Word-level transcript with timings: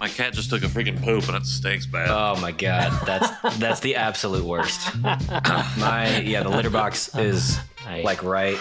My 0.00 0.08
cat 0.08 0.32
just 0.32 0.48
took 0.48 0.62
a 0.62 0.66
freaking 0.66 1.02
poop 1.02 1.28
and 1.28 1.36
it 1.36 1.44
stinks 1.44 1.84
bad. 1.84 2.08
Oh 2.08 2.40
my 2.40 2.52
god, 2.52 3.06
that's 3.06 3.58
that's 3.58 3.80
the 3.80 3.96
absolute 3.96 4.44
worst. 4.44 4.94
My 5.02 6.20
yeah, 6.24 6.42
the 6.42 6.48
litter 6.48 6.70
box 6.70 7.14
is 7.16 7.58
I- 7.86 8.00
like 8.00 8.22
right 8.22 8.58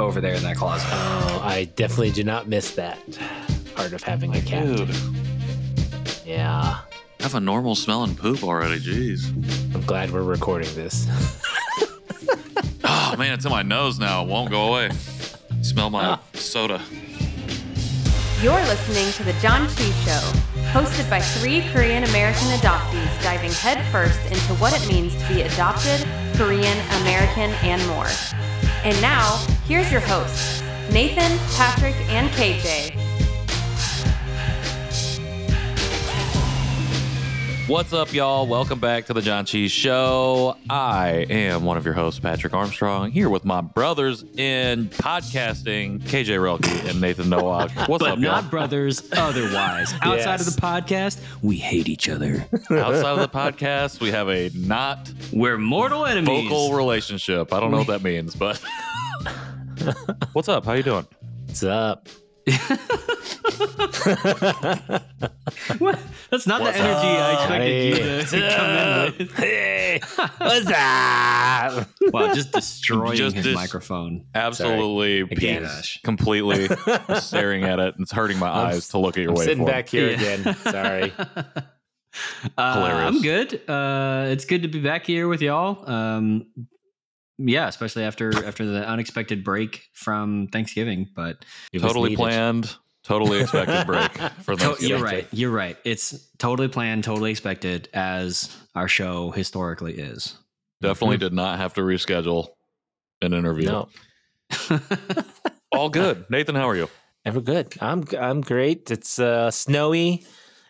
over 0.00 0.20
there 0.22 0.34
in 0.34 0.42
that 0.44 0.56
closet. 0.56 0.88
Oh, 0.90 1.40
I 1.44 1.64
definitely 1.76 2.12
do 2.12 2.24
not 2.24 2.48
miss 2.48 2.70
that 2.76 2.98
part 3.74 3.92
of 3.92 4.02
having 4.02 4.34
a 4.34 4.40
cat. 4.40 4.64
Dude, 4.74 4.96
Yeah. 6.24 6.78
have 7.20 7.34
a 7.34 7.40
normal 7.40 7.74
smelling 7.74 8.16
poop 8.16 8.42
already. 8.42 8.80
Jeez. 8.80 9.28
I'm 9.74 9.82
glad 9.82 10.10
we're 10.10 10.22
recording 10.22 10.74
this. 10.74 11.06
Oh 12.82 13.16
man, 13.16 13.34
it's 13.34 13.44
in 13.44 13.50
my 13.50 13.62
nose 13.62 13.98
now. 13.98 14.22
It 14.22 14.28
won't 14.28 14.50
go 14.50 14.68
away. 14.68 14.90
Smell 15.62 15.90
my 15.90 16.04
uh, 16.12 16.18
soda. 16.34 16.80
You're 18.42 18.54
listening 18.54 19.12
to 19.12 19.22
The 19.22 19.32
Janchi 19.32 19.92
Show, 20.02 20.38
hosted 20.72 21.10
by 21.10 21.20
three 21.20 21.60
Korean 21.74 22.04
American 22.04 22.48
adoptees 22.48 23.22
diving 23.22 23.52
headfirst 23.52 24.18
into 24.24 24.54
what 24.54 24.72
it 24.72 24.88
means 24.88 25.14
to 25.16 25.28
be 25.28 25.42
adopted, 25.42 26.08
Korean, 26.36 26.78
American, 27.02 27.50
and 27.60 27.86
more. 27.88 28.08
And 28.82 28.98
now, 29.02 29.36
here's 29.66 29.92
your 29.92 30.00
hosts, 30.00 30.62
Nathan, 30.90 31.38
Patrick, 31.54 31.96
and 32.08 32.30
KJ. 32.30 32.99
What's 37.70 37.92
up, 37.92 38.12
y'all? 38.12 38.48
Welcome 38.48 38.80
back 38.80 39.06
to 39.06 39.12
the 39.12 39.20
Janchi 39.20 39.70
Show. 39.70 40.56
I 40.68 41.24
am 41.30 41.62
one 41.64 41.76
of 41.76 41.84
your 41.84 41.94
hosts, 41.94 42.18
Patrick 42.18 42.52
Armstrong, 42.52 43.12
here 43.12 43.28
with 43.30 43.44
my 43.44 43.60
brothers 43.60 44.24
in 44.36 44.88
podcasting, 44.88 46.00
KJ 46.00 46.36
Relke 46.40 46.90
and 46.90 47.00
Nathan 47.00 47.26
Nowack. 47.26 47.70
What's 47.88 48.02
but 48.02 48.12
up, 48.14 48.18
not 48.18 48.42
y'all? 48.42 48.50
brothers 48.50 49.08
otherwise. 49.12 49.92
Outside 50.02 50.16
Yes. 50.40 50.48
of 50.48 50.56
the 50.56 50.60
podcast, 50.60 51.20
we 51.42 51.58
hate 51.58 51.88
each 51.88 52.08
other. 52.08 52.44
Outside 52.72 53.18
of 53.18 53.20
the 53.20 53.28
podcast, 53.28 54.00
we 54.00 54.10
have 54.10 54.28
a 54.28 54.50
not 54.52 55.12
We're 55.32 55.56
mortal 55.56 56.06
enemies. 56.06 56.48
vocal 56.50 56.72
relationship. 56.74 57.52
I 57.52 57.60
don't 57.60 57.70
know 57.70 57.78
what 57.78 57.86
that 57.86 58.02
means, 58.02 58.34
but 58.34 58.58
what's 60.32 60.48
up? 60.48 60.64
How 60.64 60.72
you 60.72 60.82
doing? 60.82 61.06
What's 61.46 61.62
up? 61.62 62.08
What? 65.78 65.98
That's 66.30 66.46
not 66.46 66.60
What's 66.60 66.76
the 66.76 66.82
energy 66.82 67.06
I 67.06 67.32
expected 67.34 67.98
you 67.98 68.16
What's 68.16 68.30
to 68.30 68.56
come 68.56 68.70
in 68.70 69.18
with. 69.18 69.32
Hey, 69.36 70.00
what's 70.38 70.66
up? 70.66 71.88
Wow, 72.12 72.34
just 72.34 72.52
destroying 72.52 73.16
Just 73.16 73.36
his 73.36 73.44
dis- 73.46 73.54
microphone. 73.54 74.26
Absolutely, 74.34 75.20
Again. 75.20 75.68
completely 76.04 76.68
staring 77.20 77.64
at 77.64 77.78
it. 77.78 77.94
and 77.94 78.02
It's 78.02 78.12
hurting 78.12 78.38
my 78.38 78.48
eyes 78.48 78.88
to 78.88 78.98
look 78.98 79.16
at 79.18 79.22
your 79.22 79.32
I'm 79.32 79.36
sitting 79.38 79.64
back 79.64 79.88
here 79.88 80.10
Yeah. 80.10 80.14
again. 80.34 80.56
Sorry. 80.56 81.12
Uh, 82.56 82.74
Hilarious. 82.74 83.14
I'm 83.14 83.22
good. 83.22 83.68
Uh, 83.70 84.26
it's 84.30 84.44
good 84.44 84.62
to 84.62 84.68
be 84.68 84.80
back 84.80 85.06
here 85.06 85.28
with 85.28 85.42
y'all. 85.42 85.88
Um, 85.90 86.46
yeah, 87.48 87.68
especially 87.68 88.04
after 88.04 88.44
after 88.46 88.64
the 88.66 88.86
unexpected 88.86 89.42
break 89.44 89.82
from 89.94 90.48
Thanksgiving. 90.52 91.08
But 91.14 91.44
It 91.72 91.80
Totally 91.80 92.14
planned, 92.16 92.74
totally 93.04 93.40
expected 93.40 93.86
break 93.86 94.12
for 94.44 94.54
to- 94.54 94.60
Thanksgiving. 94.60 94.88
you're 94.88 94.98
right. 95.04 95.28
You're 95.32 95.50
right. 95.50 95.76
It's 95.84 96.28
totally 96.38 96.68
planned, 96.68 97.04
totally 97.04 97.30
expected, 97.30 97.88
as 97.94 98.56
our 98.74 98.88
show 98.88 99.30
historically 99.30 99.94
is. 99.94 100.36
Definitely 100.82 101.18
did 101.18 101.32
not 101.32 101.58
have 101.58 101.74
to 101.74 101.80
reschedule 101.82 102.48
an 103.20 103.34
interview. 103.34 103.66
No, 103.68 103.88
All 105.72 105.88
good. 105.90 106.24
Nathan, 106.30 106.54
how 106.54 106.68
are 106.68 106.76
you? 106.76 106.88
ever 107.26 107.40
good. 107.40 107.74
I'm 107.80 108.04
I'm 108.18 108.40
great. 108.40 108.90
It's 108.90 109.18
uh, 109.18 109.50
snowy 109.50 110.24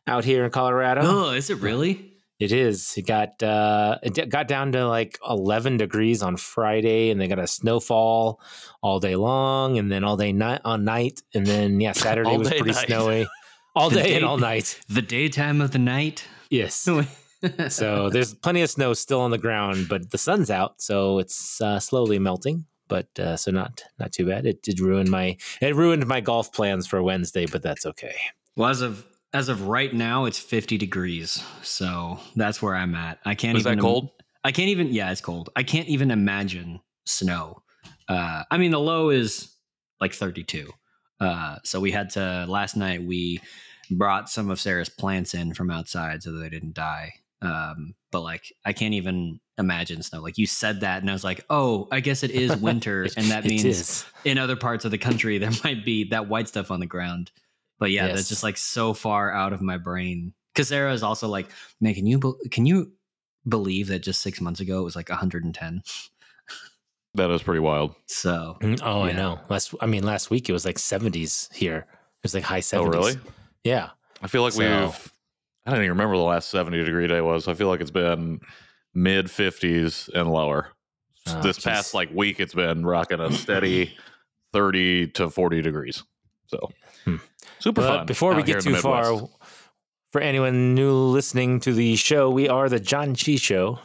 out 0.06 0.24
here 0.24 0.44
in 0.44 0.50
Colorado. 0.50 1.02
Oh, 1.04 1.30
is 1.30 1.48
it 1.48 1.58
really? 1.58 2.09
It 2.40 2.52
is. 2.52 2.94
It 2.96 3.06
got 3.06 3.42
uh, 3.42 3.98
it 4.02 4.30
got 4.30 4.48
down 4.48 4.72
to 4.72 4.88
like 4.88 5.18
11 5.28 5.76
degrees 5.76 6.22
on 6.22 6.36
Friday, 6.38 7.10
and 7.10 7.20
they 7.20 7.28
got 7.28 7.38
a 7.38 7.46
snowfall 7.46 8.40
all 8.82 8.98
day 8.98 9.14
long, 9.14 9.78
and 9.78 9.92
then 9.92 10.04
all 10.04 10.16
day 10.16 10.32
night 10.32 10.62
on 10.64 10.84
night, 10.84 11.20
and 11.34 11.46
then 11.46 11.80
yeah, 11.80 11.92
Saturday 12.06 12.36
was 12.38 12.48
pretty 12.48 12.70
night. 12.72 12.86
snowy, 12.86 13.28
all 13.76 13.90
day 13.90 14.02
day- 14.02 14.16
and 14.16 14.24
all 14.24 14.38
night. 14.38 14.80
The 14.88 15.02
daytime 15.02 15.60
of 15.60 15.72
the 15.72 15.78
night. 15.78 16.26
Yes. 16.48 16.88
so 17.68 18.10
there's 18.10 18.34
plenty 18.34 18.62
of 18.62 18.70
snow 18.70 18.92
still 18.94 19.20
on 19.20 19.30
the 19.30 19.38
ground, 19.38 19.86
but 19.88 20.10
the 20.10 20.18
sun's 20.18 20.50
out, 20.50 20.80
so 20.80 21.18
it's 21.18 21.60
uh, 21.60 21.78
slowly 21.78 22.18
melting. 22.18 22.64
But 22.88 23.06
uh, 23.20 23.36
so 23.36 23.50
not 23.50 23.84
not 23.98 24.12
too 24.12 24.26
bad. 24.26 24.46
It 24.46 24.62
did 24.62 24.80
ruin 24.80 25.08
my 25.10 25.36
it 25.60 25.76
ruined 25.76 26.06
my 26.06 26.20
golf 26.20 26.52
plans 26.52 26.86
for 26.86 27.02
Wednesday, 27.02 27.46
but 27.46 27.62
that's 27.62 27.86
okay. 27.86 28.16
well, 28.56 28.68
as 28.70 28.80
of 28.80 29.04
as 29.32 29.48
of 29.48 29.68
right 29.68 29.92
now, 29.92 30.24
it's 30.24 30.38
50 30.38 30.76
degrees. 30.78 31.42
So 31.62 32.18
that's 32.36 32.60
where 32.60 32.74
I'm 32.74 32.94
at. 32.94 33.18
I 33.24 33.34
can't 33.34 33.56
Is 33.56 33.62
even 33.62 33.78
that 33.78 33.82
cold? 33.82 34.10
I 34.42 34.52
can't 34.52 34.68
even. 34.68 34.92
Yeah, 34.92 35.10
it's 35.10 35.20
cold. 35.20 35.50
I 35.54 35.62
can't 35.62 35.88
even 35.88 36.10
imagine 36.10 36.80
snow. 37.04 37.62
Uh, 38.08 38.42
I 38.50 38.58
mean, 38.58 38.70
the 38.70 38.80
low 38.80 39.10
is 39.10 39.54
like 40.00 40.14
32. 40.14 40.70
Uh, 41.20 41.56
so 41.64 41.78
we 41.80 41.92
had 41.92 42.10
to 42.10 42.46
last 42.48 42.76
night. 42.76 43.02
We 43.04 43.40
brought 43.90 44.30
some 44.30 44.50
of 44.50 44.60
Sarah's 44.60 44.88
plants 44.88 45.34
in 45.34 45.54
from 45.54 45.70
outside 45.70 46.22
so 46.22 46.32
that 46.32 46.38
they 46.38 46.48
didn't 46.48 46.74
die. 46.74 47.12
Um, 47.42 47.94
but 48.10 48.20
like, 48.20 48.52
I 48.64 48.72
can't 48.72 48.94
even 48.94 49.40
imagine 49.58 50.02
snow. 50.02 50.20
Like 50.20 50.38
you 50.38 50.46
said 50.46 50.80
that, 50.80 51.02
and 51.02 51.10
I 51.10 51.12
was 51.12 51.24
like, 51.24 51.44
oh, 51.50 51.86
I 51.92 52.00
guess 52.00 52.22
it 52.22 52.30
is 52.30 52.56
winter, 52.56 53.06
and 53.16 53.26
that 53.26 53.44
means 53.44 54.04
in 54.24 54.38
other 54.38 54.56
parts 54.56 54.84
of 54.84 54.90
the 54.90 54.98
country 54.98 55.38
there 55.38 55.52
might 55.62 55.84
be 55.84 56.08
that 56.10 56.28
white 56.28 56.48
stuff 56.48 56.70
on 56.70 56.80
the 56.80 56.86
ground. 56.86 57.30
But 57.80 57.90
yeah, 57.90 58.06
that's 58.08 58.28
just 58.28 58.42
like 58.44 58.56
so 58.56 58.94
far 58.94 59.32
out 59.32 59.52
of 59.52 59.60
my 59.60 59.76
brain. 59.78 60.32
Because 60.54 60.68
Sarah 60.68 60.92
is 60.92 61.02
also 61.02 61.26
like, 61.26 61.50
man, 61.80 61.94
can 61.94 62.06
you 62.06 62.18
bel- 62.20 62.38
can 62.52 62.66
you 62.66 62.92
believe 63.48 63.88
that 63.88 64.00
just 64.00 64.20
six 64.20 64.40
months 64.40 64.60
ago 64.60 64.78
it 64.80 64.84
was 64.84 64.94
like 64.94 65.08
110? 65.08 65.82
That 67.14 67.30
is 67.32 67.42
pretty 67.42 67.58
wild. 67.58 67.96
So 68.06 68.56
Mm, 68.60 68.80
Oh, 68.84 69.02
I 69.02 69.10
know. 69.10 69.40
Last 69.48 69.74
I 69.80 69.86
mean, 69.86 70.04
last 70.04 70.30
week 70.30 70.48
it 70.48 70.52
was 70.52 70.64
like 70.64 70.76
70s 70.76 71.52
here. 71.52 71.78
It 71.88 72.22
was 72.22 72.34
like 72.34 72.44
high 72.44 72.60
70s. 72.60 72.78
Oh, 72.78 72.84
really? 72.86 73.14
Yeah. 73.64 73.90
I 74.22 74.28
feel 74.28 74.42
like 74.42 74.52
So- 74.52 74.60
we've. 74.86 75.12
I 75.66 75.70
don't 75.72 75.80
even 75.80 75.90
remember 75.90 76.16
the 76.16 76.22
last 76.22 76.48
70 76.50 76.84
degree 76.84 77.06
day 77.08 77.20
was. 77.20 77.48
I 77.48 77.54
feel 77.54 77.66
like 77.68 77.80
it's 77.80 77.90
been 77.90 78.40
mid 78.94 79.26
50s 79.26 80.08
and 80.14 80.30
lower. 80.30 80.68
Oh, 81.28 81.42
this 81.42 81.56
geez. 81.56 81.64
past 81.64 81.94
like 81.94 82.10
week, 82.14 82.38
it's 82.40 82.54
been 82.54 82.86
rocking 82.86 83.18
a 83.20 83.32
steady 83.32 83.96
30 84.52 85.08
to 85.08 85.30
40 85.30 85.62
degrees. 85.62 86.02
So 86.46 86.70
Hmm. 87.04 87.16
Super 87.60 87.82
But 87.82 87.96
fun. 87.98 88.06
before 88.06 88.34
we 88.34 88.42
get 88.42 88.62
too 88.62 88.76
far, 88.76 89.28
for 90.12 90.20
anyone 90.20 90.74
new 90.74 90.92
listening 90.92 91.60
to 91.60 91.72
the 91.72 91.96
show, 91.96 92.30
we 92.30 92.48
are 92.48 92.68
the 92.68 92.80
Janchi 92.80 93.40
Show, 93.40 93.78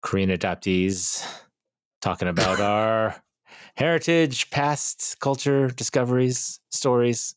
Korean 0.00 0.30
adoptees, 0.30 1.26
talking 2.00 2.28
about 2.28 2.60
our 2.72 3.22
heritage, 3.76 4.50
past 4.50 5.16
culture, 5.20 5.68
discoveries, 5.68 6.60
stories. 6.70 7.34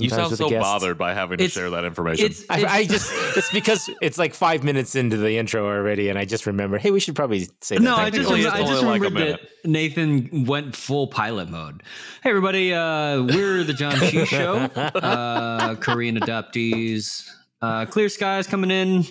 You 0.00 0.08
sometimes 0.08 0.28
sound 0.30 0.38
so 0.38 0.48
guest. 0.48 0.62
bothered 0.62 0.96
by 0.98 1.12
having 1.14 1.38
to 1.38 1.44
It's- 1.44 1.52
share 1.54 1.68
that 1.70 1.84
information. 1.84 2.26
it's, 2.26 2.44
I, 2.48 2.64
I 2.64 2.84
just 2.84 3.10
it's 3.36 3.50
because 3.52 3.90
it's 4.00 4.16
like 4.18 4.34
five 4.34 4.64
minutes 4.64 4.94
into 4.94 5.16
the 5.16 5.36
intro 5.36 5.66
already, 5.66 6.08
and 6.08 6.18
I 6.18 6.24
just 6.24 6.46
remember, 6.46 6.78
hey, 6.78 6.90
we 6.90 7.00
should 7.00 7.14
probably 7.16 7.48
say 7.60 7.76
that. 7.76 7.82
no, 7.82 7.96
I 7.96 8.08
just, 8.10 8.30
remember, 8.30 8.50
I 8.56 8.60
just 8.62 8.82
like 8.82 9.00
a 9.00 9.04
remembered 9.04 9.38
that 9.40 9.68
Nathan 9.68 10.44
went 10.46 10.74
full 10.74 11.06
pilot 11.08 11.50
mode. 11.50 11.82
Hey, 12.22 12.30
everybody, 12.30 12.72
uh, 12.72 13.22
we're 13.22 13.64
the 13.64 13.72
Janchi 13.74 14.26
Show, 14.34 14.54
uh, 15.00 15.74
Korean 15.76 16.16
adoptees. 16.18 17.28
Uh, 17.60 17.86
clear 17.86 18.08
skies 18.08 18.46
coming 18.46 18.70
in 18.70 19.04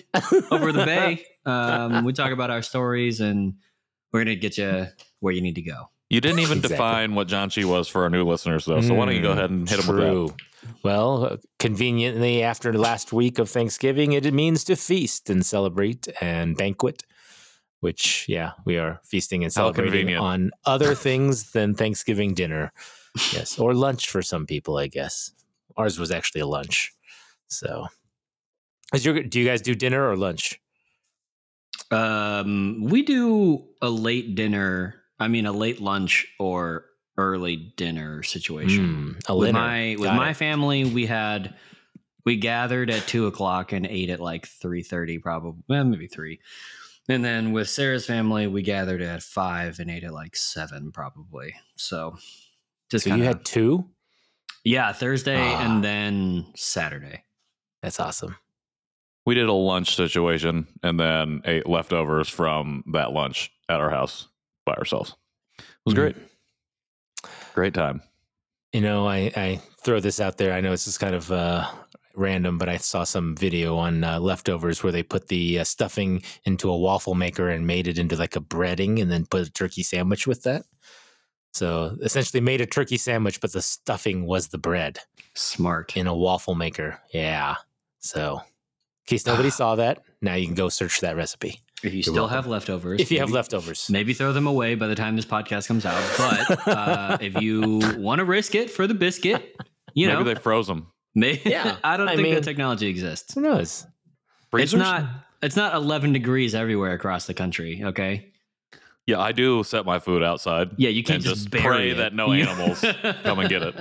over 0.50 0.72
the 0.72 0.84
bay. 0.84 1.24
Um, 1.46 2.04
we 2.04 2.12
talk 2.12 2.32
about 2.32 2.50
our 2.50 2.62
stories, 2.62 3.20
and 3.20 3.54
we're 4.12 4.20
gonna 4.24 4.34
get 4.36 4.58
you 4.58 4.86
where 5.20 5.32
you 5.32 5.40
need 5.40 5.54
to 5.54 5.62
go. 5.62 5.88
you 6.10 6.20
didn't 6.20 6.40
even 6.40 6.58
Exactly. 6.58 6.76
define 6.76 7.14
what 7.14 7.28
Janchi 7.28 7.64
was 7.64 7.88
for 7.88 8.02
our 8.02 8.10
new 8.10 8.24
listeners, 8.24 8.64
though. 8.66 8.80
So 8.82 8.92
why 8.94 9.06
don't 9.06 9.14
you 9.14 9.22
go 9.22 9.30
Mm, 9.30 9.38
ahead 9.38 9.50
and 9.50 9.68
hit 9.68 9.80
them 9.80 9.96
with 9.96 10.04
that? 10.28 10.34
True. 10.62 10.74
Well, 10.82 11.24
uh, 11.24 11.36
conveniently 11.58 12.42
after 12.42 12.72
last 12.72 13.12
week 13.12 13.38
of 13.38 13.50
Thanksgiving, 13.50 14.12
it 14.12 14.32
means 14.32 14.64
to 14.64 14.76
feast 14.76 15.28
and 15.28 15.44
celebrate 15.44 16.08
and 16.20 16.56
banquet. 16.56 17.02
Which, 17.80 18.26
yeah, 18.28 18.52
we 18.64 18.78
are 18.78 19.00
feasting 19.04 19.42
and 19.42 19.52
celebrating 19.52 20.16
on 20.16 20.52
other 20.64 20.94
things 21.08 21.50
than 21.50 21.74
Thanksgiving 21.74 22.32
dinner. 22.32 22.72
Yes, 23.32 23.58
or 23.58 23.74
lunch 23.74 24.08
for 24.08 24.22
some 24.22 24.46
people, 24.46 24.78
I 24.78 24.86
guess. 24.86 25.32
Ours 25.76 25.98
was 25.98 26.12
actually 26.12 26.42
a 26.42 26.46
lunch. 26.46 26.92
So, 27.48 27.86
is 28.94 29.04
your 29.04 29.20
do 29.22 29.40
you 29.40 29.46
guys 29.46 29.62
do 29.62 29.74
dinner 29.74 30.08
or 30.08 30.16
lunch? 30.16 30.60
Um, 31.90 32.84
we 32.84 33.02
do 33.02 33.64
a 33.82 33.90
late 33.90 34.34
dinner. 34.34 35.02
I 35.18 35.28
mean, 35.28 35.46
a 35.46 35.52
late 35.52 35.80
lunch 35.80 36.26
or 36.38 36.86
early 37.22 37.56
dinner 37.76 38.22
situation. 38.22 39.16
Mm, 39.20 39.28
a 39.28 39.36
with 39.36 39.48
dinner. 39.48 39.58
my 39.58 39.96
with 39.98 40.08
Got 40.08 40.16
my 40.16 40.30
it. 40.30 40.36
family, 40.36 40.84
we 40.84 41.06
had 41.06 41.54
we 42.24 42.36
gathered 42.36 42.90
at 42.90 43.06
two 43.06 43.26
o'clock 43.26 43.72
and 43.72 43.86
ate 43.86 44.10
at 44.10 44.20
like 44.20 44.46
three 44.46 44.82
thirty, 44.82 45.18
probably 45.18 45.62
well, 45.68 45.84
maybe 45.84 46.06
three. 46.06 46.40
And 47.08 47.24
then 47.24 47.52
with 47.52 47.68
Sarah's 47.68 48.06
family, 48.06 48.46
we 48.46 48.62
gathered 48.62 49.02
at 49.02 49.22
five 49.22 49.80
and 49.80 49.90
ate 49.90 50.04
at 50.04 50.12
like 50.12 50.36
seven, 50.36 50.92
probably. 50.92 51.54
So 51.76 52.16
just 52.90 53.04
So 53.04 53.10
you 53.10 53.14
kinda- 53.16 53.26
had 53.26 53.44
two. 53.44 53.88
Yeah, 54.64 54.92
Thursday 54.92 55.36
Ah. 55.40 55.64
and 55.64 55.82
then 55.82 56.46
Saturday. 56.54 57.24
That's 57.82 57.98
awesome. 57.98 58.36
We 59.26 59.34
did 59.34 59.48
a 59.48 59.52
lunch 59.52 59.96
situation 59.96 60.68
and 60.84 60.98
then 61.00 61.42
ate 61.44 61.66
leftovers 61.68 62.28
from 62.28 62.84
that 62.92 63.12
lunch 63.12 63.50
at 63.68 63.80
our 63.80 63.90
house 63.90 64.28
by 64.64 64.74
ourselves. 64.74 65.14
It 65.58 65.64
was 65.84 65.94
Mm. 65.94 65.96
great. 65.96 66.16
Great 67.54 67.74
time. 67.74 68.02
You 68.72 68.80
know, 68.80 69.06
I, 69.06 69.30
I 69.36 69.60
throw 69.82 70.00
this 70.00 70.20
out 70.20 70.38
there. 70.38 70.52
I 70.52 70.60
know 70.60 70.70
this 70.70 70.86
is 70.86 70.96
kind 70.96 71.14
of 71.14 71.30
uh, 71.30 71.70
random, 72.14 72.56
but 72.56 72.68
I 72.68 72.78
saw 72.78 73.04
some 73.04 73.36
video 73.36 73.76
on 73.76 74.04
uh, 74.04 74.18
leftovers 74.20 74.82
where 74.82 74.92
they 74.92 75.02
put 75.02 75.28
the 75.28 75.58
uh, 75.58 75.64
stuffing 75.64 76.22
into 76.44 76.70
a 76.70 76.78
waffle 76.78 77.14
maker 77.14 77.48
and 77.50 77.66
made 77.66 77.86
it 77.86 77.98
into 77.98 78.16
like 78.16 78.36
a 78.36 78.40
breading 78.40 79.00
and 79.00 79.10
then 79.10 79.26
put 79.26 79.46
a 79.46 79.52
turkey 79.52 79.82
sandwich 79.82 80.26
with 80.26 80.42
that. 80.44 80.64
So 81.52 81.96
essentially 82.00 82.40
made 82.40 82.62
a 82.62 82.66
turkey 82.66 82.96
sandwich, 82.96 83.40
but 83.40 83.52
the 83.52 83.60
stuffing 83.60 84.26
was 84.26 84.48
the 84.48 84.58
bread 84.58 84.98
Smart. 85.34 85.96
in 85.96 86.06
a 86.06 86.16
waffle 86.16 86.54
maker. 86.54 86.98
Yeah. 87.12 87.56
So 87.98 88.36
in 88.36 89.06
case 89.06 89.26
nobody 89.26 89.50
saw 89.50 89.74
that, 89.74 90.02
now 90.22 90.34
you 90.34 90.46
can 90.46 90.54
go 90.54 90.70
search 90.70 91.00
that 91.00 91.16
recipe. 91.16 91.60
If 91.82 91.92
you 91.92 91.98
You're 91.98 92.02
still 92.02 92.14
welcome. 92.14 92.34
have 92.36 92.46
leftovers, 92.46 93.00
If 93.00 93.10
you 93.10 93.18
have 93.18 93.30
leftovers. 93.30 93.88
maybe 93.90 94.14
throw 94.14 94.32
them 94.32 94.46
away 94.46 94.74
by 94.76 94.86
the 94.86 94.94
time 94.94 95.16
this 95.16 95.24
podcast 95.26 95.66
comes 95.66 95.84
out. 95.84 96.00
But 96.16 96.68
uh, 96.68 97.18
if 97.20 97.40
you 97.40 97.80
want 97.98 98.20
to 98.20 98.24
risk 98.24 98.54
it 98.54 98.70
for 98.70 98.86
the 98.86 98.94
biscuit, 98.94 99.56
you 99.94 100.06
Maybe 100.06 100.18
know, 100.18 100.24
they 100.24 100.34
froze 100.36 100.66
them. 100.68 100.92
may- 101.14 101.40
Yeah, 101.44 101.76
I 101.82 101.96
don't 101.96 102.08
I 102.08 102.14
think 102.14 102.24
mean- 102.26 102.34
that 102.34 102.44
technology 102.44 102.86
exists. 102.86 103.34
Who 103.34 103.40
knows? 103.40 103.84
It's 104.54 104.74
not. 104.74 105.08
It's 105.42 105.56
not 105.56 105.74
11 105.74 106.12
degrees 106.12 106.54
everywhere 106.54 106.92
across 106.92 107.26
the 107.26 107.34
country. 107.34 107.82
Okay. 107.82 108.28
Yeah, 109.06 109.18
I 109.18 109.32
do 109.32 109.64
set 109.64 109.84
my 109.84 109.98
food 109.98 110.22
outside. 110.22 110.70
Yeah, 110.76 110.90
you 110.90 111.02
can't 111.02 111.16
And 111.16 111.24
just, 111.24 111.36
just 111.42 111.50
bury 111.50 111.62
pray 111.64 111.90
it. 111.90 111.94
that 111.96 112.14
no 112.14 112.32
animals 112.32 112.80
come 113.24 113.40
and 113.40 113.48
get 113.48 113.62
it. 113.62 113.74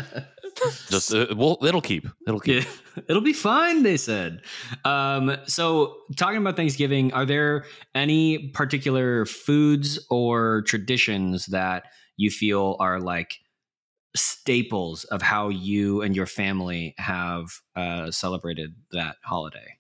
Just 0.90 1.14
uh, 1.14 1.28
well, 1.36 1.58
it'll 1.62 1.82
keep. 1.82 2.08
It'll 2.28 2.40
keep. 2.40 2.64
Yeah, 2.64 3.04
it'll 3.10 3.22
be 3.22 3.34
fine, 3.34 3.84
they 3.84 3.98
said. 3.98 4.42
Um, 4.86 5.38
so, 5.46 5.98
talking 6.16 6.38
about 6.38 6.56
Thanksgiving, 6.56 7.14
are 7.14 7.26
there 7.26 7.66
any 7.96 8.50
particular 8.50 9.26
foods 9.26 10.06
or 10.10 10.64
traditions 10.64 11.48
that 11.48 11.86
you 12.18 12.30
feel 12.30 12.78
are 12.80 13.00
like 13.00 13.40
staples 14.16 15.04
of 15.06 15.22
how 15.22 15.50
you 15.50 16.02
and 16.02 16.16
your 16.16 16.26
family 16.26 16.94
have 16.98 17.48
uh, 17.76 18.12
celebrated 18.12 18.76
that 18.92 19.16
holiday? 19.24 19.78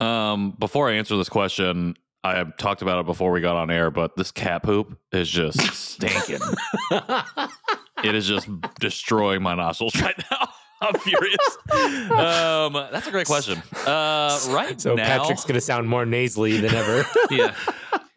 Um, 0.00 0.56
before 0.58 0.88
I 0.88 0.94
answer 0.94 1.16
this 1.16 1.28
question, 1.28 1.96
I 2.24 2.36
have 2.36 2.56
talked 2.56 2.82
about 2.82 2.98
it 3.00 3.06
before 3.06 3.30
we 3.32 3.40
got 3.40 3.56
on 3.56 3.70
air, 3.70 3.90
but 3.90 4.16
this 4.16 4.30
cat 4.30 4.62
poop 4.62 4.98
is 5.12 5.28
just 5.28 5.58
stinking. 5.74 6.40
it 8.04 8.14
is 8.14 8.26
just 8.26 8.48
destroying 8.78 9.42
my 9.42 9.54
nostrils 9.54 9.94
right 10.00 10.18
now. 10.30 10.48
I'm 10.82 10.94
furious. 11.00 11.58
Um, 12.10 12.72
that's 12.90 13.06
a 13.06 13.10
great 13.10 13.26
question. 13.26 13.62
Uh, 13.86 14.40
right 14.48 14.80
so 14.80 14.94
now, 14.94 15.04
Patrick's 15.18 15.44
going 15.44 15.54
to 15.56 15.60
sound 15.60 15.88
more 15.88 16.06
nasally 16.06 16.58
than 16.58 16.74
ever. 16.74 17.04
Yeah. 17.30 17.54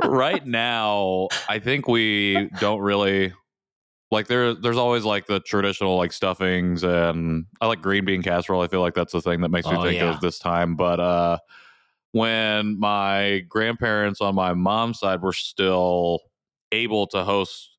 right 0.03 0.45
now, 0.45 1.27
I 1.49 1.59
think 1.59 1.87
we 1.89 2.49
don't 2.61 2.79
really 2.79 3.33
like 4.11 4.27
there. 4.27 4.53
There's 4.53 4.77
always 4.77 5.03
like 5.03 5.25
the 5.27 5.41
traditional 5.41 5.97
like 5.97 6.13
stuffings, 6.13 6.83
and 6.83 7.45
I 7.59 7.67
like 7.67 7.81
green 7.81 8.05
bean 8.05 8.21
casserole. 8.23 8.61
I 8.61 8.67
feel 8.69 8.79
like 8.81 8.93
that's 8.93 9.11
the 9.11 9.21
thing 9.21 9.41
that 9.41 9.49
makes 9.49 9.67
me 9.67 9.75
Oh, 9.75 9.83
think 9.83 9.95
yeah. 9.99 10.13
of 10.13 10.21
this 10.21 10.39
time. 10.39 10.75
But 10.75 10.99
uh, 11.01 11.37
when 12.13 12.79
my 12.79 13.39
grandparents 13.49 14.21
on 14.21 14.35
my 14.35 14.53
mom's 14.53 14.99
side 14.99 15.21
were 15.21 15.33
still 15.33 16.19
able 16.71 17.07
to 17.07 17.23
host 17.25 17.75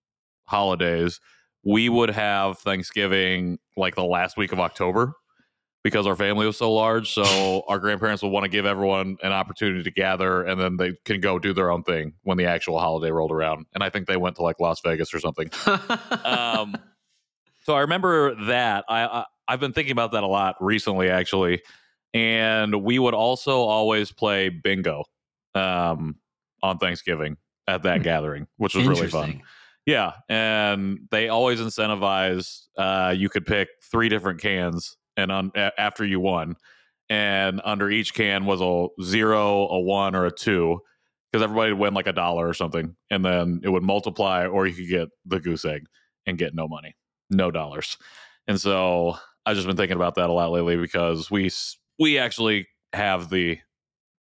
holidays, 0.47 1.21
we 1.65 1.89
would 1.89 2.11
have 2.11 2.59
Thanksgiving 2.59 3.59
like 3.77 3.95
the 3.95 4.05
last 4.05 4.37
week 4.37 4.53
of 4.53 4.61
October 4.61 5.15
because 5.83 6.07
our 6.07 6.17
family 6.17 6.47
was 6.47 6.57
so 6.57 6.73
large. 6.73 7.13
So 7.13 7.63
our 7.69 7.79
grandparents 7.79 8.23
would 8.23 8.31
want 8.33 8.45
to 8.45 8.49
give 8.49 8.67
everyone 8.67 9.17
an 9.23 9.33
opportunity 9.33 9.83
to 9.83 9.91
gather 9.91 10.43
and 10.43 10.61
then 10.61 10.77
they 10.77 10.95
can 11.05 11.21
go 11.21 11.39
do 11.39 11.53
their 11.53 11.71
own 11.71 11.83
thing 11.83 12.15
when 12.23 12.39
the 12.39 12.47
actual 12.47 12.79
holiday 12.79 13.11
rolled 13.11 13.33
around. 13.33 13.67
And 13.75 13.83
I 13.83 13.91
think 13.91 14.07
they 14.07 14.17
went 14.17 14.37
to 14.37 14.43
like 14.43 14.61
Las 14.61 14.81
Vegas 14.85 15.13
or 15.13 15.21
something. 15.21 15.51
Um, 16.25 16.75
so 17.65 17.75
I 17.75 17.81
remember 17.81 18.35
that. 18.47 18.85
I, 18.89 19.05
I 19.05 19.25
I've 19.47 19.61
been 19.61 19.73
thinking 19.73 19.93
about 19.93 20.13
that 20.13 20.23
a 20.23 20.27
lot 20.27 20.57
recently, 20.61 21.11
actually. 21.11 21.63
And 22.15 22.83
we 22.83 22.99
would 22.99 23.15
also 23.15 23.61
always 23.61 24.11
play 24.13 24.49
bingo 24.49 25.05
um, 25.55 26.17
on 26.63 26.79
Thanksgiving 26.79 27.37
at 27.67 27.83
that 27.83 27.99
Hmm. 27.99 28.03
gathering, 28.05 28.47
which 28.57 28.75
was 28.75 28.87
really 28.87 29.09
fun. 29.09 29.43
Yeah, 29.87 30.13
and 30.29 31.01
they 31.11 31.29
always 31.29 31.61
incentivize. 31.61 32.63
Uh, 32.77 33.15
you 33.17 33.29
could 33.29 33.45
pick 33.45 33.69
three 33.91 34.09
different 34.09 34.41
cans, 34.41 34.97
and 35.17 35.31
on, 35.31 35.53
a- 35.55 35.73
after 35.79 36.05
you 36.05 36.21
won, 36.21 36.57
and 37.11 37.61
under 37.65 37.91
each 37.91 38.15
can 38.15 38.47
was 38.47 38.61
a 38.63 38.87
zero, 39.03 39.69
a 39.69 39.81
one, 39.81 40.15
or 40.15 40.25
a 40.25 40.31
two, 40.31 40.81
because 41.31 41.43
everybody 41.45 41.73
would 41.73 41.81
win 41.81 41.95
like 41.95 42.07
a 42.07 42.13
dollar 42.15 42.49
or 42.49 42.55
something, 42.55 42.97
and 43.11 43.25
then 43.25 43.61
it 43.63 43.69
would 43.69 43.83
multiply, 43.83 44.47
or 44.47 44.67
you 44.67 44.75
could 44.75 44.89
get 44.89 45.09
the 45.27 45.39
goose 45.41 45.67
egg 45.67 45.85
and 46.27 46.39
get 46.39 46.55
no 46.55 46.67
money, 46.67 46.95
no 47.29 47.51
dollars. 47.51 47.99
And 48.47 48.59
so 48.59 49.17
I've 49.45 49.57
just 49.57 49.67
been 49.67 49.77
thinking 49.77 49.97
about 49.97 50.15
that 50.15 50.31
a 50.31 50.33
lot 50.33 50.51
lately 50.51 50.77
because 50.79 51.31
we 51.31 51.51
we 51.99 52.19
actually 52.19 52.69
have 52.95 53.29
the 53.29 53.59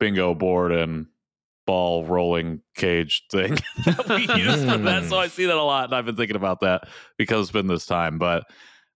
bingo 0.01 0.35
board 0.35 0.73
and 0.73 1.07
ball 1.67 2.05
rolling 2.05 2.61
cage 2.75 3.25
thing 3.31 3.55
that 3.85 4.09
we 4.09 4.43
use 4.43 4.65
for 4.65 4.79
that. 4.79 5.05
So 5.05 5.17
I 5.17 5.27
hmm. 5.27 5.31
see 5.31 5.47
that 5.47 5.57
a 5.57 5.63
lot, 5.63 5.87
and 5.87 5.95
I've 5.95 6.05
been 6.05 6.17
thinking 6.17 6.37
about 6.37 6.61
that 6.61 6.89
because 7.17 7.47
it's 7.47 7.53
been 7.53 7.67
this 7.67 7.87
time. 7.87 8.19
But 8.19 8.45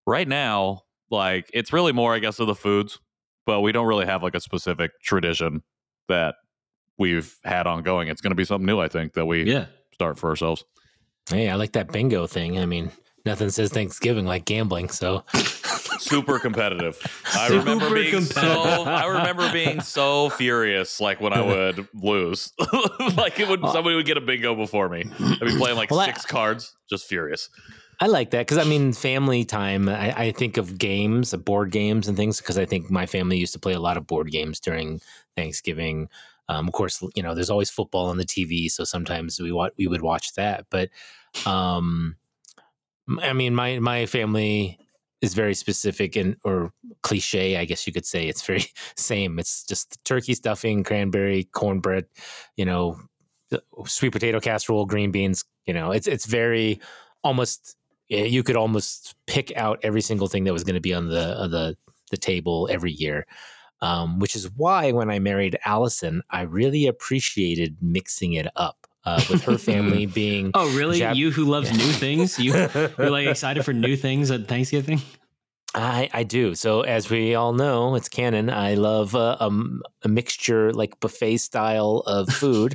right 0.05 0.27
now, 0.27 0.83
like 1.09 1.49
it's 1.53 1.73
really 1.73 1.93
more, 1.93 2.13
I 2.13 2.19
guess, 2.19 2.39
of 2.39 2.47
the 2.47 2.55
foods, 2.55 2.99
but 3.45 3.61
we 3.61 3.71
don't 3.71 3.87
really 3.87 4.05
have 4.05 4.21
like 4.23 4.35
a 4.35 4.39
specific 4.39 4.91
tradition 5.01 5.63
that 6.07 6.35
we've 6.97 7.35
had 7.43 7.65
ongoing. 7.67 8.07
It's 8.07 8.21
going 8.21 8.31
to 8.31 8.35
be 8.35 8.45
something 8.45 8.65
new, 8.65 8.79
I 8.79 8.87
think, 8.87 9.13
that 9.13 9.25
we 9.25 9.43
Yeah. 9.43 9.65
start 9.93 10.19
for 10.19 10.29
ourselves. 10.29 10.63
hey, 11.29 11.49
I 11.49 11.55
like 11.55 11.73
that 11.73 11.91
bingo 11.91 12.25
thing. 12.27 12.57
I 12.59 12.65
mean, 12.65 12.91
nothing 13.25 13.49
says 13.49 13.71
Thanksgiving 13.71 14.25
like 14.25 14.45
gambling. 14.45 14.89
So 14.89 15.23
Super 15.99 16.39
competitive. 16.39 16.97
I 17.35 17.47
Super 17.47 17.59
remember 17.59 17.93
being 17.93 18.21
so. 18.21 18.83
I 18.85 19.05
remember 19.05 19.51
being 19.51 19.81
so 19.81 20.29
furious, 20.29 20.99
like 20.99 21.19
when 21.21 21.33
I 21.33 21.41
would 21.41 21.87
lose, 21.93 22.51
like 23.17 23.39
it 23.39 23.47
would 23.47 23.61
somebody 23.69 23.95
would 23.95 24.05
get 24.05 24.17
a 24.17 24.21
bingo 24.21 24.55
before 24.55 24.89
me. 24.89 25.03
I'd 25.19 25.39
be 25.39 25.57
playing 25.57 25.77
like 25.77 25.91
Well, 25.91 25.99
I- 25.99 26.05
six 26.07 26.25
cards, 26.25 26.75
just 26.89 27.05
furious. 27.07 27.49
I 28.01 28.07
like 28.07 28.31
that 28.31 28.47
because 28.47 28.57
I 28.57 28.63
mean, 28.63 28.93
family 28.93 29.43
time. 29.43 29.89
I, 29.89 30.13
I 30.17 30.31
think 30.31 30.55
of 30.55 30.77
games, 30.77 31.33
of 31.33 31.43
board 31.43 31.69
games, 31.71 32.07
and 32.07 32.15
things 32.15 32.37
because 32.37 32.57
I 32.57 32.65
think 32.65 32.89
my 32.89 33.05
family 33.05 33.37
used 33.37 33.51
to 33.53 33.59
play 33.59 33.73
a 33.73 33.79
lot 33.79 33.97
of 33.97 34.07
board 34.07 34.31
games 34.31 34.61
during 34.61 35.01
Thanksgiving. 35.35 36.07
Um, 36.47 36.65
of 36.67 36.73
course, 36.73 37.03
you 37.13 37.21
know, 37.21 37.35
there's 37.35 37.49
always 37.49 37.69
football 37.69 38.05
on 38.07 38.15
the 38.17 38.25
TV, 38.25 38.71
so 38.71 38.85
sometimes 38.85 39.37
we 39.41 39.51
wa- 39.51 39.69
we 39.77 39.85
would 39.87 40.01
watch 40.01 40.33
that. 40.35 40.65
But 40.69 40.89
um, 41.45 42.15
I 43.21 43.33
mean, 43.33 43.53
my 43.53 43.79
my 43.79 44.05
family 44.05 44.79
is 45.21 45.33
very 45.33 45.53
specific 45.53 46.15
and 46.15 46.37
or 46.43 46.71
cliche, 47.03 47.57
I 47.57 47.65
guess 47.65 47.85
you 47.85 47.93
could 47.93 48.05
say. 48.05 48.27
It's 48.27 48.45
very 48.45 48.65
same. 48.95 49.39
It's 49.39 49.63
just 49.63 50.03
turkey 50.05 50.33
stuffing, 50.33 50.83
cranberry, 50.83 51.45
cornbread, 51.45 52.05
you 52.55 52.65
know, 52.65 52.99
sweet 53.85 54.11
potato 54.11 54.39
casserole, 54.39 54.85
green 54.85 55.11
beans. 55.11 55.43
You 55.65 55.73
know, 55.73 55.91
it's 55.91 56.07
it's 56.07 56.25
very 56.25 56.79
almost 57.23 57.75
you 58.07 58.43
could 58.43 58.55
almost 58.55 59.15
pick 59.27 59.55
out 59.55 59.79
every 59.83 60.01
single 60.01 60.27
thing 60.27 60.45
that 60.45 60.53
was 60.53 60.63
going 60.63 60.75
to 60.75 60.81
be 60.81 60.93
on 60.93 61.09
the 61.09 61.37
uh, 61.37 61.47
the 61.47 61.77
the 62.11 62.17
table 62.17 62.67
every 62.71 62.91
year. 62.91 63.25
Um, 63.81 64.19
which 64.19 64.35
is 64.35 64.49
why 64.57 64.91
when 64.91 65.09
I 65.09 65.19
married 65.19 65.57
Allison, 65.63 66.21
I 66.29 66.41
really 66.41 66.85
appreciated 66.85 67.77
mixing 67.81 68.33
it 68.33 68.47
up 68.57 68.88
uh, 69.05 69.21
with 69.29 69.43
her 69.43 69.57
family 69.57 70.05
being. 70.21 70.51
Oh, 70.53 70.75
really? 70.77 70.99
Jap- 70.99 71.15
you 71.15 71.31
who 71.31 71.45
loves 71.45 71.69
Yeah. 71.71 71.77
new 71.77 71.91
things? 72.05 72.37
You 72.39 72.53
you're 72.97 73.09
like 73.09 73.27
excited 73.27 73.63
for 73.65 73.73
new 73.73 73.95
things 73.95 74.31
at 74.31 74.47
Thanksgiving? 74.47 75.01
I, 75.75 76.09
I 76.13 76.23
do. 76.23 76.55
So 76.55 76.81
as 76.81 77.11
we 77.11 77.35
all 77.35 77.53
know, 77.53 77.93
it's 77.93 78.09
canon. 78.09 78.49
I 78.49 78.73
love 78.73 79.13
uh, 79.13 79.37
um, 79.39 79.83
a 80.03 80.07
mixture 80.09 80.73
like 80.73 80.99
buffet 80.99 81.37
style 81.37 82.01
of 82.07 82.27
food. 82.29 82.73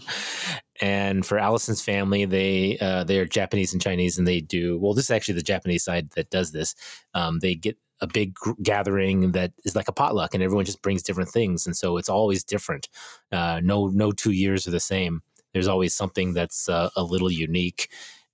and 0.81 1.27
for 1.27 1.37
Allison's 1.39 1.83
family, 1.83 2.25
they 2.25 2.79
uh, 2.81 3.03
they're 3.05 3.25
Japanese 3.25 3.73
and 3.73 3.83
Chinese, 3.83 4.17
and 4.17 4.27
they 4.29 4.41
do 4.41 4.79
well. 4.79 4.95
This 4.95 5.07
is 5.07 5.11
actually 5.11 5.35
the 5.35 5.43
Japanese 5.43 5.83
side 5.85 6.11
that 6.11 6.31
does 6.31 6.53
this. 6.53 6.75
Um, 7.15 7.41
they 7.41 7.57
get 7.57 7.77
a 8.01 8.07
big 8.07 8.35
gr- 8.35 8.53
gathering 8.63 9.33
that 9.33 9.53
is 9.65 9.75
like 9.75 9.89
a 9.89 9.93
potluck, 9.93 10.33
and 10.33 10.43
everyone 10.43 10.65
just 10.65 10.81
brings 10.83 11.03
different 11.03 11.31
things, 11.31 11.67
and 11.67 11.77
so 11.77 11.97
it's 11.97 12.09
always 12.09 12.45
different. 12.45 12.89
Uh, 13.33 13.61
no 13.63 13.89
no 13.89 14.13
two 14.13 14.33
years 14.33 14.69
are 14.69 14.73
the 14.73 14.79
same. 14.81 15.21
There's 15.55 15.69
always 15.69 15.95
something 15.95 16.35
that's 16.35 16.69
uh, 16.69 16.91
a 16.97 17.03
little 17.03 17.31
unique 17.31 17.89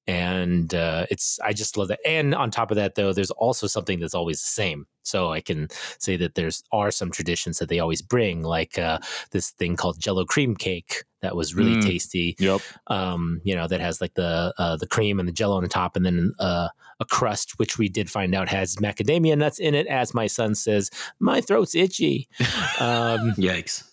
and 0.07 0.75
uh, 0.75 1.07
it's 1.09 1.39
I 1.41 1.53
just 1.53 1.77
love 1.77 1.87
that. 1.89 2.01
And 2.05 2.35
on 2.35 2.51
top 2.51 2.73
of 2.73 2.77
that, 2.77 2.97
though, 2.97 3.13
there's 3.13 3.31
also 3.31 3.69
something 3.69 4.01
that's 4.01 4.15
always 4.15 4.41
the 4.41 4.47
same. 4.49 4.87
So 5.03 5.31
I 5.31 5.41
can 5.41 5.69
say 5.99 6.17
that 6.17 6.35
there's 6.35 6.65
are 6.73 6.91
some 6.91 7.13
traditions 7.13 7.59
that 7.59 7.69
they 7.69 7.79
always 7.79 8.03
bring, 8.03 8.43
like 8.43 8.77
uh, 8.77 8.99
this 9.31 9.51
thing 9.51 9.77
called 9.77 10.01
Jello 10.01 10.25
cream 10.25 10.57
cake 10.57 11.05
that 11.23 11.37
was 11.37 11.55
really 11.55 11.77
Mm. 11.77 11.87
tasty. 11.87 12.35
Yep. 12.41 12.61
Um, 12.89 13.41
you 13.45 13.55
know, 13.55 13.69
that 13.69 13.81
has 13.81 14.01
like 14.01 14.15
the 14.15 14.53
uh, 14.59 14.77
the 14.77 14.87
cream 14.89 15.21
and 15.21 15.29
the 15.29 15.33
jello 15.33 15.57
on 15.57 15.63
the 15.63 15.69
top, 15.69 15.95
and 15.95 16.05
then 16.05 16.33
uh, 16.41 16.69
a 16.99 17.05
crust, 17.05 17.59
which 17.59 17.79
we 17.79 17.89
did 17.89 18.11
find 18.11 18.35
out 18.35 18.49
has 18.49 18.77
macadamia 18.77 19.37
nuts 19.39 19.61
in 19.61 19.75
it. 19.77 19.87
As 19.87 20.13
my 20.13 20.27
son 20.27 20.55
says, 20.57 20.91
my 21.21 21.41
throat's 21.41 21.75
itchy. 21.75 22.27
Um, 22.81 23.33
Yikes. 23.37 23.85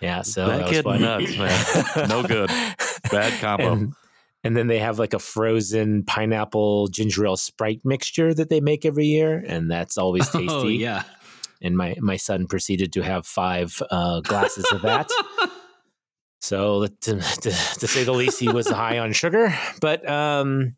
Yeah, 0.00 0.22
so 0.22 0.46
That 0.46 0.58
that, 0.58 0.70
kid 0.70 0.84
nuts, 0.84 1.36
man. 1.36 2.08
No 2.08 2.22
good. 2.22 2.48
Bad 3.10 3.40
combo. 3.40 3.72
And, 3.72 3.92
and 4.44 4.56
then 4.56 4.66
they 4.66 4.78
have 4.78 4.98
like 4.98 5.14
a 5.14 5.18
frozen 5.18 6.04
pineapple 6.04 6.88
ginger 6.88 7.26
ale 7.26 7.36
Sprite 7.36 7.80
mixture 7.84 8.32
that 8.34 8.48
they 8.48 8.60
make 8.60 8.84
every 8.84 9.06
year, 9.06 9.42
and 9.46 9.70
that's 9.70 9.98
always 9.98 10.28
tasty. 10.30 10.48
Oh 10.48 10.68
yeah. 10.68 11.02
And 11.62 11.76
my 11.76 11.96
my 12.00 12.16
son 12.16 12.46
proceeded 12.46 12.92
to 12.92 13.02
have 13.02 13.26
five 13.26 13.82
uh, 13.90 14.20
glasses 14.20 14.66
of 14.72 14.82
that. 14.82 15.10
So 16.38 16.86
to, 16.86 17.16
to, 17.16 17.50
to 17.50 17.88
say 17.88 18.04
the 18.04 18.12
least, 18.12 18.38
he 18.38 18.48
was 18.48 18.68
high 18.68 19.00
on 19.00 19.12
sugar, 19.12 19.52
but 19.80 20.08
um, 20.08 20.76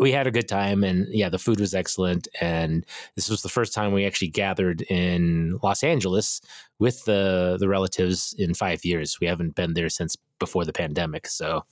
we 0.00 0.12
had 0.12 0.26
a 0.26 0.30
good 0.30 0.48
time, 0.48 0.82
and 0.82 1.06
yeah, 1.10 1.28
the 1.28 1.38
food 1.38 1.60
was 1.60 1.74
excellent. 1.74 2.26
And 2.40 2.86
this 3.16 3.28
was 3.28 3.42
the 3.42 3.50
first 3.50 3.74
time 3.74 3.92
we 3.92 4.06
actually 4.06 4.28
gathered 4.28 4.80
in 4.82 5.58
Los 5.62 5.84
Angeles 5.84 6.40
with 6.78 7.04
the 7.04 7.58
the 7.60 7.68
relatives 7.68 8.34
in 8.38 8.54
five 8.54 8.84
years. 8.84 9.20
We 9.20 9.26
haven't 9.26 9.54
been 9.54 9.74
there 9.74 9.90
since 9.90 10.16
before 10.38 10.64
the 10.64 10.72
pandemic, 10.72 11.28
so. 11.28 11.64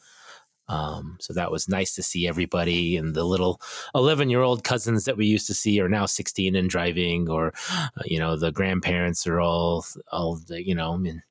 Um, 0.70 1.16
so 1.18 1.32
that 1.32 1.50
was 1.50 1.66
nice 1.66 1.94
to 1.94 2.02
see 2.02 2.28
everybody 2.28 2.98
and 2.98 3.14
the 3.14 3.24
little 3.24 3.58
11 3.94 4.28
year 4.28 4.42
old 4.42 4.64
cousins 4.64 5.06
that 5.06 5.16
we 5.16 5.24
used 5.24 5.46
to 5.46 5.54
see 5.54 5.80
are 5.80 5.88
now 5.88 6.04
16 6.04 6.54
and 6.54 6.68
driving 6.68 7.26
or, 7.30 7.54
uh, 7.96 8.02
you 8.04 8.18
know, 8.18 8.36
the 8.36 8.52
grandparents 8.52 9.26
are 9.26 9.40
all, 9.40 9.86
all, 10.12 10.36
the, 10.36 10.62
you 10.62 10.74
know, 10.74 10.92
in, 10.96 11.22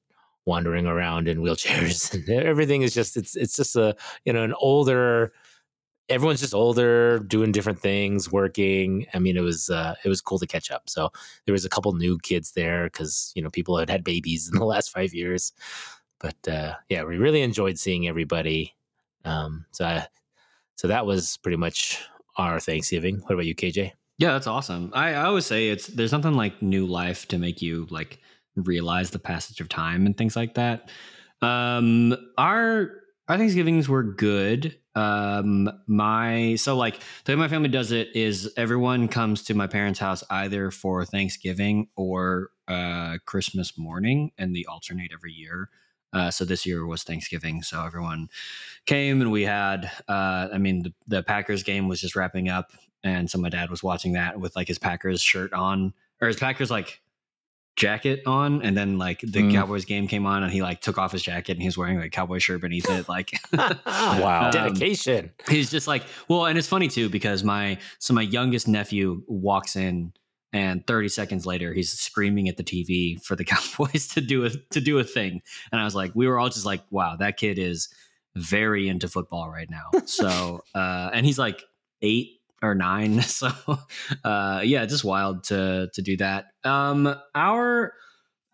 wandering 0.47 0.87
around 0.87 1.27
in 1.27 1.41
wheelchairs 1.41 2.13
and 2.15 2.27
everything 2.29 2.81
is 2.81 2.93
just 2.93 3.17
it's 3.17 3.35
it's 3.35 3.55
just 3.55 3.75
a 3.75 3.93
you 4.23 4.31
know 4.31 4.43
an 4.43 4.53
older 4.59 5.33
everyone's 6.09 6.39
just 6.39 6.53
older 6.53 7.19
doing 7.19 7.51
different 7.51 7.79
things 7.79 8.31
working 8.31 9.05
i 9.13 9.19
mean 9.19 9.35
it 9.35 9.41
was 9.41 9.69
uh 9.69 9.95
it 10.03 10.09
was 10.09 10.21
cool 10.21 10.39
to 10.39 10.47
catch 10.47 10.71
up 10.71 10.89
so 10.89 11.09
there 11.45 11.53
was 11.53 11.65
a 11.65 11.69
couple 11.69 11.91
new 11.93 12.17
kids 12.19 12.51
there 12.51 12.85
because 12.85 13.31
you 13.35 13.41
know 13.41 13.49
people 13.49 13.77
had 13.77 13.89
had 13.89 14.03
babies 14.03 14.49
in 14.51 14.57
the 14.57 14.65
last 14.73 14.91
five 14.91 15.13
years 15.13 15.51
but 16.19 16.47
uh 16.47 16.73
yeah 16.89 17.03
we 17.03 17.17
really 17.17 17.41
enjoyed 17.41 17.77
seeing 17.77 18.07
everybody 18.07 18.73
um 19.25 19.65
so 19.71 19.85
I, 19.85 20.07
so 20.75 20.87
that 20.87 21.05
was 21.05 21.37
pretty 21.37 21.57
much 21.57 22.01
our 22.37 22.59
thanksgiving 22.59 23.19
what 23.21 23.33
about 23.33 23.45
you 23.45 23.55
kj 23.55 23.91
Yeah, 24.19 24.31
that's 24.33 24.47
awesome. 24.47 24.91
I, 24.93 25.09
I 25.13 25.25
always 25.25 25.45
say 25.45 25.69
it's 25.69 25.87
there's 25.87 26.09
something 26.09 26.33
like 26.33 26.61
new 26.61 26.85
life 26.87 27.27
to 27.27 27.37
make 27.37 27.61
you 27.61 27.87
like 27.89 28.19
realize 28.55 29.11
the 29.11 29.19
passage 29.19 29.61
of 29.61 29.69
time 29.69 30.05
and 30.05 30.17
things 30.17 30.35
like 30.35 30.55
that. 30.55 30.89
Um, 31.41 32.15
our 32.37 32.91
our 33.27 33.37
Thanksgivings 33.37 33.87
were 33.87 34.03
good. 34.03 34.75
Um, 34.97 35.69
my 35.85 36.55
so 36.55 36.75
like 36.75 36.99
the 37.25 37.33
way 37.33 37.35
my 37.35 37.47
family 37.47 37.69
does 37.69 37.91
it 37.91 38.15
is 38.15 38.51
everyone 38.57 39.07
comes 39.07 39.43
to 39.43 39.53
my 39.53 39.67
parents' 39.67 39.99
house 39.99 40.23
either 40.31 40.71
for 40.71 41.05
Thanksgiving 41.05 41.89
or 41.95 42.49
uh, 42.67 43.17
Christmas 43.25 43.77
morning, 43.77 44.31
and 44.39 44.55
they 44.55 44.65
alternate 44.65 45.11
every 45.13 45.33
year. 45.33 45.69
Uh, 46.13 46.31
so 46.31 46.45
this 46.45 46.65
year 46.65 46.87
was 46.87 47.03
Thanksgiving, 47.03 47.61
so 47.61 47.85
everyone 47.85 48.27
came 48.87 49.21
and 49.21 49.31
we 49.31 49.43
had. 49.43 49.91
Uh, 50.07 50.47
I 50.51 50.57
mean, 50.57 50.81
the, 50.81 50.93
the 51.07 51.21
Packers 51.21 51.61
game 51.61 51.87
was 51.87 52.01
just 52.01 52.15
wrapping 52.15 52.49
up, 52.49 52.71
and 53.03 53.29
so 53.29 53.37
my 53.37 53.49
dad 53.49 53.69
was 53.69 53.83
watching 53.83 54.13
that 54.13 54.39
with 54.39 54.55
like 54.55 54.67
his 54.67 54.79
Packers 54.79 55.21
shirt 55.21 55.53
on 55.53 55.93
or 56.21 56.27
his 56.27 56.37
Packers 56.37 56.71
like 56.71 57.01
jacket 57.77 58.21
on, 58.25 58.61
and 58.63 58.75
then 58.75 58.97
like 58.97 59.21
the 59.21 59.43
Mm. 59.43 59.53
Cowboys 59.53 59.85
game 59.85 60.07
came 60.07 60.25
on, 60.25 60.43
and 60.43 60.51
he 60.51 60.61
like 60.61 60.81
took 60.81 60.97
off 60.97 61.13
his 61.13 61.21
jacket 61.21 61.53
and 61.53 61.61
he 61.61 61.67
was 61.67 61.77
wearing 61.77 61.95
like 61.97 62.07
a 62.07 62.09
cowboy 62.09 62.39
shirt 62.39 62.59
beneath 62.59 62.89
it, 62.89 63.07
like. 63.07 63.31
Wow. 63.85 64.45
Um, 64.47 64.51
dedication 64.51 65.31
he's 65.49 65.69
just 65.71 65.87
like 65.87 66.03
well 66.27 66.45
and 66.45 66.57
it's 66.57 66.67
funny 66.67 66.87
too 66.87 67.09
because 67.09 67.43
my 67.43 67.77
so 67.99 68.13
my 68.13 68.21
youngest 68.23 68.67
nephew 68.67 69.21
walks 69.27 69.75
in 69.75 70.11
and 70.53 70.85
30 70.87 71.09
seconds 71.09 71.45
later 71.45 71.73
he's 71.73 71.91
screaming 71.91 72.49
at 72.49 72.57
the 72.57 72.63
tv 72.63 73.21
for 73.23 73.35
the 73.35 73.43
cowboys 73.53 74.07
to 74.09 74.21
do 74.21 74.45
a 74.45 74.49
to 74.71 74.81
do 74.81 74.97
a 74.99 75.03
thing 75.03 75.41
and 75.71 75.79
i 75.79 75.83
was 75.83 75.95
like 75.95 76.11
we 76.15 76.27
were 76.27 76.39
all 76.39 76.49
just 76.49 76.65
like 76.65 76.81
wow 76.89 77.15
that 77.15 77.37
kid 77.37 77.59
is 77.59 77.89
very 78.35 78.87
into 78.87 79.07
football 79.07 79.49
right 79.49 79.69
now 79.69 79.89
so 80.05 80.61
uh 80.75 81.09
and 81.13 81.25
he's 81.25 81.37
like 81.39 81.63
eight 82.01 82.36
or 82.61 82.73
nine 82.75 83.21
so 83.21 83.49
uh 84.23 84.61
yeah 84.63 84.85
just 84.85 85.03
wild 85.03 85.43
to 85.43 85.89
to 85.93 86.01
do 86.01 86.17
that 86.17 86.45
um 86.63 87.13
our 87.35 87.93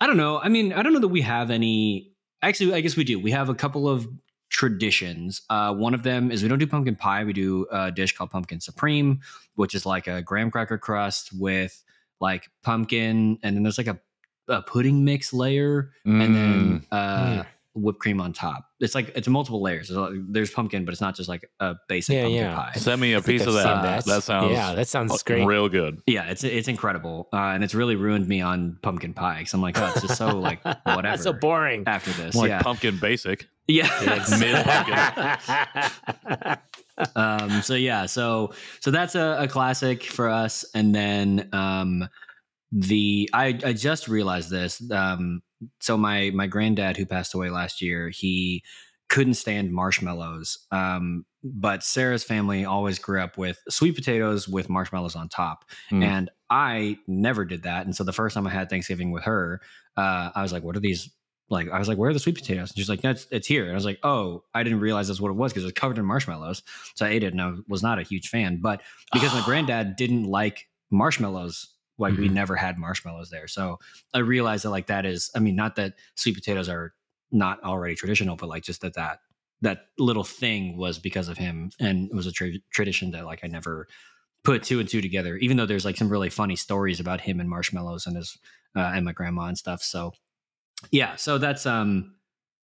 i 0.02 0.08
don't 0.08 0.18
know 0.18 0.40
i 0.40 0.50
mean 0.50 0.74
i 0.74 0.82
don't 0.84 0.94
know 0.94 1.00
that 1.00 1.08
we 1.08 1.22
have 1.22 1.50
any 1.52 2.12
actually 2.42 2.74
i 2.74 2.82
guess 2.82 2.96
we 2.98 3.04
do 3.04 3.20
we 3.20 3.32
have 3.32 3.50
a 3.50 3.56
couple 3.56 3.88
of 3.88 4.08
traditions. 4.50 5.42
Uh, 5.50 5.74
one 5.74 5.96
of 5.96 6.04
them 6.04 6.30
is 6.32 6.44
we 6.44 6.48
don't 6.48 6.60
do 6.60 6.68
pumpkin 6.68 6.96
pie. 6.96 7.24
We 7.24 7.34
do 7.34 7.66
a 7.72 7.92
dish 7.92 8.16
called 8.16 8.30
pumpkin 8.30 8.60
supreme, 8.62 9.22
which 9.56 9.74
is 9.74 9.84
like 9.84 10.06
a 10.06 10.22
graham 10.22 10.52
cracker 10.52 10.78
crust 10.78 11.32
with 11.34 11.84
like 12.22 12.48
pumpkin, 12.62 13.40
and 13.42 13.56
then 13.56 13.64
there's 13.64 13.80
like 13.80 13.88
a, 13.88 14.00
a 14.48 14.62
pudding 14.62 15.04
mix 15.04 15.34
layer, 15.34 15.90
and 16.06 16.22
Mm. 16.22 16.34
then 16.36 16.86
uh, 16.92 17.44
whipped 17.76 18.00
cream 18.00 18.20
on 18.22 18.34
top. 18.34 18.66
It's 18.80 18.94
like 18.96 19.12
it's 19.16 19.28
multiple 19.28 19.62
layers. 19.62 19.88
There's, 19.90 19.98
like- 19.98 20.14
there's 20.30 20.52
pumpkin, 20.52 20.86
but 20.86 20.92
it's 20.92 21.02
not 21.02 21.16
just 21.16 21.30
like 21.30 21.50
a 21.60 21.76
basic 21.88 22.16
Yeah, 22.16 22.22
pumpkin 22.24 22.42
yeah. 22.42 22.56
pie. 22.56 22.72
Send 22.76 23.02
me 23.02 23.14
a 23.14 23.22
piece 23.22 23.42
of 23.46 23.54
seen 23.54 23.64
that. 23.64 24.06
That, 24.06 24.24
sounds 24.24 24.52
yeah 24.52 24.74
that 24.76 24.88
sounds 24.88 25.24
great 25.24 25.46
real 25.46 25.70
good. 25.70 26.02
Yeah, 26.06 26.30
it's 26.30 26.44
it's 26.44 26.68
incredible, 26.68 27.30
uh, 27.34 27.38
and 27.38 27.64
it's 27.64 27.74
really 27.76 27.96
ruined 27.96 28.28
me 28.28 28.42
on 28.42 28.78
pumpkin 28.82 29.14
pie 29.14 29.40
because 29.40 29.54
I'm 29.54 29.62
like, 29.62 29.78
oh, 29.80 29.92
it's 29.96 30.02
just 30.02 30.18
so 30.18 30.38
like 30.38 30.64
whatever. 30.84 31.22
So 31.22 31.34
boring. 31.34 31.84
after 31.88 32.12
this, 32.12 32.36
Like 32.36 32.50
yeah, 32.50 32.62
pumpkin 32.62 32.98
basic. 33.00 33.48
yeah. 33.68 33.88
Mid-pumpkin. 34.40 36.58
um 37.16 37.62
so 37.64 37.74
yeah 37.74 38.06
so 38.06 38.54
so 38.82 38.92
that's 38.92 39.16
a, 39.16 39.38
a 39.40 39.48
classic 39.48 40.04
for 40.04 40.30
us 40.30 40.64
and 40.76 40.94
then 40.94 41.50
um 41.54 42.08
the 42.72 43.28
i 43.34 43.48
i 43.66 43.74
just 43.74 44.08
realized 44.08 44.52
this 44.52 44.80
um 44.92 45.42
so 45.80 45.98
my 45.98 46.32
my 46.34 46.48
granddad 46.48 46.98
who 46.98 47.06
passed 47.06 47.34
away 47.34 47.50
last 47.50 47.82
year 47.82 48.10
he 48.10 48.64
couldn't 49.10 49.36
stand 49.36 49.72
marshmallows 49.72 50.58
um 50.72 51.26
but 51.44 51.84
sarah's 51.84 52.24
family 52.24 52.66
always 52.66 52.98
grew 53.00 53.20
up 53.22 53.38
with 53.38 53.60
sweet 53.70 53.96
potatoes 53.96 54.48
with 54.48 54.70
marshmallows 54.70 55.16
on 55.16 55.30
top 55.30 55.66
Mm. 55.92 56.04
and 56.04 56.30
i 56.50 56.98
never 57.08 57.46
did 57.46 57.64
that 57.64 57.86
and 57.86 57.96
so 57.96 58.04
the 58.04 58.14
first 58.14 58.34
time 58.34 58.48
i 58.48 58.50
had 58.50 58.70
thanksgiving 58.70 59.12
with 59.12 59.24
her 59.24 59.62
uh 59.98 60.32
i 60.36 60.42
was 60.42 60.52
like 60.54 60.64
what 60.64 60.76
are 60.76 60.80
these 60.82 61.10
like 61.50 61.70
I 61.70 61.78
was 61.78 61.90
like, 61.90 61.98
where 61.98 62.10
are 62.10 62.14
the 62.14 62.20
sweet 62.20 62.36
potatoes? 62.36 62.72
And 62.72 62.78
she's 62.78 62.90
like, 62.90 63.02
that's 63.02 63.28
it's 63.30 63.46
here. 63.46 63.64
And 63.64 63.74
I 63.74 63.76
was 63.76 63.84
like, 63.86 64.00
oh, 64.02 64.44
I 64.56 64.64
didn't 64.64 64.80
realize 64.80 65.10
that's 65.10 65.20
what 65.20 65.30
it 65.30 65.36
was 65.36 65.52
because 65.52 65.64
it 65.64 65.68
was 65.68 65.74
covered 65.74 66.00
in 66.00 66.06
marshmallows. 66.06 66.64
So 66.96 67.06
I 67.06 67.10
ate 67.10 67.22
it 67.24 67.34
and 67.34 67.42
I 67.42 67.52
was 67.68 67.84
not 67.84 68.00
a 68.00 68.04
huge 68.04 68.30
fan. 68.30 68.60
But 68.62 68.82
because 69.12 69.34
my 69.34 69.42
granddad 69.46 69.98
didn't 69.98 70.24
like 70.24 70.68
marshmallows, 70.90 71.73
like 71.98 72.18
we 72.18 72.28
Mhm. 72.28 72.34
never 72.34 72.56
had 72.56 72.78
marshmallows 72.78 73.30
there. 73.30 73.48
So 73.48 73.80
I 74.14 74.20
realized 74.20 74.66
that 74.66 74.72
like 74.72 74.88
that 74.88 75.06
is, 75.06 75.30
I 75.36 75.40
mean, 75.40 75.56
not 75.56 75.76
that 75.76 75.94
sweet 76.16 76.36
potatoes 76.36 76.70
are 76.70 76.94
not 77.32 77.64
already 77.64 77.96
traditional, 77.96 78.36
but 78.36 78.50
like 78.50 78.64
just 78.64 78.82
that 78.82 78.94
that 78.96 79.20
that 79.62 79.88
little 79.98 80.24
thing 80.26 80.76
was 80.78 81.00
because 81.00 81.30
of 81.30 81.38
him, 81.38 81.72
and 81.80 82.10
it 82.12 82.16
was 82.16 82.28
a 82.28 82.32
tra- 82.32 82.60
tradition 82.72 83.12
that 83.12 83.26
like 83.26 83.42
I 83.44 83.48
never 83.48 83.88
put 84.44 84.64
two 84.64 84.80
and 84.80 84.90
two 84.90 85.02
together. 85.02 85.38
Even 85.38 85.58
though 85.58 85.66
there's 85.66 85.86
like 85.86 85.98
some 85.98 86.10
really 86.10 86.30
funny 86.30 86.56
stories 86.56 87.00
about 87.00 87.22
him 87.22 87.40
and 87.40 87.50
marshmallows 87.50 88.06
and 88.08 88.18
his 88.18 88.38
uh, 88.76 88.92
and 88.96 89.06
my 89.06 89.14
grandma 89.14 89.44
and 89.48 89.58
stuff. 89.58 89.82
So 89.84 90.14
yeah, 90.92 91.16
so 91.16 91.38
that's 91.38 91.66
um 91.66 92.16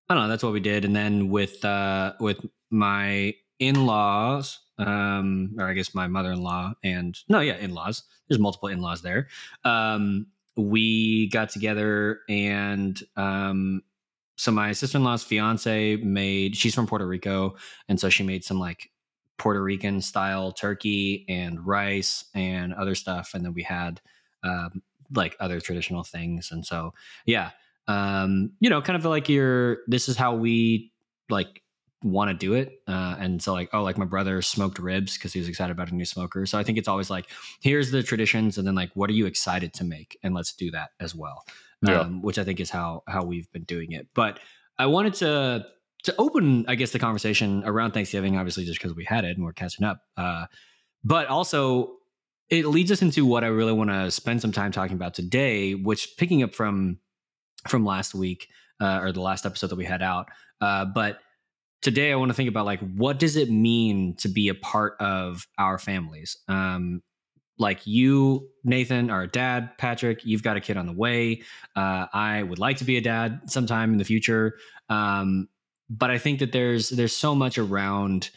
I 0.09 0.15
don't 0.15 0.23
know, 0.23 0.29
that's 0.29 0.43
what 0.43 0.53
we 0.53 0.59
did. 0.59 0.85
And 0.85 0.95
then 0.95 1.29
with 1.29 1.63
uh 1.65 2.13
with 2.19 2.39
my 2.71 3.35
in-laws, 3.59 4.59
um, 4.79 5.55
or 5.59 5.67
I 5.67 5.73
guess 5.73 5.93
my 5.93 6.07
mother-in-law 6.07 6.73
and 6.83 7.17
no, 7.29 7.41
yeah, 7.41 7.57
in-laws. 7.57 8.03
There's 8.27 8.39
multiple 8.39 8.69
in-laws 8.69 9.01
there. 9.01 9.27
Um, 9.63 10.27
we 10.55 11.29
got 11.29 11.49
together 11.49 12.19
and 12.27 13.01
um 13.15 13.81
so 14.35 14.51
my 14.51 14.71
sister-in-law's 14.71 15.23
fiance 15.23 15.97
made 15.97 16.55
she's 16.55 16.73
from 16.73 16.87
Puerto 16.87 17.05
Rico, 17.05 17.55
and 17.89 17.99
so 17.99 18.09
she 18.09 18.23
made 18.23 18.43
some 18.45 18.57
like 18.57 18.89
Puerto 19.37 19.61
Rican 19.61 20.01
style 20.01 20.53
turkey 20.53 21.25
and 21.27 21.65
rice 21.65 22.25
and 22.33 22.73
other 22.73 22.95
stuff. 22.95 23.31
And 23.33 23.43
then 23.43 23.53
we 23.53 23.63
had 23.63 23.99
um 24.43 24.81
like 25.13 25.35
other 25.39 25.59
traditional 25.59 26.03
things. 26.03 26.51
And 26.51 26.65
so 26.65 26.93
yeah, 27.25 27.51
um, 27.87 28.51
you 28.59 28.69
know, 28.69 28.81
kind 28.81 28.95
of 28.95 29.03
like 29.03 29.27
your 29.27 29.79
this 29.87 30.07
is 30.07 30.15
how 30.15 30.35
we 30.35 30.93
like 31.29 31.61
want 32.03 32.29
to 32.29 32.33
do 32.33 32.53
it. 32.53 32.81
Uh, 32.87 33.15
and 33.19 33.41
so 33.41 33.53
like, 33.53 33.69
oh, 33.73 33.83
like 33.83 33.97
my 33.97 34.05
brother 34.05 34.41
smoked 34.41 34.79
ribs 34.79 35.17
because 35.17 35.33
he 35.33 35.39
was 35.39 35.49
excited 35.49 35.71
about 35.71 35.91
a 35.91 35.95
new 35.95 36.05
smoker. 36.05 36.45
So 36.45 36.57
I 36.57 36.63
think 36.63 36.77
it's 36.77 36.87
always 36.87 37.09
like, 37.09 37.25
here's 37.61 37.91
the 37.91 38.03
traditions, 38.03 38.57
and 38.57 38.65
then 38.65 38.75
like, 38.75 38.91
what 38.93 39.09
are 39.09 39.13
you 39.13 39.25
excited 39.25 39.73
to 39.75 39.83
make? 39.83 40.17
And 40.23 40.33
let's 40.33 40.53
do 40.53 40.71
that 40.71 40.91
as 40.99 41.13
well. 41.13 41.43
Yeah. 41.81 42.01
Um, 42.01 42.21
which 42.21 42.37
I 42.37 42.43
think 42.43 42.59
is 42.59 42.69
how 42.69 43.03
how 43.07 43.23
we've 43.23 43.49
been 43.51 43.63
doing 43.63 43.93
it. 43.93 44.07
But 44.13 44.39
I 44.77 44.87
wanted 44.87 45.13
to 45.15 45.65
to 46.03 46.15
open, 46.17 46.65
I 46.67 46.75
guess, 46.75 46.91
the 46.91 46.99
conversation 46.99 47.63
around 47.65 47.91
Thanksgiving, 47.91 48.37
obviously 48.37 48.65
just 48.65 48.79
because 48.79 48.95
we 48.95 49.05
had 49.05 49.25
it 49.25 49.35
and 49.35 49.45
we're 49.45 49.53
catching 49.53 49.85
up. 49.85 50.01
Uh, 50.17 50.45
but 51.03 51.27
also 51.27 51.97
it 52.49 52.65
leads 52.65 52.91
us 52.91 53.01
into 53.01 53.25
what 53.25 53.43
I 53.43 53.47
really 53.47 53.73
want 53.73 53.89
to 53.91 54.09
spend 54.11 54.41
some 54.41 54.51
time 54.51 54.71
talking 54.71 54.95
about 54.95 55.13
today, 55.13 55.75
which 55.75 56.17
picking 56.17 56.43
up 56.43 56.55
from 56.55 56.99
from 57.67 57.85
last 57.85 58.15
week, 58.15 58.47
uh, 58.81 58.99
or 59.01 59.11
the 59.11 59.21
last 59.21 59.45
episode 59.45 59.67
that 59.67 59.75
we 59.75 59.85
had 59.85 60.01
out. 60.01 60.29
Uh, 60.61 60.85
but 60.85 61.19
today 61.81 62.11
I 62.11 62.15
want 62.15 62.29
to 62.29 62.33
think 62.33 62.49
about 62.49 62.65
like 62.65 62.79
what 62.95 63.19
does 63.19 63.35
it 63.35 63.49
mean 63.49 64.15
to 64.17 64.27
be 64.27 64.49
a 64.49 64.55
part 64.55 64.95
of 64.99 65.47
our 65.57 65.77
families. 65.77 66.37
Um, 66.47 67.01
like 67.57 67.85
you, 67.85 68.47
Nathan, 68.63 69.09
our 69.09 69.27
dad, 69.27 69.77
Patrick, 69.77 70.25
you've 70.25 70.43
got 70.43 70.55
a 70.55 70.61
kid 70.61 70.77
on 70.77 70.85
the 70.85 70.93
way. 70.93 71.41
Uh, 71.75 72.05
I 72.13 72.41
would 72.41 72.59
like 72.59 72.77
to 72.77 72.85
be 72.85 72.95
a 72.95 73.01
dad 73.01 73.41
sometime 73.47 73.91
in 73.91 73.97
the 73.97 74.05
future, 74.05 74.57
um, 74.87 75.49
but 75.89 76.09
I 76.09 76.17
think 76.19 76.39
that 76.39 76.53
there's 76.53 76.89
there's 76.89 77.15
so 77.15 77.35
much 77.35 77.57
around 77.57 78.29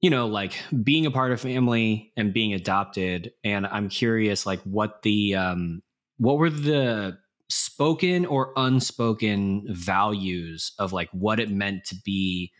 you 0.00 0.10
know 0.10 0.26
like 0.26 0.60
being 0.82 1.06
a 1.06 1.10
part 1.10 1.32
of 1.32 1.40
family 1.40 2.12
and 2.14 2.34
being 2.34 2.52
adopted 2.52 3.32
and 3.42 3.66
i'm 3.66 3.88
curious 3.88 4.44
like 4.44 4.60
what 4.64 5.00
the 5.00 5.34
um 5.34 5.82
what 6.18 6.36
were 6.36 6.50
the 6.50 7.16
spoken 7.54 8.26
or 8.26 8.52
unspoken 8.56 9.64
values 9.68 10.72
of 10.78 10.92
like 10.92 11.08
what 11.12 11.38
it 11.38 11.50
meant 11.50 11.84
to 11.84 11.96
be 12.04 12.50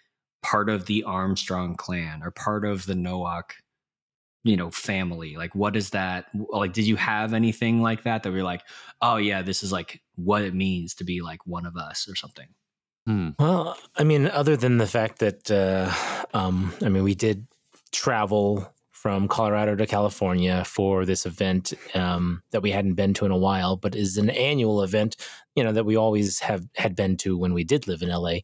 part 0.43 0.69
of 0.69 0.87
the 0.87 1.03
armstrong 1.05 1.75
clan 1.75 2.23
or 2.23 2.31
part 2.31 2.65
of 2.65 2.87
the 2.87 2.95
Nowack 2.95 3.55
you 4.45 4.57
know 4.57 4.71
family 4.71 5.37
like 5.37 5.55
what 5.55 5.75
is 5.75 5.91
that 5.91 6.27
like 6.51 6.75
did 6.75 6.87
you 6.87 6.97
have 6.97 7.33
anything 7.33 7.81
like 7.81 8.03
that 8.05 8.23
that 8.23 8.31
we 8.31 8.41
are 8.41 8.45
like 8.45 8.61
oh 9.01 9.17
yeah 9.17 9.41
this 9.41 9.63
is 9.63 9.73
like 9.73 10.03
what 10.17 10.43
it 10.43 10.55
means 10.55 10.95
to 10.95 11.03
be 11.03 11.23
like 11.23 11.47
one 11.47 11.65
of 11.65 11.77
us 11.77 12.07
or 12.07 12.15
something 12.15 12.49
Hmm. 13.07 13.31
Well, 13.39 13.77
I 13.97 14.05
mean, 14.05 14.29
other 14.29 14.57
than 14.57 14.79
the 14.79 14.87
fact 14.87 15.19
that, 15.19 15.51
uh, 15.51 15.93
um, 16.33 16.73
I 16.83 16.89
mean, 16.89 17.05
we 17.05 17.15
did 17.15 17.47
travel 17.93 18.74
from 19.05 19.29
Colorado 19.29 19.77
to 19.77 19.87
California 19.87 20.65
for 20.65 21.05
this 21.05 21.27
event 21.27 21.75
um, 21.93 22.43
that 22.53 22.63
we 22.63 22.71
hadn't 22.71 22.95
been 22.95 23.13
to 23.13 23.27
in 23.27 23.31
a 23.31 23.37
while, 23.37 23.77
but 23.77 23.95
is 23.95 24.17
an 24.17 24.31
annual 24.31 24.83
event, 24.83 25.17
you 25.55 25.63
know, 25.63 25.73
that 25.73 25.85
we 25.85 25.95
always 25.95 26.39
have 26.39 26.67
had 26.75 26.97
been 26.97 27.19
to 27.19 27.37
when 27.37 27.53
we 27.53 27.65
did 27.65 27.87
live 27.87 28.01
in 28.01 28.09
LA. 28.09 28.37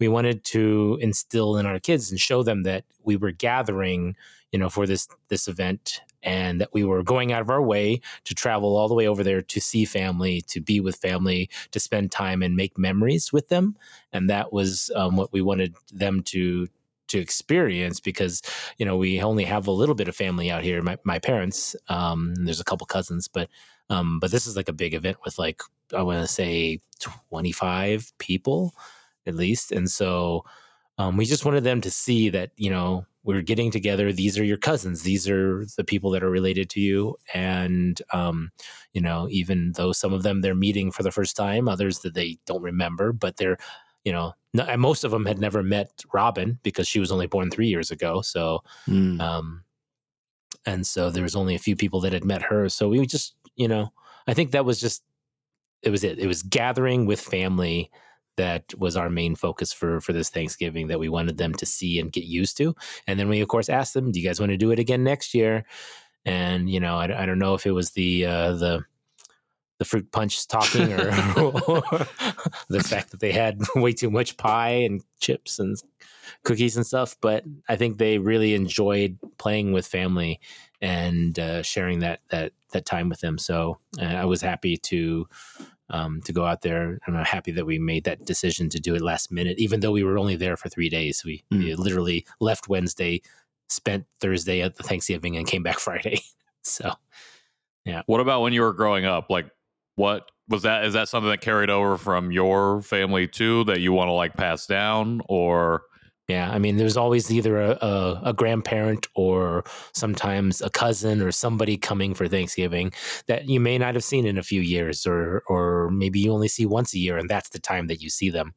We 0.00 0.08
wanted 0.08 0.42
to 0.44 0.96
instill 1.02 1.58
in 1.58 1.66
our 1.66 1.78
kids 1.78 2.10
and 2.10 2.18
show 2.18 2.42
them 2.42 2.62
that 2.62 2.84
we 3.02 3.16
were 3.16 3.30
gathering, 3.30 4.16
you 4.52 4.58
know, 4.58 4.70
for 4.70 4.86
this 4.86 5.06
this 5.28 5.48
event 5.48 6.00
and 6.22 6.62
that 6.62 6.72
we 6.72 6.82
were 6.82 7.02
going 7.02 7.30
out 7.30 7.42
of 7.42 7.50
our 7.50 7.60
way 7.60 8.00
to 8.24 8.34
travel 8.34 8.74
all 8.74 8.88
the 8.88 8.94
way 8.94 9.06
over 9.06 9.22
there 9.22 9.42
to 9.42 9.60
see 9.60 9.84
family, 9.84 10.40
to 10.48 10.62
be 10.62 10.80
with 10.80 10.96
family, 10.96 11.50
to 11.72 11.78
spend 11.78 12.10
time 12.10 12.42
and 12.42 12.56
make 12.56 12.78
memories 12.78 13.34
with 13.34 13.50
them. 13.50 13.76
And 14.14 14.30
that 14.30 14.50
was 14.50 14.90
um, 14.96 15.16
what 15.16 15.30
we 15.34 15.42
wanted 15.42 15.74
them 15.92 16.22
to 16.22 16.68
to 17.08 17.18
experience 17.18 18.00
because 18.00 18.42
you 18.78 18.86
know 18.86 18.96
we 18.96 19.20
only 19.20 19.44
have 19.44 19.66
a 19.66 19.72
little 19.72 19.94
bit 19.94 20.08
of 20.08 20.16
family 20.16 20.50
out 20.50 20.62
here. 20.62 20.82
My 20.82 20.98
my 21.04 21.18
parents, 21.18 21.76
um, 21.88 22.34
there's 22.36 22.60
a 22.60 22.64
couple 22.64 22.86
cousins, 22.86 23.28
but 23.28 23.48
um, 23.90 24.18
but 24.20 24.30
this 24.30 24.46
is 24.46 24.56
like 24.56 24.68
a 24.68 24.72
big 24.74 24.94
event 24.94 25.18
with 25.24 25.38
like 25.38 25.60
I 25.94 26.02
want 26.02 26.20
to 26.20 26.32
say 26.32 26.80
25 27.30 28.12
people 28.18 28.74
at 29.26 29.34
least, 29.34 29.72
and 29.72 29.90
so 29.90 30.44
um, 30.98 31.16
we 31.16 31.26
just 31.26 31.44
wanted 31.44 31.64
them 31.64 31.80
to 31.82 31.90
see 31.90 32.28
that 32.30 32.50
you 32.56 32.70
know 32.70 33.06
we're 33.26 33.42
getting 33.42 33.72
together. 33.72 34.12
These 34.12 34.38
are 34.38 34.44
your 34.44 34.56
cousins. 34.56 35.02
These 35.02 35.28
are 35.28 35.66
the 35.76 35.82
people 35.84 36.10
that 36.12 36.22
are 36.22 36.30
related 36.30 36.70
to 36.70 36.80
you. 36.80 37.16
And, 37.34 38.00
um, 38.12 38.52
you 38.92 39.00
know, 39.00 39.26
even 39.30 39.72
though 39.74 39.92
some 39.92 40.12
of 40.12 40.22
them 40.22 40.40
they're 40.40 40.54
meeting 40.54 40.92
for 40.92 41.02
the 41.02 41.10
first 41.10 41.36
time, 41.36 41.68
others 41.68 41.98
that 41.98 42.14
they 42.14 42.38
don't 42.46 42.62
remember, 42.62 43.12
but 43.12 43.36
they're, 43.36 43.58
you 44.06 44.12
know, 44.12 44.32
and 44.54 44.80
most 44.80 45.02
of 45.02 45.10
them 45.10 45.26
had 45.26 45.40
never 45.40 45.64
met 45.64 45.90
Robin 46.14 46.60
because 46.62 46.86
she 46.86 47.00
was 47.00 47.10
only 47.10 47.26
born 47.26 47.50
three 47.50 47.66
years 47.66 47.90
ago. 47.90 48.22
So, 48.22 48.62
mm. 48.88 49.20
um, 49.20 49.64
and 50.64 50.86
so 50.86 51.10
there 51.10 51.24
was 51.24 51.34
only 51.34 51.56
a 51.56 51.58
few 51.58 51.74
people 51.74 52.00
that 52.02 52.12
had 52.12 52.24
met 52.24 52.40
her. 52.42 52.68
So 52.68 52.88
we 52.88 53.04
just, 53.04 53.34
you 53.56 53.66
know, 53.66 53.92
I 54.28 54.32
think 54.32 54.52
that 54.52 54.64
was 54.64 54.78
just, 54.78 55.02
it 55.82 55.90
was 55.90 56.04
it. 56.04 56.20
It 56.20 56.28
was 56.28 56.44
gathering 56.44 57.04
with 57.04 57.20
family 57.20 57.90
that 58.36 58.72
was 58.78 58.96
our 58.96 59.10
main 59.10 59.34
focus 59.34 59.72
for 59.72 60.00
for 60.00 60.12
this 60.12 60.30
Thanksgiving 60.30 60.86
that 60.86 61.00
we 61.00 61.08
wanted 61.08 61.36
them 61.36 61.52
to 61.54 61.66
see 61.66 61.98
and 61.98 62.12
get 62.12 62.24
used 62.24 62.56
to. 62.58 62.76
And 63.08 63.18
then 63.18 63.28
we 63.28 63.40
of 63.40 63.48
course 63.48 63.68
asked 63.68 63.94
them, 63.94 64.12
"Do 64.12 64.20
you 64.20 64.26
guys 64.26 64.38
want 64.40 64.52
to 64.52 64.56
do 64.56 64.70
it 64.70 64.78
again 64.78 65.02
next 65.02 65.34
year?" 65.34 65.64
And 66.24 66.70
you 66.70 66.80
know, 66.80 66.96
I, 66.96 67.22
I 67.22 67.26
don't 67.26 67.38
know 67.38 67.54
if 67.54 67.66
it 67.66 67.72
was 67.72 67.90
the 67.90 68.26
uh, 68.26 68.52
the 68.52 68.84
the 69.78 69.84
fruit 69.84 70.10
punch 70.10 70.46
talking 70.48 70.92
or, 70.92 71.08
or 71.38 71.82
the 72.68 72.82
fact 72.84 73.10
that 73.10 73.20
they 73.20 73.32
had 73.32 73.60
way 73.76 73.92
too 73.92 74.10
much 74.10 74.36
pie 74.36 74.70
and 74.70 75.02
chips 75.20 75.58
and 75.58 75.76
cookies 76.44 76.76
and 76.76 76.86
stuff, 76.86 77.16
but 77.20 77.44
I 77.68 77.76
think 77.76 77.98
they 77.98 78.18
really 78.18 78.54
enjoyed 78.54 79.18
playing 79.38 79.72
with 79.72 79.86
family 79.86 80.40
and 80.80 81.38
uh, 81.38 81.62
sharing 81.62 82.00
that 82.00 82.20
that 82.30 82.52
that 82.72 82.84
time 82.86 83.08
with 83.08 83.20
them. 83.20 83.38
So 83.38 83.78
uh, 84.00 84.04
I 84.04 84.24
was 84.24 84.40
happy 84.40 84.76
to 84.78 85.28
um, 85.90 86.20
to 86.22 86.32
go 86.32 86.44
out 86.44 86.62
there. 86.62 86.98
And 87.06 87.16
I'm 87.16 87.24
happy 87.24 87.52
that 87.52 87.64
we 87.66 87.78
made 87.78 88.04
that 88.04 88.24
decision 88.24 88.68
to 88.70 88.80
do 88.80 88.94
it 88.94 89.02
last 89.02 89.30
minute, 89.30 89.58
even 89.58 89.80
though 89.80 89.92
we 89.92 90.02
were 90.04 90.18
only 90.18 90.34
there 90.36 90.56
for 90.56 90.68
three 90.68 90.88
days. 90.88 91.22
We, 91.24 91.44
Mm. 91.52 91.58
we 91.64 91.74
literally 91.76 92.26
left 92.40 92.68
Wednesday, 92.68 93.22
spent 93.68 94.04
Thursday 94.20 94.62
at 94.62 94.74
the 94.76 94.82
Thanksgiving, 94.82 95.36
and 95.36 95.46
came 95.46 95.62
back 95.62 95.78
Friday. 95.88 96.20
so 96.62 96.92
yeah. 97.84 98.02
What 98.06 98.20
about 98.20 98.42
when 98.42 98.52
you 98.52 98.62
were 98.62 98.72
growing 98.72 99.04
up? 99.04 99.30
Like, 99.30 99.48
what 99.96 100.30
was 100.48 100.62
that? 100.62 100.84
Is 100.84 100.94
that 100.94 101.08
something 101.08 101.30
that 101.30 101.40
carried 101.40 101.70
over 101.70 101.98
from 101.98 102.30
your 102.30 102.80
family 102.82 103.26
too 103.26 103.64
that 103.64 103.80
you 103.80 103.92
want 103.92 104.08
to 104.08 104.12
like 104.12 104.34
pass 104.34 104.66
down, 104.66 105.20
or 105.28 105.82
yeah, 106.28 106.50
I 106.50 106.58
mean, 106.58 106.76
there's 106.76 106.96
always 106.96 107.30
either 107.30 107.60
a, 107.60 107.70
a, 107.80 108.20
a 108.26 108.32
grandparent 108.32 109.06
or 109.14 109.62
sometimes 109.92 110.60
a 110.60 110.70
cousin 110.70 111.22
or 111.22 111.30
somebody 111.30 111.76
coming 111.76 112.14
for 112.14 112.26
Thanksgiving 112.26 112.92
that 113.28 113.48
you 113.48 113.60
may 113.60 113.78
not 113.78 113.94
have 113.94 114.02
seen 114.02 114.26
in 114.26 114.36
a 114.36 114.42
few 114.42 114.60
years, 114.60 115.06
or 115.06 115.42
or 115.48 115.88
maybe 115.90 116.18
you 116.18 116.32
only 116.32 116.48
see 116.48 116.66
once 116.66 116.94
a 116.94 116.98
year, 116.98 117.16
and 117.16 117.28
that's 117.30 117.50
the 117.50 117.60
time 117.60 117.86
that 117.86 118.02
you 118.02 118.10
see 118.10 118.30
them. 118.30 118.54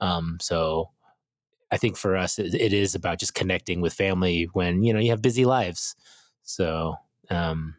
Um, 0.00 0.36
so 0.40 0.90
I 1.70 1.78
think 1.78 1.96
for 1.96 2.14
us, 2.14 2.38
it, 2.38 2.54
it 2.54 2.74
is 2.74 2.94
about 2.94 3.18
just 3.18 3.34
connecting 3.34 3.80
with 3.80 3.94
family 3.94 4.48
when 4.52 4.82
you 4.82 4.92
know 4.92 5.00
you 5.00 5.10
have 5.10 5.22
busy 5.22 5.46
lives. 5.46 5.96
So, 6.42 6.94
um, 7.30 7.74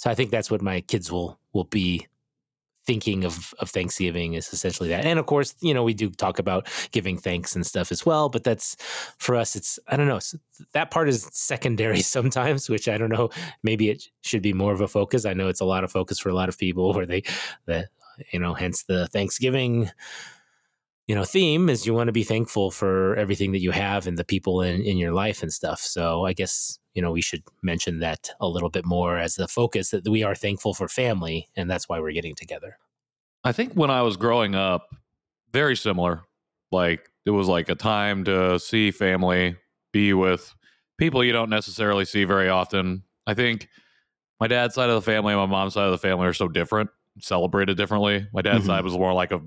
so 0.00 0.10
I 0.10 0.14
think 0.14 0.30
that's 0.30 0.50
what 0.50 0.62
my 0.62 0.80
kids 0.80 1.12
will 1.12 1.38
will 1.52 1.64
be 1.64 2.06
thinking 2.86 3.22
of 3.22 3.52
of 3.58 3.68
Thanksgiving 3.68 4.32
is 4.32 4.50
essentially 4.50 4.88
that. 4.88 5.04
And 5.04 5.18
of 5.18 5.26
course, 5.26 5.54
you 5.60 5.74
know, 5.74 5.84
we 5.84 5.92
do 5.92 6.08
talk 6.08 6.38
about 6.38 6.68
giving 6.90 7.18
thanks 7.18 7.54
and 7.54 7.66
stuff 7.66 7.92
as 7.92 8.06
well, 8.06 8.30
but 8.30 8.42
that's 8.42 8.76
for 9.18 9.36
us 9.36 9.54
it's 9.54 9.78
I 9.88 9.98
don't 9.98 10.08
know, 10.08 10.20
that 10.72 10.90
part 10.90 11.10
is 11.10 11.28
secondary 11.32 12.00
sometimes, 12.16 12.70
which 12.70 12.88
I 12.88 12.96
don't 12.96 13.10
know, 13.10 13.28
maybe 13.62 13.90
it 13.90 14.04
should 14.22 14.40
be 14.40 14.54
more 14.54 14.72
of 14.72 14.80
a 14.80 14.88
focus. 14.88 15.26
I 15.26 15.34
know 15.34 15.48
it's 15.48 15.60
a 15.60 15.66
lot 15.66 15.84
of 15.84 15.92
focus 15.92 16.18
for 16.18 16.30
a 16.30 16.34
lot 16.34 16.48
of 16.48 16.56
people 16.56 16.94
where 16.94 17.04
they 17.04 17.22
the 17.66 17.86
you 18.32 18.38
know, 18.38 18.54
hence 18.54 18.84
the 18.84 19.06
Thanksgiving 19.08 19.90
you 21.10 21.16
know 21.16 21.24
theme 21.24 21.68
is 21.68 21.86
you 21.86 21.92
want 21.92 22.06
to 22.06 22.12
be 22.12 22.22
thankful 22.22 22.70
for 22.70 23.16
everything 23.16 23.50
that 23.50 23.60
you 23.60 23.72
have 23.72 24.06
and 24.06 24.16
the 24.16 24.24
people 24.24 24.62
in, 24.62 24.80
in 24.82 24.96
your 24.96 25.10
life 25.10 25.42
and 25.42 25.52
stuff 25.52 25.80
so 25.80 26.24
i 26.24 26.32
guess 26.32 26.78
you 26.94 27.02
know 27.02 27.10
we 27.10 27.20
should 27.20 27.42
mention 27.64 27.98
that 27.98 28.30
a 28.40 28.46
little 28.46 28.70
bit 28.70 28.86
more 28.86 29.18
as 29.18 29.34
the 29.34 29.48
focus 29.48 29.90
that 29.90 30.08
we 30.08 30.22
are 30.22 30.36
thankful 30.36 30.72
for 30.72 30.86
family 30.86 31.48
and 31.56 31.68
that's 31.68 31.88
why 31.88 31.98
we're 31.98 32.12
getting 32.12 32.36
together 32.36 32.78
I 33.42 33.50
think 33.52 33.72
when 33.72 33.90
I 33.90 34.02
was 34.02 34.16
growing 34.18 34.54
up, 34.54 34.86
very 35.50 35.74
similar. 35.74 36.22
Like 36.70 37.08
it 37.24 37.30
was 37.30 37.48
like 37.48 37.70
a 37.70 37.74
time 37.74 38.22
to 38.24 38.60
see 38.60 38.90
family, 38.90 39.56
be 39.92 40.12
with 40.12 40.54
people 40.98 41.24
you 41.24 41.32
don't 41.32 41.48
necessarily 41.48 42.04
see 42.04 42.24
very 42.24 42.50
often. 42.50 43.02
I 43.26 43.32
think 43.34 43.68
my 44.40 44.46
dad's 44.46 44.74
side 44.74 44.90
of 44.90 44.94
the 44.94 45.10
family 45.10 45.32
and 45.32 45.40
my 45.40 45.46
mom's 45.46 45.72
side 45.72 45.86
of 45.86 45.92
the 45.92 45.98
family 45.98 46.26
are 46.26 46.34
so 46.34 46.48
different, 46.48 46.90
celebrated 47.18 47.78
differently. 47.78 48.28
My 48.32 48.42
dad's 48.42 48.64
Mhm. 48.64 48.66
side 48.66 48.84
was 48.84 48.92
more 48.92 49.14
like 49.14 49.32
a 49.32 49.40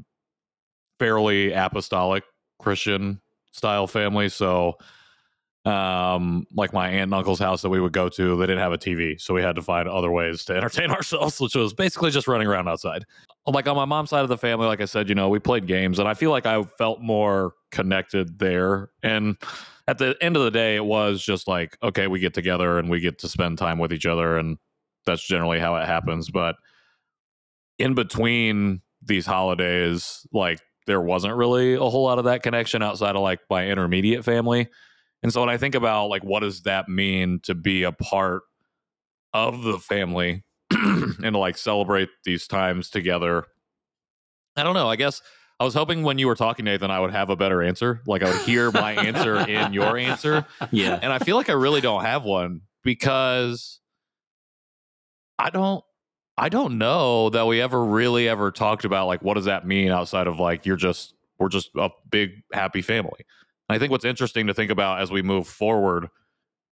fairly 0.99 1.51
apostolic 1.51 2.23
Christian 2.59 3.21
style 3.51 3.87
family. 3.87 4.29
So 4.29 4.77
um 5.65 6.45
like 6.53 6.73
my 6.73 6.89
aunt 6.89 7.03
and 7.03 7.13
uncle's 7.13 7.39
house 7.39 7.61
that 7.61 7.69
we 7.69 7.79
would 7.79 7.93
go 7.93 8.09
to 8.09 8.35
they 8.35 8.45
didn't 8.45 8.59
have 8.59 8.73
a 8.73 8.77
tv 8.77 9.19
so 9.19 9.33
we 9.33 9.41
had 9.41 9.55
to 9.55 9.61
find 9.61 9.87
other 9.87 10.11
ways 10.11 10.43
to 10.43 10.53
entertain 10.57 10.91
ourselves 10.91 11.39
which 11.39 11.55
was 11.55 11.73
basically 11.73 12.11
just 12.11 12.27
running 12.27 12.47
around 12.47 12.67
outside. 12.67 13.05
Like 13.47 13.67
on 13.67 13.75
my 13.77 13.85
mom's 13.85 14.09
side 14.09 14.23
of 14.23 14.29
the 14.29 14.37
family 14.37 14.67
like 14.67 14.81
i 14.81 14.85
said 14.85 15.07
you 15.07 15.15
know 15.15 15.29
we 15.29 15.39
played 15.39 15.65
games 15.65 15.99
and 15.99 16.07
i 16.07 16.13
feel 16.13 16.31
like 16.31 16.45
i 16.45 16.61
felt 16.63 17.01
more 17.01 17.53
connected 17.71 18.39
there. 18.39 18.89
And 19.03 19.37
at 19.87 19.97
the 19.97 20.17
end 20.21 20.35
of 20.35 20.43
the 20.43 20.51
day 20.51 20.75
it 20.75 20.83
was 20.83 21.23
just 21.23 21.47
like 21.47 21.77
okay 21.81 22.07
we 22.07 22.19
get 22.19 22.33
together 22.33 22.77
and 22.77 22.89
we 22.89 22.99
get 22.99 23.17
to 23.19 23.29
spend 23.29 23.57
time 23.57 23.79
with 23.79 23.93
each 23.93 24.05
other 24.05 24.37
and 24.37 24.57
that's 25.05 25.25
generally 25.25 25.59
how 25.59 25.77
it 25.77 25.85
happens. 25.85 26.29
But 26.29 26.57
in 27.79 27.93
between 27.93 28.81
these 29.01 29.25
holidays 29.25 30.27
like 30.33 30.59
there 30.87 31.01
wasn't 31.01 31.35
really 31.35 31.73
a 31.73 31.79
whole 31.79 32.03
lot 32.03 32.19
of 32.19 32.25
that 32.25 32.43
connection 32.43 32.81
outside 32.81 33.15
of 33.15 33.21
like 33.21 33.39
my 33.49 33.67
intermediate 33.67 34.23
family. 34.25 34.67
And 35.21 35.31
so 35.31 35.39
when 35.39 35.49
i 35.49 35.57
think 35.57 35.75
about 35.75 36.07
like 36.07 36.23
what 36.23 36.41
does 36.41 36.63
that 36.63 36.89
mean 36.89 37.39
to 37.43 37.55
be 37.55 37.83
a 37.83 37.91
part 37.91 38.43
of 39.33 39.63
the 39.63 39.79
family 39.79 40.43
and 40.71 41.17
to 41.21 41.37
like 41.37 41.57
celebrate 41.57 42.09
these 42.25 42.47
times 42.47 42.89
together? 42.89 43.45
I 44.55 44.63
don't 44.63 44.73
know. 44.73 44.89
I 44.89 44.95
guess 44.95 45.21
i 45.59 45.63
was 45.63 45.73
hoping 45.73 46.03
when 46.03 46.17
you 46.17 46.27
were 46.27 46.35
talking 46.35 46.65
nathan 46.65 46.89
i 46.89 46.99
would 46.99 47.11
have 47.11 47.29
a 47.29 47.35
better 47.35 47.61
answer. 47.61 48.01
Like 48.05 48.23
i 48.23 48.29
would 48.31 48.41
hear 48.41 48.71
my 48.71 48.93
answer 48.93 49.37
in 49.37 49.73
your 49.73 49.97
answer. 49.97 50.45
Yeah. 50.71 50.99
And 51.01 51.13
I 51.13 51.19
feel 51.19 51.37
like 51.37 51.49
I 51.49 51.53
really 51.53 51.81
don't 51.81 52.03
have 52.03 52.25
one 52.25 52.61
because 52.83 53.79
I 55.39 55.49
don't 55.49 55.83
I 56.37 56.49
don't 56.49 56.77
know 56.77 57.29
that 57.29 57.45
we 57.45 57.61
ever 57.61 57.83
really 57.83 58.27
ever 58.27 58.51
talked 58.51 58.85
about 58.85 59.07
like 59.07 59.21
what 59.21 59.35
does 59.35 59.45
that 59.45 59.67
mean 59.67 59.89
outside 59.89 60.27
of 60.27 60.39
like 60.39 60.65
you're 60.65 60.75
just 60.75 61.13
we're 61.39 61.49
just 61.49 61.69
a 61.77 61.89
big 62.09 62.43
happy 62.53 62.81
family. 62.81 63.25
I 63.69 63.79
think 63.79 63.91
what's 63.91 64.05
interesting 64.05 64.47
to 64.47 64.53
think 64.53 64.71
about 64.71 65.01
as 65.01 65.11
we 65.11 65.21
move 65.21 65.47
forward 65.47 66.09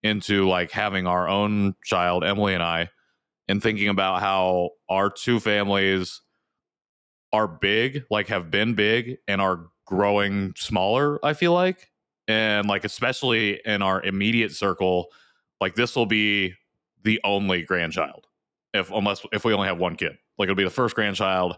into 0.04 0.48
like 0.48 0.72
having 0.72 1.08
our 1.08 1.28
own 1.28 1.76
child, 1.84 2.24
Emily 2.24 2.54
and 2.54 2.64
I, 2.64 2.90
and 3.48 3.62
thinking 3.62 3.88
about 3.88 4.22
how 4.22 4.72
our 4.90 5.10
two 5.10 5.40
families 5.40 6.22
are 7.34 7.48
big, 7.48 8.04
like 8.10 8.28
have 8.28 8.52
been 8.52 8.74
big 8.74 9.18
and 9.28 9.42
are 9.42 9.68
growing 9.86 10.54
smaller, 10.58 11.24
I 11.26 11.34
feel 11.34 11.54
like. 11.54 11.90
And 12.28 12.68
like 12.68 12.84
especially 12.86 13.62
in 13.66 13.82
our 13.82 14.02
immediate 14.04 14.52
circle, 14.52 15.08
like 15.60 15.76
this 15.76 15.96
will 15.96 16.06
be 16.06 16.54
the 17.04 17.20
only 17.24 17.64
grandchild. 17.64 18.28
If 18.74 18.92
unless 18.92 19.26
if 19.32 19.44
we 19.44 19.54
only 19.54 19.68
have 19.68 19.78
one 19.80 19.96
kid. 19.96 20.18
Like 20.38 20.46
it'll 20.46 20.56
be 20.56 20.64
the 20.64 20.70
first 20.70 20.96
grandchild. 20.96 21.58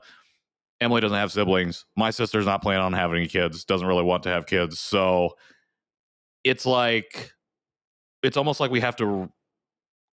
Emily 0.81 1.01
doesn't 1.01 1.17
have 1.17 1.31
siblings. 1.31 1.85
My 1.95 2.09
sister's 2.09 2.45
not 2.45 2.61
planning 2.61 2.83
on 2.83 2.93
having 2.93 3.17
any 3.17 3.27
kids, 3.27 3.63
doesn't 3.63 3.87
really 3.87 4.03
want 4.03 4.23
to 4.23 4.29
have 4.29 4.45
kids. 4.45 4.79
So 4.79 5.35
it's 6.43 6.65
like 6.65 7.31
it's 8.23 8.37
almost 8.37 8.59
like 8.59 8.71
we 8.71 8.81
have 8.81 8.95
to 8.97 9.31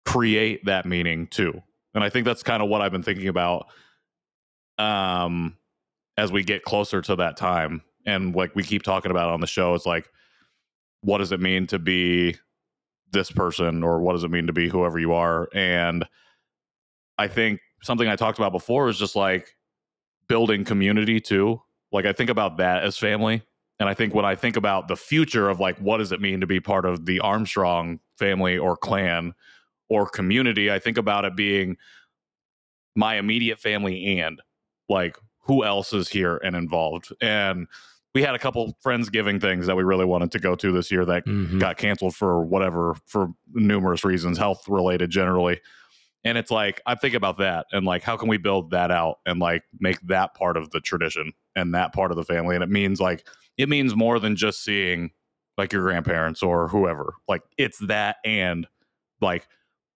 create 0.06 0.66
that 0.66 0.86
meaning 0.86 1.28
too. 1.28 1.62
And 1.94 2.04
I 2.04 2.10
think 2.10 2.26
that's 2.26 2.44
kind 2.44 2.62
of 2.62 2.70
what 2.70 2.82
I've 2.82 2.92
been 2.92 3.04
thinking 3.04 3.28
about 3.28 3.68
um 4.80 5.58
as 6.18 6.32
we 6.32 6.44
get 6.44 6.64
closer 6.64 7.02
to 7.02 7.16
that 7.18 7.38
time 7.38 7.82
and 8.06 8.34
like 8.34 8.56
we 8.56 8.64
keep 8.64 8.82
talking 8.82 9.12
about 9.12 9.30
on 9.30 9.42
the 9.42 9.48
show 9.48 9.76
it's 9.76 9.86
like 9.86 10.10
what 11.02 11.18
does 11.18 11.34
it 11.34 11.42
mean 11.42 11.68
to 11.68 11.78
be 11.78 12.36
this 13.12 13.30
person 13.30 13.84
or 13.84 14.00
what 14.00 14.14
does 14.14 14.24
it 14.24 14.32
mean 14.32 14.48
to 14.48 14.54
be 14.54 14.70
whoever 14.70 15.00
you 15.00 15.14
are 15.14 15.50
and 15.54 16.06
i 17.20 17.28
think 17.28 17.60
something 17.84 18.08
i 18.08 18.16
talked 18.16 18.40
about 18.40 18.52
before 18.52 18.90
is 18.90 18.98
just 18.98 19.16
like 19.16 19.56
building 20.28 20.64
community 20.66 21.20
too. 21.20 21.62
Like 21.92 22.06
i 22.06 22.14
think 22.14 22.30
about 22.30 22.58
that 22.58 22.84
as 22.84 22.98
family 22.98 23.42
and 23.80 23.88
i 23.90 23.94
think 23.94 24.14
when 24.16 24.26
i 24.26 24.36
think 24.36 24.58
about 24.58 24.88
the 24.88 24.96
future 24.96 25.50
of 25.50 25.60
like 25.60 25.78
what 25.80 25.98
does 25.98 26.12
it 26.12 26.22
mean 26.22 26.40
to 26.42 26.48
be 26.48 26.60
part 26.60 26.86
of 26.86 27.06
the 27.06 27.20
armstrong 27.20 28.00
family 28.18 28.58
or 28.58 28.76
clan 28.78 29.34
or 29.90 30.08
community 30.08 30.72
i 30.72 30.78
think 30.80 30.98
about 30.98 31.26
it 31.26 31.36
being 31.36 31.78
my 32.96 33.16
immediate 33.16 33.60
family 33.60 34.20
and 34.20 34.42
like 34.90 35.18
who 35.40 35.64
else 35.64 35.94
is 35.94 36.10
here 36.10 36.38
and 36.44 36.56
involved. 36.56 37.12
And 37.22 37.68
we 38.14 38.22
had 38.22 38.36
a 38.36 38.40
couple 38.40 38.78
friends 38.82 39.10
giving 39.10 39.40
things 39.40 39.66
that 39.68 39.76
we 39.76 39.84
really 39.84 40.06
wanted 40.06 40.32
to 40.34 40.40
go 40.40 40.56
to 40.56 40.72
this 40.72 40.92
year 40.92 41.06
that 41.06 41.26
Mhm. 41.26 41.60
got 41.60 41.78
canceled 41.78 42.16
for 42.16 42.44
whatever 42.44 42.96
for 43.06 43.30
numerous 43.54 44.04
reasons 44.04 44.38
health 44.38 44.68
related 44.68 45.10
generally 45.10 45.60
and 46.24 46.38
it's 46.38 46.52
like 46.52 46.82
i 46.86 46.96
think 46.96 47.14
about 47.16 47.38
that 47.38 47.66
and 47.72 47.86
like 47.86 48.04
how 48.04 48.18
can 48.18 48.28
we 48.28 48.38
build 48.38 48.72
that 48.72 48.92
out 48.92 49.20
and 49.26 49.40
like 49.40 49.64
make 49.80 50.00
that 50.02 50.34
part 50.36 50.58
of 50.58 50.70
the 50.72 50.80
tradition 50.80 51.32
and 51.56 51.74
that 51.74 51.94
part 51.94 52.12
of 52.12 52.18
the 52.18 52.24
family? 52.24 52.56
And 52.56 52.64
it 52.64 52.70
means 52.70 53.00
like 53.02 53.26
it 53.58 53.68
means 53.70 53.96
more 53.96 54.20
than 54.20 54.36
just 54.36 54.64
seeing 54.64 55.12
like 55.58 55.74
your 55.74 55.84
grandparents 55.84 56.42
or 56.42 56.68
whoever. 56.70 57.14
Like 57.28 57.42
it's 57.58 57.80
that 57.80 58.18
and 58.24 58.66
like 59.22 59.48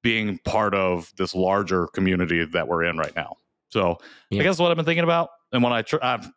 being 0.02 0.38
part 0.40 0.74
of 0.76 1.12
this 1.18 1.34
larger 1.34 1.88
community 1.88 2.44
that 2.44 2.68
we're 2.68 2.84
in 2.84 2.98
right 2.98 3.16
now. 3.16 3.38
So 3.70 3.98
Yeah. 4.30 4.42
i 4.42 4.44
guess 4.44 4.60
what 4.60 4.70
i've 4.72 4.78
been 4.78 4.86
thinking 4.86 5.04
about 5.06 5.30
and 5.52 5.64
when 5.64 5.72
i 5.74 5.82
tr- 5.82 5.98
I've, 6.02 6.30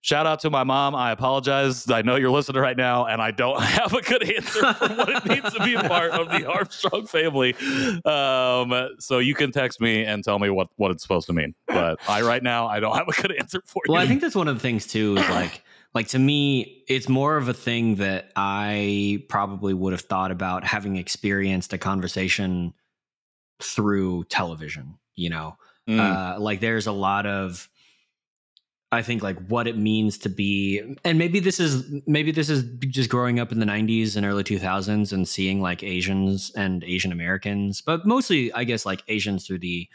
shout 0.00 0.26
out 0.26 0.40
to 0.40 0.50
my 0.50 0.64
mom. 0.64 0.94
I 0.94 1.10
apologize. 1.10 1.90
I 1.90 2.02
know 2.02 2.16
you're 2.16 2.30
listening 2.30 2.62
right 2.62 2.76
now 2.76 3.06
and 3.06 3.20
i 3.20 3.30
don't 3.30 3.60
have 3.78 3.92
a 3.94 4.00
good 4.02 4.22
answer 4.22 4.72
for 4.74 4.88
what 4.94 5.08
it 5.08 5.24
means 5.26 5.52
to 5.54 5.64
be 5.64 5.74
a 5.74 5.82
part 5.88 6.12
of 6.12 6.28
the 6.28 6.48
armstrong 6.48 7.06
family. 7.06 7.54
Um, 8.04 8.90
so 8.98 9.18
you 9.18 9.34
can 9.34 9.50
text 9.52 9.80
me 9.80 10.04
and 10.04 10.22
tell 10.24 10.38
me 10.38 10.50
what 10.50 10.68
what 10.76 10.90
it's 10.90 11.02
supposed 11.02 11.26
to 11.26 11.32
mean. 11.32 11.54
But 11.66 11.98
i 12.08 12.22
right 12.22 12.42
now 12.42 12.66
i 12.66 12.80
don't 12.80 12.96
have 12.96 13.08
a 13.08 13.22
good 13.22 13.32
answer 13.32 13.62
for 13.66 13.82
you 13.86 13.92
Well, 13.92 14.02
I 14.02 14.06
think 14.06 14.20
that's 14.20 14.34
one 14.36 14.48
of 14.48 14.54
the 14.54 14.60
things 14.60 14.86
too 14.86 15.16
is 15.16 15.28
like 15.30 15.62
like 15.94 16.08
to 16.08 16.18
me 16.18 16.84
it's 16.88 17.08
more 17.08 17.36
of 17.36 17.48
a 17.48 17.54
thing 17.54 17.96
that 17.96 18.30
I 18.36 19.24
probably 19.28 19.74
would 19.74 19.92
have 19.92 20.02
thought 20.02 20.30
about 20.30 20.64
having 20.64 20.96
experienced 20.96 21.72
a 21.72 21.78
conversation 21.78 22.72
through 23.60 24.24
television, 24.24 24.98
you 25.16 25.30
know. 25.30 25.56
Mm, 25.88 25.98
Uh 26.00 26.38
like 26.40 26.60
there's 26.60 26.86
a 26.86 26.92
lot 26.92 27.26
of 27.26 27.68
I 28.90 29.02
think 29.02 29.22
like 29.22 29.36
what 29.48 29.66
it 29.68 29.76
means 29.76 30.16
to 30.18 30.30
be 30.30 30.96
and 31.04 31.18
maybe 31.18 31.40
this 31.40 31.60
is 31.60 31.84
maybe 32.06 32.32
this 32.32 32.48
is 32.48 32.62
just 32.88 33.10
growing 33.10 33.38
up 33.38 33.52
in 33.52 33.60
the 33.60 33.66
90s 33.66 34.16
and 34.16 34.24
early 34.24 34.44
2000s 34.44 35.12
and 35.12 35.28
seeing 35.28 35.60
like 35.60 35.82
Asians 35.82 36.50
and 36.56 36.82
Asian 36.84 37.12
Americans, 37.12 37.82
but 37.82 38.06
mostly 38.06 38.50
I 38.52 38.64
guess 38.64 38.86
like 38.86 39.02
Asians 39.08 39.46
through 39.46 39.58
the 39.58 39.88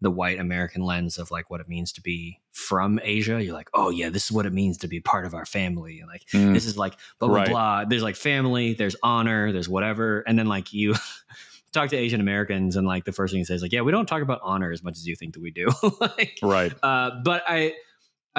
the 0.00 0.10
white 0.10 0.38
American 0.38 0.82
lens 0.82 1.18
of 1.18 1.30
like 1.32 1.50
what 1.50 1.60
it 1.60 1.68
means 1.68 1.92
to 1.92 2.00
be 2.00 2.38
from 2.52 3.00
Asia. 3.02 3.42
You're 3.42 3.52
like, 3.52 3.68
oh 3.74 3.90
yeah, 3.90 4.10
this 4.10 4.24
is 4.26 4.32
what 4.32 4.46
it 4.46 4.52
means 4.52 4.78
to 4.78 4.88
be 4.88 5.00
part 5.00 5.26
of 5.26 5.34
our 5.34 5.44
family. 5.44 6.02
Like 6.06 6.24
mm, 6.28 6.54
this 6.54 6.66
is 6.66 6.78
like 6.78 6.94
blah 7.18 7.28
blah 7.28 7.36
Right. 7.36 7.48
blah. 7.48 7.84
There's 7.84 8.02
like 8.02 8.16
family, 8.16 8.74
there's 8.74 8.96
honor, 9.02 9.52
there's 9.52 9.68
whatever, 9.68 10.20
and 10.20 10.38
then 10.38 10.46
like 10.46 10.72
you 10.72 10.94
talk 11.72 11.90
to 11.90 11.96
Asian 11.96 12.20
Americans, 12.20 12.76
and 12.76 12.86
like 12.86 13.04
the 13.04 13.12
first 13.12 13.32
thing 13.32 13.40
he 13.40 13.44
says 13.44 13.60
like, 13.60 13.72
yeah, 13.72 13.80
we 13.82 13.92
don't 13.92 14.06
talk 14.06 14.22
about 14.22 14.40
honor 14.42 14.70
as 14.72 14.82
much 14.82 14.96
as 14.96 15.06
you 15.06 15.16
think 15.16 15.34
that 15.34 15.42
we 15.42 15.50
do. 15.50 15.68
like, 16.00 16.38
right 16.42 16.72
uh, 16.82 17.10
but 17.24 17.42
I 17.46 17.74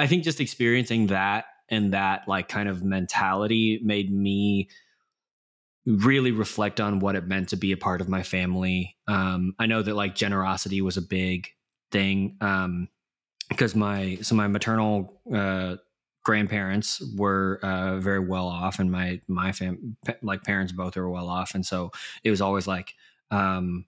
I 0.00 0.06
think 0.06 0.24
just 0.24 0.40
experiencing 0.40 1.08
that 1.08 1.44
and 1.68 1.92
that 1.92 2.26
like 2.26 2.48
kind 2.48 2.68
of 2.68 2.82
mentality 2.82 3.80
made 3.82 4.10
me 4.10 4.68
really 5.86 6.32
reflect 6.32 6.80
on 6.80 7.00
what 7.00 7.16
it 7.16 7.26
meant 7.26 7.50
to 7.50 7.56
be 7.56 7.72
a 7.72 7.76
part 7.76 8.00
of 8.00 8.08
my 8.08 8.22
family. 8.22 8.96
Um, 9.06 9.54
I 9.58 9.66
know 9.66 9.82
that 9.82 9.94
like 9.94 10.14
generosity 10.14 10.80
was 10.80 10.96
a 10.96 11.02
big 11.02 11.48
thing 11.92 12.38
um, 12.40 12.88
because 13.50 13.74
my 13.74 14.16
so 14.22 14.34
my 14.34 14.46
maternal 14.46 15.20
uh, 15.34 15.76
grandparents 16.24 17.02
were 17.16 17.60
uh, 17.62 17.98
very 17.98 18.20
well 18.20 18.46
off, 18.46 18.78
and 18.78 18.90
my 18.90 19.20
my 19.28 19.52
fam 19.52 19.98
like 20.22 20.44
parents 20.44 20.72
both 20.72 20.96
were 20.96 21.10
well 21.10 21.28
off, 21.28 21.54
and 21.54 21.64
so 21.66 21.90
it 22.24 22.30
was 22.30 22.40
always 22.40 22.66
like. 22.66 22.94
Um, 23.32 23.84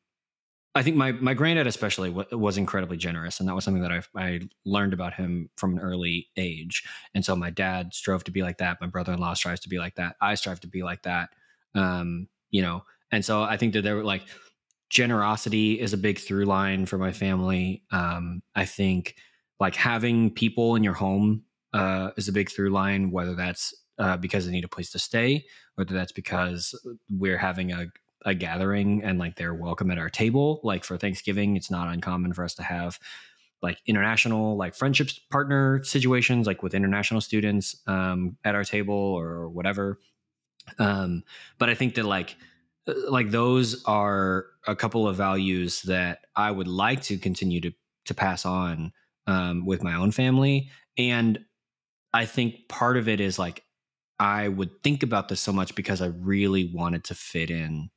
I 0.75 0.83
think 0.83 0.97
my 0.97 1.13
my 1.13 1.35
granddad 1.35 1.67
especially 1.67 2.11
w- 2.11 2.39
was 2.39 2.57
incredibly 2.57 2.97
generous, 2.97 3.41
and 3.41 3.49
that 3.49 3.55
was 3.55 3.65
something 3.65 3.83
that 3.83 3.93
I 3.93 4.03
I 4.17 4.41
learned 4.65 4.95
about 4.95 5.15
him 5.15 5.51
from 5.57 5.73
an 5.75 5.81
early 5.81 6.29
age. 6.37 6.83
And 7.15 7.25
so 7.25 7.37
my 7.37 7.51
dad 7.51 7.93
strove 7.93 8.25
to 8.25 8.31
be 8.31 8.43
like 8.43 8.59
that. 8.59 8.81
My 8.81 8.87
brother 8.87 9.13
in 9.13 9.21
law 9.21 9.35
strives 9.35 9.61
to 9.61 9.69
be 9.69 9.79
like 9.79 9.97
that. 9.97 10.17
I 10.21 10.35
strive 10.35 10.61
to 10.61 10.69
be 10.69 10.83
like 10.83 11.03
that. 11.03 11.31
Um, 11.75 12.29
you 12.51 12.63
know, 12.63 12.85
and 13.11 13.25
so 13.25 13.43
I 13.43 13.57
think 13.57 13.75
that 13.75 13.83
there 13.83 13.97
were 13.97 14.05
like 14.05 14.23
generosity 14.89 15.81
is 15.81 15.93
a 15.93 15.99
big 15.99 16.19
through 16.19 16.45
line 16.45 16.87
for 16.87 16.99
my 16.99 17.13
family. 17.13 17.83
Um, 17.91 18.43
I 18.55 18.65
think 18.65 19.17
like 19.61 19.75
having 19.75 20.31
people 20.31 20.77
in 20.77 20.85
your 20.85 20.95
home 20.95 21.45
uh, 21.73 22.11
is 22.17 22.29
a 22.29 22.33
big 22.33 22.51
through 22.51 22.71
line, 22.71 23.11
whether 23.11 23.35
that's 23.35 23.75
uh, 23.99 24.17
because 24.17 24.47
they 24.47 24.53
need 24.53 24.65
a 24.65 24.69
place 24.69 24.91
to 24.91 24.99
stay, 24.99 25.45
whether 25.77 25.95
that's 25.95 26.13
because 26.13 26.75
we're 27.11 27.39
having 27.39 27.73
a 27.73 27.87
a 28.25 28.35
gathering 28.35 29.03
and 29.03 29.19
like 29.19 29.37
they're 29.37 29.55
welcome 29.55 29.91
at 29.91 29.99
our 29.99 30.11
table. 30.11 30.61
Like 30.63 30.85
for 30.85 30.97
Thanksgiving, 30.97 31.57
it's 31.57 31.71
not 31.71 31.89
uncommon 31.89 32.33
for 32.33 32.45
us 32.45 32.55
to 32.55 32.63
have 32.63 32.99
like 33.63 33.81
international 33.87 34.57
like 34.57 34.75
friendships 34.75 35.19
partner 35.31 35.83
situations 35.85 36.47
like 36.47 36.63
with 36.63 36.75
international 36.75 37.21
students 37.21 37.77
um, 37.87 38.37
at 38.45 38.55
our 38.55 38.65
table 38.65 38.95
or 38.95 39.49
whatever. 39.49 39.99
Um, 40.79 41.25
but 41.59 41.69
i 41.69 41.75
think 41.75 41.95
that 41.97 42.05
like 42.05 42.37
uh, 42.87 42.95
like 43.09 43.31
those 43.31 43.83
are 43.85 44.47
a 44.67 44.77
couple 44.77 45.09
of 45.09 45.17
values 45.17 45.83
that 45.83 46.21
i 46.37 46.51
would 46.51 46.69
like 46.69 47.03
to 47.03 47.19
continue 47.19 47.61
to 47.61 47.73
to 48.05 48.15
pass 48.15 48.45
on 48.45 48.93
um, 49.27 49.65
with 49.65 49.83
my 49.83 49.95
own 49.95 50.13
family. 50.13 50.71
And 50.99 51.45
i 52.13 52.27
think 52.27 52.69
part 52.69 52.97
of 52.97 53.09
it 53.09 53.21
is 53.21 53.39
like 53.39 53.65
i 54.21 54.47
would 54.47 54.83
think 54.83 55.03
about 55.03 55.29
this 55.29 55.41
so 55.41 55.53
much 55.53 55.75
because 55.75 56.01
i 56.01 56.07
really 56.07 56.71
wanted 56.73 57.05
to 57.05 57.15
fit 57.15 57.51
in 57.51 57.91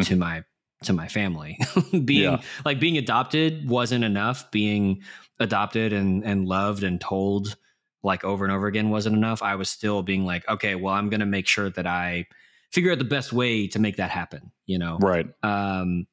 Mm, 0.00 0.06
to 0.06 0.16
my 0.16 0.44
to 0.84 0.92
my 0.92 1.08
family. 1.08 1.58
Being 2.04 2.22
Yeah. 2.32 2.40
like 2.64 2.80
being 2.80 2.98
adopted 2.98 3.68
wasn't 3.68 4.04
enough. 4.04 4.50
Being 4.50 5.02
adopted 5.38 5.92
and 5.92 6.24
and 6.24 6.46
loved 6.46 6.82
and 6.82 7.00
told 7.00 7.56
like 8.04 8.24
over 8.24 8.44
and 8.44 8.52
over 8.52 8.66
again 8.66 8.90
wasn't 8.90 9.16
enough. 9.16 9.42
I 9.42 9.54
was 9.54 9.70
still 9.70 10.02
being 10.02 10.24
like 10.24 10.48
okay 10.48 10.74
well 10.74 10.92
i'm 10.94 11.08
gonna 11.08 11.26
make 11.26 11.46
sure 11.46 11.70
that 11.70 11.86
i 11.86 12.26
figure 12.72 12.90
out 12.90 12.98
the 12.98 13.04
best 13.04 13.32
way 13.32 13.68
to 13.68 13.78
make 13.78 13.96
that 13.96 14.10
happen 14.10 14.50
you 14.66 14.78
know? 14.78 14.98
Right. 15.00 15.26
Um 15.42 16.06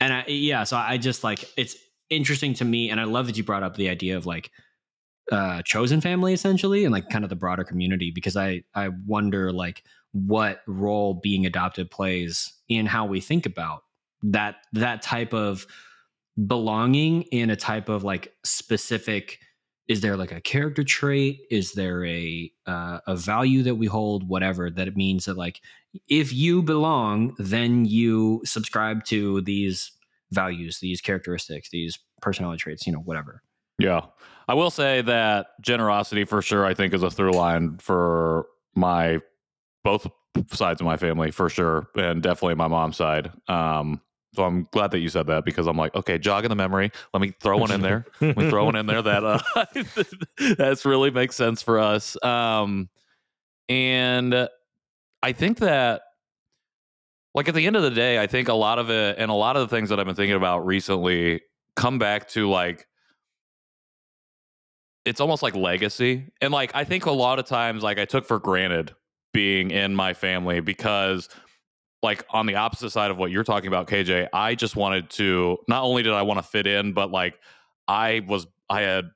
and 0.00 0.12
i 0.12 0.24
yeah 0.28 0.64
so 0.64 0.76
i 0.76 0.98
just 0.98 1.24
like 1.24 1.44
it's 1.56 1.74
interesting 2.10 2.54
to 2.54 2.64
me 2.64 2.90
and 2.90 3.00
i 3.00 3.04
love 3.04 3.26
that 3.26 3.36
you 3.36 3.42
brought 3.44 3.62
up 3.62 3.76
the 3.76 3.88
idea 3.88 4.16
of 4.16 4.26
like 4.26 4.50
uh 5.30 5.62
chosen 5.62 6.00
family 6.00 6.32
essentially 6.32 6.84
and 6.84 6.92
like 6.92 7.08
kind 7.08 7.24
of 7.24 7.30
the 7.30 7.36
broader 7.36 7.64
community 7.64 8.10
because 8.14 8.36
i 8.36 8.62
i 8.74 8.88
wonder 9.06 9.52
like 9.52 9.82
what 10.12 10.60
role 10.66 11.14
being 11.14 11.46
adopted 11.46 11.90
plays 11.90 12.52
in 12.76 12.86
how 12.86 13.06
we 13.06 13.20
think 13.20 13.46
about 13.46 13.82
that 14.22 14.56
that 14.72 15.02
type 15.02 15.32
of 15.32 15.66
belonging 16.46 17.22
in 17.22 17.50
a 17.50 17.56
type 17.56 17.88
of 17.88 18.04
like 18.04 18.32
specific 18.44 19.38
is 19.88 20.00
there 20.00 20.16
like 20.16 20.32
a 20.32 20.40
character 20.40 20.84
trait 20.84 21.40
is 21.50 21.72
there 21.72 22.04
a 22.06 22.50
uh, 22.66 22.98
a 23.06 23.16
value 23.16 23.62
that 23.62 23.74
we 23.74 23.86
hold 23.86 24.26
whatever 24.28 24.70
that 24.70 24.88
it 24.88 24.96
means 24.96 25.24
that 25.24 25.36
like 25.36 25.60
if 26.08 26.32
you 26.32 26.62
belong 26.62 27.34
then 27.38 27.84
you 27.84 28.40
subscribe 28.44 29.04
to 29.04 29.40
these 29.42 29.92
values 30.30 30.78
these 30.80 31.00
characteristics 31.00 31.68
these 31.70 31.98
personality 32.22 32.58
traits, 32.58 32.86
you 32.86 32.92
know, 32.94 33.00
whatever. 33.00 33.42
Yeah. 33.78 34.06
I 34.48 34.54
will 34.54 34.70
say 34.70 35.02
that 35.02 35.48
generosity 35.60 36.24
for 36.24 36.40
sure, 36.40 36.64
I 36.64 36.72
think, 36.72 36.94
is 36.94 37.02
a 37.02 37.10
through 37.10 37.32
line 37.32 37.76
for 37.78 38.46
my 38.74 39.18
both 39.84 40.06
sides 40.52 40.80
of 40.80 40.86
my 40.86 40.96
family 40.96 41.30
for 41.30 41.48
sure, 41.48 41.88
and 41.94 42.22
definitely 42.22 42.54
my 42.54 42.68
mom's 42.68 42.96
side. 42.96 43.30
Um, 43.48 44.00
so 44.34 44.44
I'm 44.44 44.66
glad 44.72 44.92
that 44.92 45.00
you 45.00 45.10
said 45.10 45.26
that 45.26 45.44
because 45.44 45.66
I'm 45.66 45.76
like, 45.76 45.94
okay, 45.94 46.16
jogging 46.16 46.48
the 46.48 46.56
memory. 46.56 46.90
Let 47.12 47.20
me 47.20 47.34
throw 47.40 47.58
one 47.58 47.70
in 47.70 47.82
there. 47.82 48.06
Let 48.20 48.36
me 48.36 48.48
throw 48.48 48.64
one 48.64 48.76
in 48.76 48.86
there 48.86 49.02
that 49.02 49.24
uh, 49.24 49.64
that's 50.56 50.86
really 50.86 51.10
makes 51.10 51.36
sense 51.36 51.62
for 51.62 51.78
us. 51.78 52.22
Um, 52.24 52.88
and 53.68 54.48
I 55.22 55.32
think 55.32 55.58
that, 55.58 56.02
like 57.34 57.48
at 57.48 57.54
the 57.54 57.66
end 57.66 57.76
of 57.76 57.82
the 57.82 57.90
day, 57.90 58.18
I 58.18 58.26
think 58.26 58.48
a 58.48 58.54
lot 58.54 58.78
of 58.78 58.90
it 58.90 59.16
and 59.18 59.30
a 59.30 59.34
lot 59.34 59.56
of 59.56 59.68
the 59.68 59.74
things 59.74 59.90
that 59.90 60.00
I've 60.00 60.06
been 60.06 60.14
thinking 60.14 60.36
about 60.36 60.66
recently 60.66 61.42
come 61.76 61.98
back 61.98 62.28
to 62.30 62.48
like 62.48 62.86
it's 65.04 65.20
almost 65.20 65.42
like 65.42 65.56
legacy. 65.56 66.30
And 66.40 66.52
like 66.52 66.72
I 66.74 66.84
think 66.84 67.06
a 67.06 67.10
lot 67.10 67.38
of 67.38 67.46
times 67.46 67.82
like 67.82 67.98
I 67.98 68.04
took 68.04 68.26
for 68.26 68.38
granted 68.38 68.94
being 69.32 69.70
in 69.70 69.94
my 69.94 70.14
family 70.14 70.60
because 70.60 71.28
like 72.02 72.24
on 72.30 72.46
the 72.46 72.56
opposite 72.56 72.90
side 72.90 73.10
of 73.10 73.16
what 73.16 73.30
you're 73.30 73.44
talking 73.44 73.68
about 73.68 73.86
KJ, 73.86 74.28
I 74.32 74.54
just 74.54 74.76
wanted 74.76 75.08
to 75.10 75.58
not 75.68 75.84
only 75.84 76.02
did 76.02 76.12
I 76.12 76.22
want 76.22 76.38
to 76.38 76.42
fit 76.42 76.66
in 76.66 76.92
but 76.92 77.10
like 77.10 77.38
I 77.88 78.22
was 78.26 78.46
I 78.68 78.82
had 78.82 79.10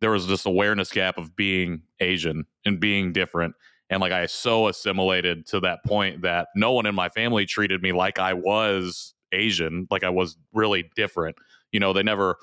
there 0.00 0.10
was 0.10 0.26
this 0.26 0.46
awareness 0.46 0.90
gap 0.90 1.16
of 1.16 1.36
being 1.36 1.82
Asian 2.00 2.44
and 2.64 2.80
being 2.80 3.12
different 3.12 3.54
and 3.92 4.00
like 4.00 4.12
I 4.12 4.26
so 4.26 4.68
assimilated 4.68 5.46
to 5.48 5.60
that 5.60 5.84
point 5.84 6.22
that 6.22 6.48
no 6.56 6.72
one 6.72 6.86
in 6.86 6.94
my 6.94 7.10
family 7.10 7.44
treated 7.44 7.82
me 7.82 7.92
like 7.92 8.18
I 8.18 8.32
was 8.32 9.14
Asian, 9.32 9.86
like 9.90 10.02
I 10.02 10.08
was 10.08 10.36
really 10.54 10.90
different. 10.96 11.36
You 11.72 11.80
know, 11.80 11.92
they 11.92 12.02
never 12.02 12.36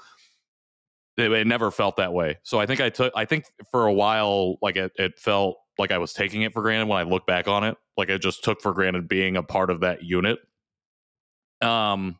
it, 1.17 1.47
never 1.47 1.71
felt 1.71 1.97
that 1.97 2.13
way. 2.13 2.38
So 2.43 2.60
I 2.60 2.67
think 2.67 2.82
I 2.82 2.89
took 2.89 3.12
I 3.15 3.25
think 3.25 3.45
for 3.71 3.88
a 3.88 3.93
while 3.93 4.58
like 4.62 4.75
it, 4.75 4.91
it 4.95 5.17
felt 5.17 5.58
like 5.79 5.91
I 5.91 5.97
was 5.97 6.13
taking 6.13 6.43
it 6.43 6.53
for 6.53 6.61
granted 6.61 6.87
when 6.87 6.99
I 6.99 7.03
look 7.03 7.25
back 7.25 7.47
on 7.47 7.63
it. 7.63 7.77
Like 7.97 8.11
I 8.11 8.17
just 8.17 8.43
took 8.43 8.61
for 8.61 8.73
granted 8.73 9.07
being 9.07 9.37
a 9.37 9.43
part 9.43 9.69
of 9.69 9.79
that 9.79 10.03
unit. 10.03 10.39
Um 11.61 12.17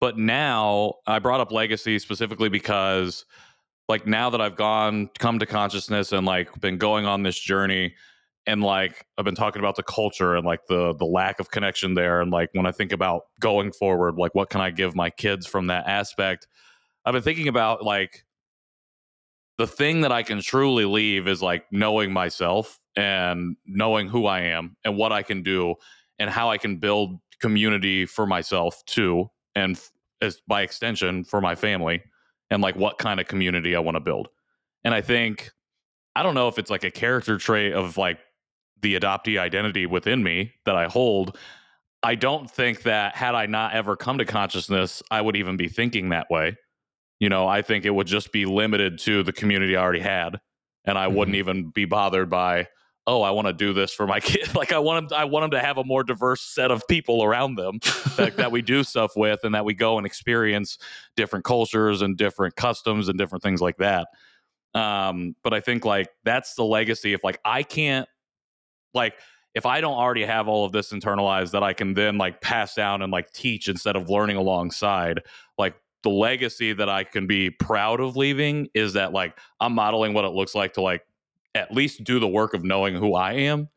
but 0.00 0.18
now 0.18 0.94
I 1.06 1.18
brought 1.18 1.40
up 1.40 1.50
legacy 1.50 1.98
specifically 1.98 2.50
because 2.50 3.24
like 3.88 4.06
now 4.06 4.30
that 4.30 4.40
I've 4.40 4.56
gone 4.56 5.08
come 5.18 5.38
to 5.38 5.46
consciousness 5.46 6.12
and 6.12 6.26
like 6.26 6.60
been 6.60 6.78
going 6.78 7.06
on 7.06 7.22
this 7.22 7.38
journey 7.38 7.94
and 8.46 8.62
like 8.62 9.06
I've 9.16 9.24
been 9.24 9.34
talking 9.34 9.60
about 9.60 9.76
the 9.76 9.82
culture 9.82 10.34
and 10.34 10.44
like 10.44 10.66
the 10.68 10.94
the 10.94 11.06
lack 11.06 11.40
of 11.40 11.50
connection 11.50 11.94
there 11.94 12.20
and 12.20 12.30
like 12.30 12.50
when 12.52 12.66
I 12.66 12.72
think 12.72 12.92
about 12.92 13.22
going 13.40 13.72
forward 13.72 14.16
like 14.16 14.34
what 14.34 14.50
can 14.50 14.60
I 14.60 14.70
give 14.70 14.94
my 14.94 15.10
kids 15.10 15.46
from 15.46 15.68
that 15.68 15.86
aspect 15.86 16.46
I've 17.04 17.14
been 17.14 17.22
thinking 17.22 17.48
about 17.48 17.82
like 17.82 18.24
the 19.58 19.66
thing 19.66 20.00
that 20.00 20.12
I 20.12 20.22
can 20.22 20.40
truly 20.40 20.84
leave 20.84 21.28
is 21.28 21.40
like 21.40 21.64
knowing 21.70 22.12
myself 22.12 22.80
and 22.96 23.56
knowing 23.66 24.08
who 24.08 24.26
I 24.26 24.40
am 24.40 24.76
and 24.84 24.96
what 24.96 25.12
I 25.12 25.22
can 25.22 25.42
do 25.42 25.76
and 26.18 26.30
how 26.30 26.50
I 26.50 26.58
can 26.58 26.76
build 26.76 27.18
community 27.40 28.06
for 28.06 28.26
myself 28.26 28.84
too 28.86 29.30
and 29.54 29.80
as 30.22 30.40
by 30.46 30.62
extension 30.62 31.24
for 31.24 31.40
my 31.40 31.54
family 31.54 32.02
and 32.50 32.62
like 32.62 32.76
what 32.76 32.98
kind 32.98 33.20
of 33.20 33.28
community 33.28 33.76
I 33.76 33.80
want 33.80 33.96
to 33.96 34.00
build. 34.00 34.28
And 34.84 34.94
I 34.94 35.00
think 35.00 35.50
I 36.16 36.22
don't 36.22 36.34
know 36.34 36.48
if 36.48 36.58
it's 36.58 36.70
like 36.70 36.84
a 36.84 36.90
character 36.90 37.38
trait 37.38 37.72
of 37.72 37.96
like 37.96 38.18
the 38.82 38.98
adoptee 38.98 39.38
identity 39.38 39.86
within 39.86 40.22
me 40.22 40.52
that 40.64 40.76
I 40.76 40.86
hold. 40.86 41.36
I 42.02 42.14
don't 42.14 42.50
think 42.50 42.82
that 42.82 43.16
had 43.16 43.34
I 43.34 43.46
not 43.46 43.72
ever 43.72 43.96
come 43.96 44.18
to 44.18 44.24
consciousness, 44.24 45.02
I 45.10 45.20
would 45.20 45.36
even 45.36 45.56
be 45.56 45.68
thinking 45.68 46.10
that 46.10 46.30
way 46.30 46.56
you 47.18 47.28
know, 47.28 47.46
I 47.46 47.62
think 47.62 47.84
it 47.84 47.90
would 47.90 48.06
just 48.06 48.32
be 48.32 48.44
limited 48.44 48.98
to 49.00 49.22
the 49.22 49.32
community 49.32 49.76
I 49.76 49.82
already 49.82 50.00
had, 50.00 50.40
and 50.84 50.98
I 50.98 51.06
mm-hmm. 51.06 51.16
wouldn't 51.16 51.36
even 51.36 51.70
be 51.70 51.84
bothered 51.84 52.28
by, 52.28 52.68
oh, 53.06 53.22
I 53.22 53.30
want 53.30 53.46
to 53.46 53.52
do 53.52 53.72
this 53.72 53.92
for 53.92 54.06
my 54.06 54.20
kid. 54.20 54.54
like 54.54 54.72
I 54.72 54.78
want 54.78 55.08
them, 55.08 55.18
I 55.18 55.24
want 55.24 55.44
them 55.44 55.50
to 55.52 55.64
have 55.64 55.78
a 55.78 55.84
more 55.84 56.02
diverse 56.02 56.40
set 56.40 56.70
of 56.70 56.86
people 56.88 57.22
around 57.22 57.56
them 57.56 57.78
that, 58.16 58.36
that 58.36 58.50
we 58.52 58.62
do 58.62 58.82
stuff 58.82 59.12
with, 59.16 59.40
and 59.44 59.54
that 59.54 59.64
we 59.64 59.74
go 59.74 59.98
and 59.98 60.06
experience 60.06 60.78
different 61.16 61.44
cultures 61.44 62.02
and 62.02 62.16
different 62.16 62.56
customs 62.56 63.08
and 63.08 63.18
different 63.18 63.42
things 63.42 63.60
like 63.60 63.76
that. 63.78 64.08
Um, 64.74 65.36
but 65.44 65.54
I 65.54 65.60
think 65.60 65.84
like 65.84 66.08
that's 66.24 66.54
the 66.54 66.64
legacy. 66.64 67.12
If 67.12 67.22
like 67.22 67.38
I 67.44 67.62
can't, 67.62 68.08
like 68.92 69.14
if 69.54 69.66
I 69.66 69.80
don't 69.80 69.94
already 69.94 70.24
have 70.24 70.48
all 70.48 70.64
of 70.64 70.72
this 70.72 70.92
internalized, 70.92 71.52
that 71.52 71.62
I 71.62 71.72
can 71.72 71.94
then 71.94 72.18
like 72.18 72.40
pass 72.40 72.74
down 72.74 73.02
and 73.02 73.12
like 73.12 73.32
teach 73.32 73.68
instead 73.68 73.94
of 73.94 74.10
learning 74.10 74.36
alongside. 74.36 75.20
Like 75.56 75.76
the 76.04 76.10
legacy 76.10 76.72
that 76.72 76.88
I 76.88 77.02
can 77.02 77.26
be 77.26 77.50
proud 77.50 77.98
of 77.98 78.16
leaving 78.16 78.68
is 78.74 78.92
that 78.92 79.12
like 79.12 79.36
I'm 79.58 79.72
modeling 79.72 80.14
what 80.14 80.24
it 80.24 80.28
looks 80.30 80.54
like 80.54 80.74
to 80.74 80.82
like 80.82 81.02
at 81.54 81.72
least 81.72 82.04
do 82.04 82.20
the 82.20 82.28
work 82.28 82.54
of 82.54 82.62
knowing 82.62 82.94
who 82.94 83.14
I 83.14 83.32
am. 83.32 83.68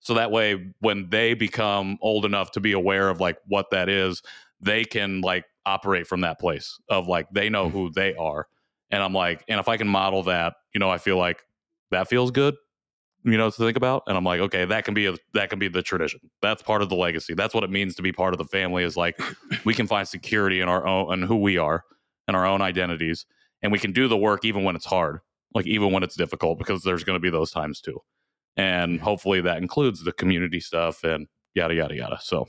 So 0.00 0.14
that 0.14 0.30
way 0.30 0.72
when 0.80 1.08
they 1.08 1.32
become 1.32 1.96
old 2.02 2.24
enough 2.24 2.50
to 2.52 2.60
be 2.60 2.72
aware 2.72 3.08
of 3.08 3.20
like 3.20 3.38
what 3.46 3.70
that 3.70 3.88
is, 3.88 4.22
they 4.60 4.84
can 4.84 5.20
like 5.22 5.44
operate 5.64 6.06
from 6.06 6.20
that 6.20 6.38
place 6.38 6.78
of 6.90 7.08
like 7.08 7.28
they 7.30 7.48
know 7.48 7.68
mm. 7.68 7.72
who 7.72 7.90
they 7.90 8.14
are. 8.16 8.46
And 8.90 9.02
I'm 9.02 9.14
like, 9.14 9.44
and 9.48 9.58
if 9.58 9.68
I 9.68 9.76
can 9.76 9.88
model 9.88 10.24
that, 10.24 10.54
you 10.74 10.80
know, 10.80 10.90
I 10.90 10.98
feel 10.98 11.16
like 11.16 11.42
that 11.92 12.08
feels 12.08 12.30
good 12.30 12.56
you 13.26 13.36
know 13.36 13.50
to 13.50 13.56
think 13.56 13.76
about 13.76 14.02
and 14.06 14.16
i'm 14.16 14.24
like 14.24 14.40
okay 14.40 14.64
that 14.64 14.84
can 14.84 14.94
be 14.94 15.06
a 15.06 15.14
that 15.34 15.50
can 15.50 15.58
be 15.58 15.68
the 15.68 15.82
tradition. 15.82 16.20
That's 16.40 16.62
part 16.62 16.80
of 16.80 16.88
the 16.88 16.94
legacy. 16.94 17.34
That's 17.34 17.52
what 17.52 17.64
it 17.64 17.70
means 17.70 17.94
to 17.96 18.02
be 18.02 18.12
part 18.12 18.32
of 18.32 18.38
the 18.38 18.44
family 18.44 18.84
is 18.84 18.96
like 18.96 19.20
we 19.64 19.74
can 19.74 19.86
find 19.86 20.06
security 20.08 20.60
in 20.60 20.68
our 20.68 20.86
own 20.86 21.12
and 21.12 21.24
who 21.24 21.36
we 21.36 21.58
are 21.58 21.84
and 22.28 22.36
our 22.36 22.46
own 22.46 22.62
identities 22.62 23.26
and 23.62 23.70
we 23.72 23.78
can 23.78 23.92
do 23.92 24.08
the 24.08 24.16
work 24.16 24.44
even 24.44 24.64
when 24.64 24.76
it's 24.76 24.86
hard 24.86 25.20
like 25.56 25.66
even 25.66 25.90
when 25.90 26.02
it's 26.02 26.16
difficult 26.16 26.58
because 26.58 26.82
there's 26.82 27.02
going 27.02 27.16
to 27.16 27.20
be 27.20 27.30
those 27.30 27.50
times 27.50 27.80
too. 27.80 27.98
And 28.58 29.00
hopefully 29.00 29.40
that 29.40 29.56
includes 29.56 30.04
the 30.04 30.12
community 30.12 30.60
stuff 30.60 31.02
and 31.02 31.28
yada 31.54 31.74
yada 31.74 31.94
yada. 31.94 32.18
So 32.20 32.46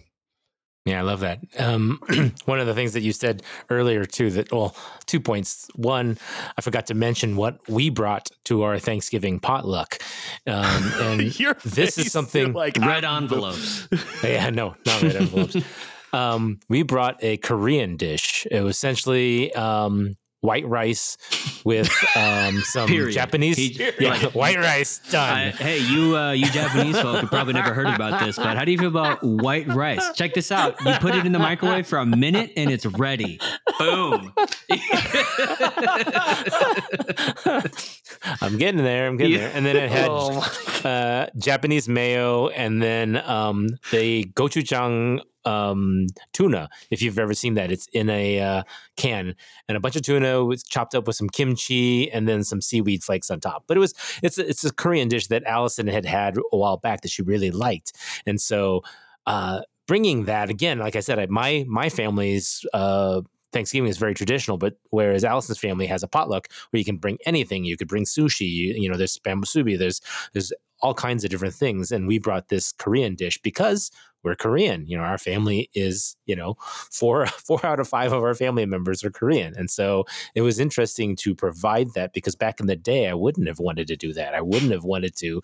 yeah, 0.88 1.00
I 1.00 1.04
love 1.04 1.19
that. 1.19 1.39
Um, 1.60 2.00
one 2.45 2.60
of 2.60 2.67
the 2.67 2.73
things 2.73 2.93
that 2.93 3.02
you 3.02 3.12
said 3.12 3.43
earlier, 3.69 4.06
too, 4.06 4.32
that, 4.32 4.52
well, 4.52 4.76
two 5.06 5.19
points. 5.19 5.67
One, 5.76 6.17
I 6.58 6.62
forgot 6.62 6.88
to 6.88 6.93
mention 6.93 7.36
what 7.36 7.60
we 7.67 7.89
brought 7.89 8.30
to 8.45 8.63
our 8.63 8.80
Thanksgiving 8.80 9.39
potluck. 9.39 10.00
Um, 10.45 10.91
and 11.02 11.21
this 11.65 11.97
is 11.97 12.12
something 12.12 12.54
like 12.54 12.78
red 12.78 13.04
envelopes. 13.04 13.88
yeah, 14.23 14.50
no, 14.50 14.76
not 14.86 15.02
red 15.02 15.15
envelopes. 15.15 15.58
um, 16.13 16.60
we 16.69 16.84
brought 16.84 17.21
a 17.21 17.38
Korean 17.38 17.97
dish. 17.97 18.47
It 18.50 18.62
was 18.62 18.78
essentially 18.78 19.54
um, 19.54 20.15
white 20.48 20.66
rice 20.66 21.18
with 21.66 21.92
um, 22.16 22.60
some 22.62 22.88
Period. 22.88 23.14
Japanese. 23.14 23.58
He, 23.58 23.92
yeah, 24.00 24.12
like, 24.12 24.34
white 24.34 24.58
rice 24.58 25.00
done. 25.12 25.52
hey, 25.52 25.80
you 25.80 26.18
uh, 26.18 26.32
you 26.32 26.50
Japanese 26.52 26.98
folk 27.02 27.20
have 27.20 27.30
probably 27.30 27.54
never 27.54 27.74
heard 27.74 27.88
about 27.88 28.26
this, 28.26 28.38
but 28.38 28.56
how 28.56 28.64
do 28.64 28.72
you 28.72 28.78
feel 28.78 28.88
about 28.88 29.22
white 29.22 29.68
rice? 29.68 30.14
Check 30.14 30.34
this 30.34 30.50
out. 30.50 30.78
You 30.86 30.94
put 31.00 31.16
it 31.16 31.26
in 31.26 31.34
the 31.34 31.40
microwave 31.40 31.86
for 31.86 32.00
a 32.00 32.06
minute 32.06 32.54
and 32.56 32.72
it's 32.72 32.86
ready. 32.86 33.42
Boom. 33.78 34.34
I'm 38.42 38.58
getting 38.58 38.84
there. 38.84 39.08
I'm 39.08 39.18
getting 39.18 39.34
yeah. 39.34 39.40
there. 39.40 39.52
And 39.54 39.66
then 39.66 39.76
it 39.76 39.90
had 39.92 40.08
oh 40.12 40.40
uh, 40.84 41.28
Japanese 41.38 41.88
mayo 41.88 42.50
and 42.50 42.82
then 42.82 43.18
um, 43.18 43.70
the 43.92 44.26
gochujang 44.36 45.22
um, 45.48 46.08
tuna. 46.34 46.70
If 46.92 47.02
you've 47.02 47.18
ever 47.18 47.34
seen 47.34 47.56
that, 47.56 47.72
it's 47.72 47.88
in 47.94 48.10
a 48.10 48.40
uh, 48.40 48.63
can, 48.98 49.34
and 49.68 49.78
a 49.78 49.80
bunch 49.80 49.96
of 49.96 50.02
tuna 50.02 50.44
was 50.44 50.63
chopped 50.63 50.94
up 50.94 51.08
with 51.08 51.16
some 51.16 51.30
kimchi 51.30 52.12
and 52.12 52.28
then 52.28 52.44
some 52.44 52.62
seaweed 52.62 53.04
flakes 53.04 53.32
on 53.32 53.40
top. 53.40 53.63
But 53.68 53.78
it 53.78 53.80
was 53.80 53.94
it's 54.22 54.38
a, 54.38 54.48
it's 54.48 54.63
a 54.63 54.74
Korean 54.74 55.08
dish 55.08 55.28
that 55.28 55.44
Allison 55.46 55.88
had 55.88 56.06
had 56.06 56.38
a 56.38 56.58
while 56.58 56.78
back 56.78 57.02
that 57.02 57.12
she 57.12 57.22
really 57.22 57.52
liked, 57.52 57.94
and 58.26 58.40
so 58.42 58.82
uh, 59.26 59.62
bringing 59.88 60.26
that 60.26 60.50
again, 60.50 60.80
like 60.80 60.96
I 60.96 61.00
said, 61.00 61.30
my 61.30 61.66
my 61.68 61.90
family's. 61.90 62.66
Uh, 62.74 63.22
Thanksgiving 63.58 63.89
is 63.89 63.98
very 63.98 64.13
traditional, 64.13 64.58
but 64.58 64.78
whereas 64.91 65.24
Allison's 65.24 65.58
family 65.58 65.88
has 65.88 66.04
a 66.04 66.08
potluck 66.08 66.48
where 66.70 66.78
you 66.78 66.86
can 66.86 66.98
bring 66.98 67.17
anything, 67.26 67.65
you 67.65 67.76
could 67.76 67.88
bring 67.88 68.06
sushi. 68.06 68.50
You, 68.50 68.74
you 68.78 68.88
know, 68.88 68.98
there's 68.98 69.17
spam 69.17 69.41
musubi, 69.41 69.78
there's 69.78 70.00
there's 70.34 70.54
all 70.80 70.93
kinds 70.93 71.24
of 71.24 71.32
different 71.32 71.56
things, 71.56 71.91
and 71.91 72.08
we 72.08 72.20
brought 72.20 72.50
this 72.50 72.72
Korean 72.72 73.15
dish 73.15 73.39
because 73.41 73.89
we're 74.24 74.36
Korean. 74.36 74.86
You 74.88 74.98
know, 74.98 75.04
our 75.04 75.17
family 75.17 75.70
is, 75.74 76.15
you 76.26 76.36
know, 76.36 76.56
four 76.91 77.26
four 77.48 77.65
out 77.65 77.80
of 77.80 77.88
five 77.88 78.13
of 78.13 78.22
our 78.22 78.36
family 78.36 78.65
members 78.65 79.04
are 79.04 79.10
Korean. 79.10 79.56
And 79.58 79.72
so 79.72 80.06
it 80.36 80.41
was 80.41 80.60
interesting 80.60 81.15
to 81.17 81.34
provide 81.34 81.93
that 81.93 82.13
because 82.13 82.36
back 82.36 82.60
in 82.60 82.67
the 82.67 82.76
day 82.76 83.08
I 83.08 83.13
wouldn't 83.13 83.48
have 83.48 83.60
wanted 83.60 83.88
to 83.88 83.96
do 83.96 84.13
that. 84.13 84.36
I 84.36 84.41
wouldn't 84.41 84.72
have 84.72 84.84
wanted 84.84 85.15
to 85.17 85.41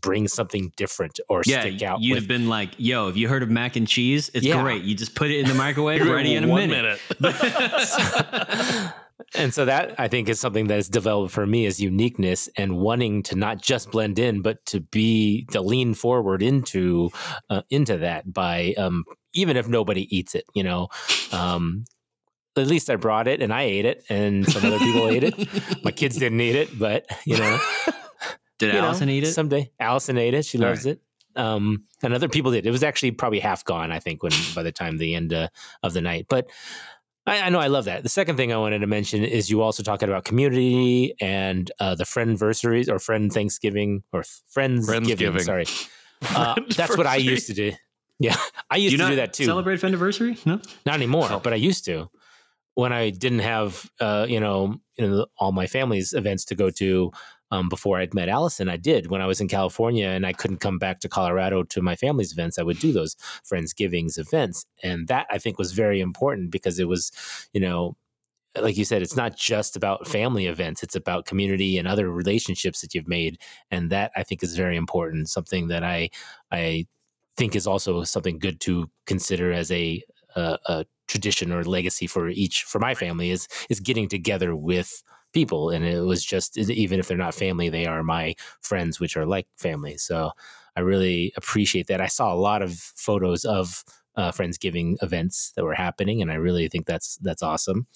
bring 0.00 0.28
something 0.28 0.72
different 0.76 1.20
or 1.28 1.42
yeah, 1.46 1.60
stick 1.60 1.82
out. 1.82 2.00
You'd 2.00 2.14
with, 2.14 2.22
have 2.24 2.28
been 2.28 2.48
like, 2.48 2.70
"Yo, 2.78 3.06
have 3.06 3.16
you 3.16 3.28
heard 3.28 3.42
of 3.42 3.50
mac 3.50 3.76
and 3.76 3.86
cheese? 3.86 4.30
It's 4.34 4.46
yeah. 4.46 4.62
great. 4.62 4.82
You 4.82 4.94
just 4.94 5.14
put 5.14 5.30
it 5.30 5.40
in 5.40 5.48
the 5.48 5.54
microwave, 5.54 6.06
ready 6.08 6.34
in 6.34 6.44
a 6.44 6.46
minute." 6.46 7.00
minute. 7.20 8.92
and 9.34 9.52
so 9.52 9.64
that 9.64 9.94
I 9.98 10.08
think 10.08 10.28
is 10.28 10.40
something 10.40 10.66
that 10.68 10.74
has 10.74 10.88
developed 10.88 11.32
for 11.32 11.46
me 11.46 11.66
is 11.66 11.80
uniqueness 11.80 12.48
and 12.56 12.78
wanting 12.78 13.22
to 13.24 13.36
not 13.36 13.62
just 13.62 13.90
blend 13.90 14.18
in, 14.18 14.42
but 14.42 14.64
to 14.66 14.80
be 14.80 15.46
to 15.52 15.60
lean 15.60 15.94
forward 15.94 16.42
into 16.42 17.10
uh, 17.48 17.62
into 17.70 17.98
that 17.98 18.32
by 18.32 18.74
um, 18.76 19.04
even 19.34 19.56
if 19.56 19.68
nobody 19.68 20.14
eats 20.16 20.34
it, 20.34 20.44
you 20.54 20.62
know. 20.62 20.88
Um, 21.32 21.84
at 22.56 22.66
least 22.66 22.90
I 22.90 22.96
brought 22.96 23.28
it 23.28 23.40
and 23.42 23.52
I 23.52 23.62
ate 23.62 23.84
it, 23.84 24.04
and 24.08 24.46
some 24.46 24.64
other 24.64 24.78
people 24.78 25.08
ate 25.08 25.24
it. 25.24 25.84
My 25.84 25.92
kids 25.92 26.16
didn't 26.16 26.40
eat 26.40 26.56
it, 26.56 26.78
but 26.78 27.06
you 27.24 27.36
know, 27.36 27.58
Did 28.60 28.74
you 28.74 28.80
know, 28.80 29.12
eat 29.12 29.24
it? 29.24 29.32
someday. 29.32 29.72
Allison 29.80 30.18
ate 30.18 30.34
it; 30.34 30.44
she 30.44 30.58
All 30.58 30.68
loves 30.68 30.86
it. 30.86 31.00
Um, 31.34 31.84
and 32.02 32.12
other 32.12 32.28
people 32.28 32.52
did. 32.52 32.66
It 32.66 32.70
was 32.70 32.82
actually 32.82 33.12
probably 33.12 33.40
half 33.40 33.64
gone, 33.64 33.90
I 33.90 33.98
think, 33.98 34.22
when 34.22 34.32
by 34.54 34.62
the 34.62 34.72
time 34.72 34.98
the 34.98 35.14
end 35.14 35.32
uh, 35.32 35.48
of 35.82 35.92
the 35.94 36.00
night. 36.00 36.26
But 36.28 36.50
I, 37.26 37.42
I 37.42 37.48
know 37.48 37.58
I 37.58 37.68
love 37.68 37.86
that. 37.86 38.02
The 38.02 38.08
second 38.08 38.36
thing 38.36 38.52
I 38.52 38.56
wanted 38.58 38.80
to 38.80 38.86
mention 38.86 39.24
is 39.24 39.50
you 39.50 39.62
also 39.62 39.82
talking 39.82 40.08
about 40.08 40.24
community 40.24 41.14
and 41.20 41.70
uh, 41.80 41.94
the 41.94 42.04
friendversaries 42.04 42.88
or 42.88 42.98
friend 42.98 43.32
Thanksgiving 43.32 44.02
or 44.12 44.24
friends 44.48 44.88
Friendsgiving. 44.88 45.40
Sorry, 45.40 45.66
uh, 46.36 46.56
that's 46.76 46.96
what 46.96 47.06
I 47.06 47.16
used 47.16 47.46
to 47.46 47.54
do. 47.54 47.72
Yeah, 48.18 48.36
I 48.70 48.76
do 48.76 48.82
used 48.82 48.92
you 48.92 48.98
to 48.98 49.04
not 49.04 49.10
do 49.10 49.16
that 49.16 49.32
too. 49.32 49.46
celebrate 49.46 49.80
friend 49.80 49.94
anniversary? 49.94 50.36
No. 50.44 50.60
Not 50.84 50.96
anymore, 50.96 51.40
but 51.42 51.54
I 51.54 51.56
used 51.56 51.86
to. 51.86 52.10
When 52.74 52.92
I 52.92 53.10
didn't 53.10 53.40
have, 53.40 53.90
uh, 53.98 54.26
you 54.28 54.40
know, 54.40 54.76
you 54.96 55.08
know, 55.08 55.26
all 55.38 55.52
my 55.52 55.66
family's 55.66 56.12
events 56.12 56.44
to 56.46 56.54
go 56.54 56.70
to 56.70 57.10
um, 57.50 57.68
before 57.68 57.98
I'd 57.98 58.14
met 58.14 58.28
Allison, 58.28 58.68
I 58.68 58.76
did. 58.76 59.10
When 59.10 59.20
I 59.20 59.26
was 59.26 59.40
in 59.40 59.48
California 59.48 60.08
and 60.08 60.26
I 60.26 60.32
couldn't 60.32 60.58
come 60.60 60.78
back 60.78 61.00
to 61.00 61.08
Colorado 61.08 61.62
to 61.64 61.82
my 61.82 61.96
family's 61.96 62.32
events, 62.32 62.58
I 62.58 62.62
would 62.62 62.78
do 62.78 62.92
those 62.92 63.16
Friendsgivings 63.50 64.18
events, 64.18 64.66
and 64.82 65.08
that 65.08 65.26
I 65.30 65.38
think 65.38 65.58
was 65.58 65.72
very 65.72 66.00
important 66.00 66.50
because 66.50 66.78
it 66.78 66.88
was, 66.88 67.10
you 67.52 67.60
know, 67.60 67.96
like 68.60 68.76
you 68.76 68.84
said, 68.84 69.02
it's 69.02 69.16
not 69.16 69.36
just 69.36 69.76
about 69.76 70.08
family 70.08 70.46
events; 70.46 70.82
it's 70.82 70.96
about 70.96 71.26
community 71.26 71.78
and 71.78 71.88
other 71.88 72.10
relationships 72.10 72.80
that 72.80 72.94
you've 72.94 73.08
made, 73.08 73.38
and 73.70 73.90
that 73.90 74.12
I 74.16 74.22
think 74.22 74.42
is 74.42 74.56
very 74.56 74.76
important. 74.76 75.28
Something 75.28 75.68
that 75.68 75.84
I, 75.84 76.10
I 76.52 76.86
think 77.36 77.56
is 77.56 77.66
also 77.66 78.04
something 78.04 78.38
good 78.38 78.60
to 78.60 78.90
consider 79.06 79.52
as 79.52 79.70
a, 79.70 80.02
a, 80.36 80.58
a 80.66 80.84
tradition 81.08 81.52
or 81.52 81.64
legacy 81.64 82.06
for 82.06 82.28
each 82.28 82.62
for 82.62 82.78
my 82.78 82.94
family 82.94 83.30
is 83.30 83.48
is 83.68 83.80
getting 83.80 84.08
together 84.08 84.54
with 84.54 85.02
people 85.32 85.70
and 85.70 85.84
it 85.84 86.00
was 86.00 86.24
just 86.24 86.58
even 86.58 86.98
if 86.98 87.08
they're 87.08 87.16
not 87.16 87.34
family 87.34 87.68
they 87.68 87.86
are 87.86 88.02
my 88.02 88.34
friends 88.60 88.98
which 88.98 89.16
are 89.16 89.26
like 89.26 89.46
family 89.56 89.96
so 89.96 90.30
i 90.76 90.80
really 90.80 91.32
appreciate 91.36 91.86
that. 91.88 92.00
I 92.00 92.06
saw 92.06 92.32
a 92.32 92.36
lot 92.36 92.62
of 92.62 92.74
photos 92.74 93.44
of 93.44 93.84
uh, 94.16 94.32
friendsgiving 94.32 94.96
events 95.02 95.52
that 95.56 95.64
were 95.64 95.74
happening 95.74 96.20
and 96.22 96.30
i 96.30 96.34
really 96.34 96.68
think 96.68 96.86
that's 96.86 97.16
that's 97.18 97.42
awesome. 97.42 97.86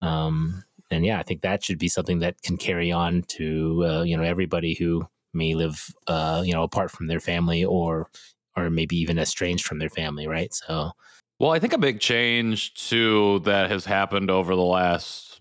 Um, 0.00 0.64
and 0.90 1.04
yeah 1.04 1.18
i 1.18 1.22
think 1.22 1.42
that 1.42 1.64
should 1.64 1.78
be 1.78 1.88
something 1.88 2.18
that 2.20 2.40
can 2.42 2.56
carry 2.56 2.92
on 2.92 3.22
to 3.28 3.84
uh, 3.86 4.02
you 4.02 4.16
know 4.16 4.24
everybody 4.24 4.74
who 4.74 5.06
may 5.34 5.54
live 5.54 5.94
uh, 6.06 6.42
you 6.44 6.52
know 6.52 6.62
apart 6.62 6.90
from 6.90 7.06
their 7.06 7.20
family 7.20 7.64
or 7.64 8.08
or 8.56 8.68
maybe 8.70 8.96
even 8.96 9.18
estranged 9.18 9.64
from 9.64 9.78
their 9.78 9.88
family 9.88 10.26
right? 10.26 10.52
So 10.52 10.92
Well, 11.38 11.52
I 11.52 11.58
think 11.58 11.72
a 11.72 11.78
big 11.78 12.00
change 12.00 12.74
too 12.74 13.40
that 13.40 13.70
has 13.70 13.84
happened 13.84 14.30
over 14.30 14.54
the 14.54 14.62
last 14.62 15.31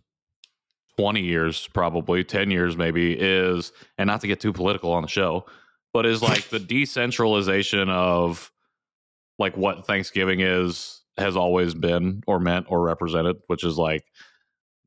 20 0.97 1.21
years, 1.21 1.67
probably 1.73 2.23
10 2.23 2.51
years 2.51 2.77
maybe, 2.77 3.13
is, 3.13 3.71
and 3.97 4.07
not 4.07 4.21
to 4.21 4.27
get 4.27 4.39
too 4.39 4.53
political 4.53 4.91
on 4.91 5.01
the 5.01 5.07
show, 5.07 5.45
but 5.93 6.05
is 6.05 6.21
like 6.21 6.49
the 6.49 6.59
decentralization 7.05 7.89
of 7.89 8.51
like 9.39 9.57
what 9.57 9.87
Thanksgiving 9.87 10.41
is, 10.41 11.01
has 11.17 11.35
always 11.35 11.73
been 11.73 12.23
or 12.27 12.39
meant 12.39 12.67
or 12.69 12.81
represented, 12.81 13.37
which 13.47 13.63
is 13.63 13.77
like 13.77 14.03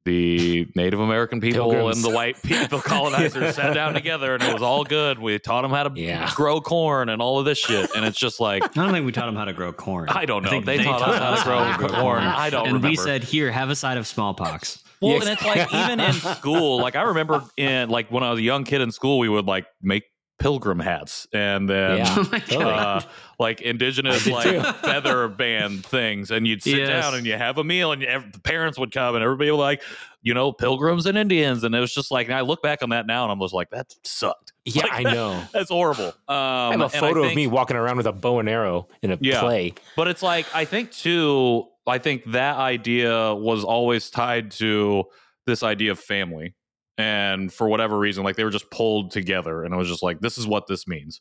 the 0.04 0.66
Native 0.76 1.00
American 1.00 1.40
people 1.40 1.70
Pilgrims. 1.70 1.96
and 1.96 2.04
the 2.04 2.14
white 2.14 2.40
people 2.42 2.78
colonizers 2.78 3.54
sat 3.54 3.72
down 3.72 3.94
together 3.94 4.34
and 4.34 4.42
it 4.42 4.52
was 4.52 4.60
all 4.62 4.84
good. 4.84 5.18
We 5.18 5.38
taught 5.38 5.62
them 5.62 5.70
how 5.70 5.84
to 5.88 5.98
Yeah. 6.00 6.30
grow 6.36 6.60
corn 6.60 7.08
and 7.08 7.22
all 7.22 7.38
of 7.38 7.46
this 7.46 7.56
shit. 7.58 7.88
And 7.96 8.04
it's 8.04 8.18
just 8.18 8.38
like, 8.38 8.62
I 8.62 8.68
don't 8.84 8.92
think 8.92 9.06
we 9.06 9.12
taught 9.12 9.26
them 9.26 9.36
how 9.36 9.46
to 9.46 9.54
grow 9.54 9.72
corn. 9.72 10.10
I 10.10 10.26
don't 10.26 10.42
know. 10.42 10.50
think 10.50 10.66
They 10.66 10.84
taught 10.84 11.00
us 11.08 11.18
how 11.44 11.70
to 11.72 11.78
grow 11.78 11.88
corn. 11.88 12.22
I 12.22 12.50
don't 12.50 12.68
know. 12.68 12.74
and 12.74 12.84
we 12.84 12.96
said, 12.96 13.24
"Here, 13.24 13.50
have 13.50 13.70
a 13.70 13.76
side 13.76 13.96
of 13.96 14.06
smallpox." 14.06 14.83
Well, 15.04 15.12
Yes. 15.14 15.22
and 15.26 15.32
it's 15.32 15.44
like 15.44 15.72
even 15.74 16.00
in 16.00 16.12
school, 16.36 16.80
like 16.80 16.96
I 16.96 17.02
remember 17.02 17.44
in 17.56 17.88
like 17.90 18.10
when 18.10 18.22
I 18.22 18.30
was 18.30 18.38
a 18.40 18.42
young 18.42 18.64
kid 18.64 18.80
in 18.80 18.90
school, 18.90 19.18
we 19.18 19.28
would 19.28 19.46
like 19.46 19.66
make 19.82 20.04
pilgrim 20.40 20.80
hats 20.80 21.28
and 21.32 21.70
then 21.70 21.98
Yeah. 21.98 22.14
Oh 22.18 22.28
my 22.32 22.38
totally. 22.40 22.72
uh, 22.74 23.00
like 23.38 23.60
indigenous 23.60 24.26
I 24.26 24.42
did 24.42 24.42
too. 24.42 24.58
like 24.58 24.76
feather 24.82 25.28
band 25.28 25.86
things, 25.86 26.30
and 26.30 26.46
you'd 26.46 26.62
sit 26.62 26.78
Yes. 26.78 26.88
down 26.88 27.14
and 27.14 27.26
you 27.26 27.34
have 27.36 27.58
a 27.58 27.64
meal, 27.64 27.92
and 27.92 28.02
you, 28.02 28.08
the 28.32 28.40
parents 28.40 28.78
would 28.78 28.92
come, 28.92 29.14
and 29.14 29.22
everybody 29.24 29.50
would 29.50 29.56
like, 29.58 29.82
you 30.22 30.34
know, 30.34 30.52
pilgrims 30.52 31.06
and 31.06 31.16
Indians, 31.18 31.62
and 31.64 31.74
it 31.74 31.80
was 31.80 31.92
just 31.94 32.10
like, 32.10 32.26
and 32.28 32.34
I 32.36 32.40
look 32.42 32.62
back 32.62 32.82
on 32.82 32.90
that 32.90 33.06
now, 33.06 33.22
and 33.24 33.32
I'm 33.32 33.40
just 33.40 33.54
like, 33.54 33.70
that 33.70 33.92
sucked. 34.04 34.52
yeah 34.64 34.82
Like, 34.84 35.06
i 35.06 35.12
know 35.12 35.42
That's 35.52 35.70
horrible. 35.70 36.08
Um, 36.28 36.34
I 36.36 36.70
have 36.72 36.80
a 36.80 36.84
and 36.84 36.92
photo 36.92 37.24
of 37.24 37.34
me 37.34 37.46
walking 37.46 37.76
around 37.76 37.96
with 37.98 38.06
a 38.06 38.12
bow 38.12 38.38
and 38.40 38.48
arrow 38.48 38.88
in 39.02 39.12
a 39.12 39.18
Yeah. 39.20 39.40
play. 39.40 39.74
But 39.96 40.08
it's 40.08 40.22
like 40.22 40.46
I 40.54 40.64
think 40.64 40.90
too. 40.92 41.66
I 41.86 41.98
think 41.98 42.24
that 42.32 42.56
idea 42.56 43.34
was 43.34 43.64
always 43.64 44.10
tied 44.10 44.50
to 44.52 45.04
this 45.46 45.62
idea 45.62 45.90
of 45.90 45.98
family, 45.98 46.54
and 46.96 47.52
for 47.52 47.68
whatever 47.68 47.98
reason, 47.98 48.24
like 48.24 48.36
they 48.36 48.44
were 48.44 48.50
just 48.50 48.70
pulled 48.70 49.10
together, 49.10 49.64
and 49.64 49.74
it 49.74 49.76
was 49.76 49.88
just 49.88 50.02
like 50.02 50.20
this 50.20 50.38
is 50.38 50.46
what 50.46 50.66
this 50.66 50.86
means. 50.88 51.20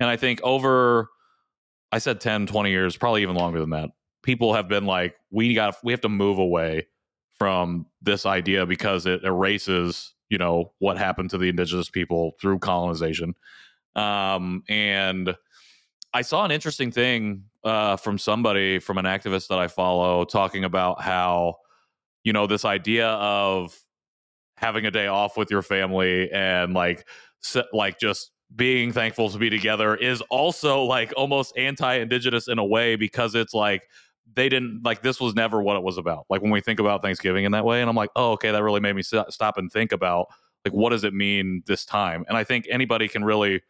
And 0.00 0.08
I 0.08 0.16
think 0.16 0.40
over, 0.42 1.08
I 1.90 1.98
said 1.98 2.20
10, 2.20 2.46
20 2.46 2.70
years, 2.70 2.96
probably 2.96 3.22
even 3.22 3.36
longer 3.36 3.60
than 3.60 3.70
that. 3.70 3.90
People 4.22 4.54
have 4.54 4.68
been 4.68 4.86
like, 4.86 5.14
we 5.30 5.54
got, 5.54 5.76
we 5.82 5.92
have 5.92 6.00
to 6.02 6.08
move 6.08 6.38
away 6.38 6.86
from 7.38 7.86
this 8.02 8.26
idea 8.26 8.66
because 8.66 9.06
it 9.06 9.24
erases, 9.24 10.14
you 10.28 10.38
know, 10.38 10.72
what 10.78 10.98
happened 10.98 11.30
to 11.30 11.38
the 11.38 11.48
indigenous 11.48 11.88
people 11.88 12.32
through 12.40 12.58
colonization. 12.58 13.34
Um, 13.94 14.62
and 14.68 15.34
I 16.12 16.22
saw 16.22 16.44
an 16.44 16.50
interesting 16.50 16.90
thing 16.90 17.44
uh, 17.66 17.96
from 17.96 18.16
somebody, 18.16 18.78
from 18.78 18.96
an 18.96 19.04
activist 19.04 19.48
that 19.48 19.58
I 19.58 19.68
follow, 19.68 20.24
talking 20.24 20.64
about 20.64 21.02
how, 21.02 21.56
you 22.24 22.32
know, 22.32 22.46
this 22.46 22.64
idea 22.64 23.08
of 23.08 23.78
having 24.56 24.86
a 24.86 24.90
day 24.90 25.08
off 25.08 25.36
with 25.36 25.50
your 25.50 25.62
family 25.62 26.30
and 26.32 26.72
like, 26.72 27.06
se- 27.40 27.68
like 27.72 27.98
just 27.98 28.30
being 28.54 28.92
thankful 28.92 29.28
to 29.28 29.38
be 29.38 29.50
together 29.50 29.96
is 29.96 30.20
also 30.30 30.84
like 30.84 31.12
almost 31.16 31.52
anti-indigenous 31.58 32.46
in 32.46 32.58
a 32.58 32.64
way 32.64 32.94
because 32.94 33.34
it's 33.34 33.52
like 33.52 33.82
they 34.34 34.48
didn't 34.48 34.82
like 34.84 35.02
this 35.02 35.20
was 35.20 35.34
never 35.34 35.60
what 35.60 35.76
it 35.76 35.82
was 35.82 35.98
about. 35.98 36.26
Like 36.30 36.42
when 36.42 36.52
we 36.52 36.60
think 36.60 36.78
about 36.78 37.02
Thanksgiving 37.02 37.44
in 37.44 37.52
that 37.52 37.64
way, 37.64 37.80
and 37.80 37.90
I'm 37.90 37.96
like, 37.96 38.10
oh, 38.14 38.32
okay, 38.32 38.52
that 38.52 38.62
really 38.62 38.80
made 38.80 38.94
me 38.94 39.02
st- 39.02 39.32
stop 39.32 39.58
and 39.58 39.70
think 39.70 39.92
about 39.92 40.26
like 40.64 40.72
what 40.72 40.90
does 40.90 41.04
it 41.04 41.14
mean 41.14 41.62
this 41.66 41.84
time. 41.84 42.24
And 42.28 42.36
I 42.36 42.44
think 42.44 42.66
anybody 42.70 43.08
can 43.08 43.24
really 43.24 43.62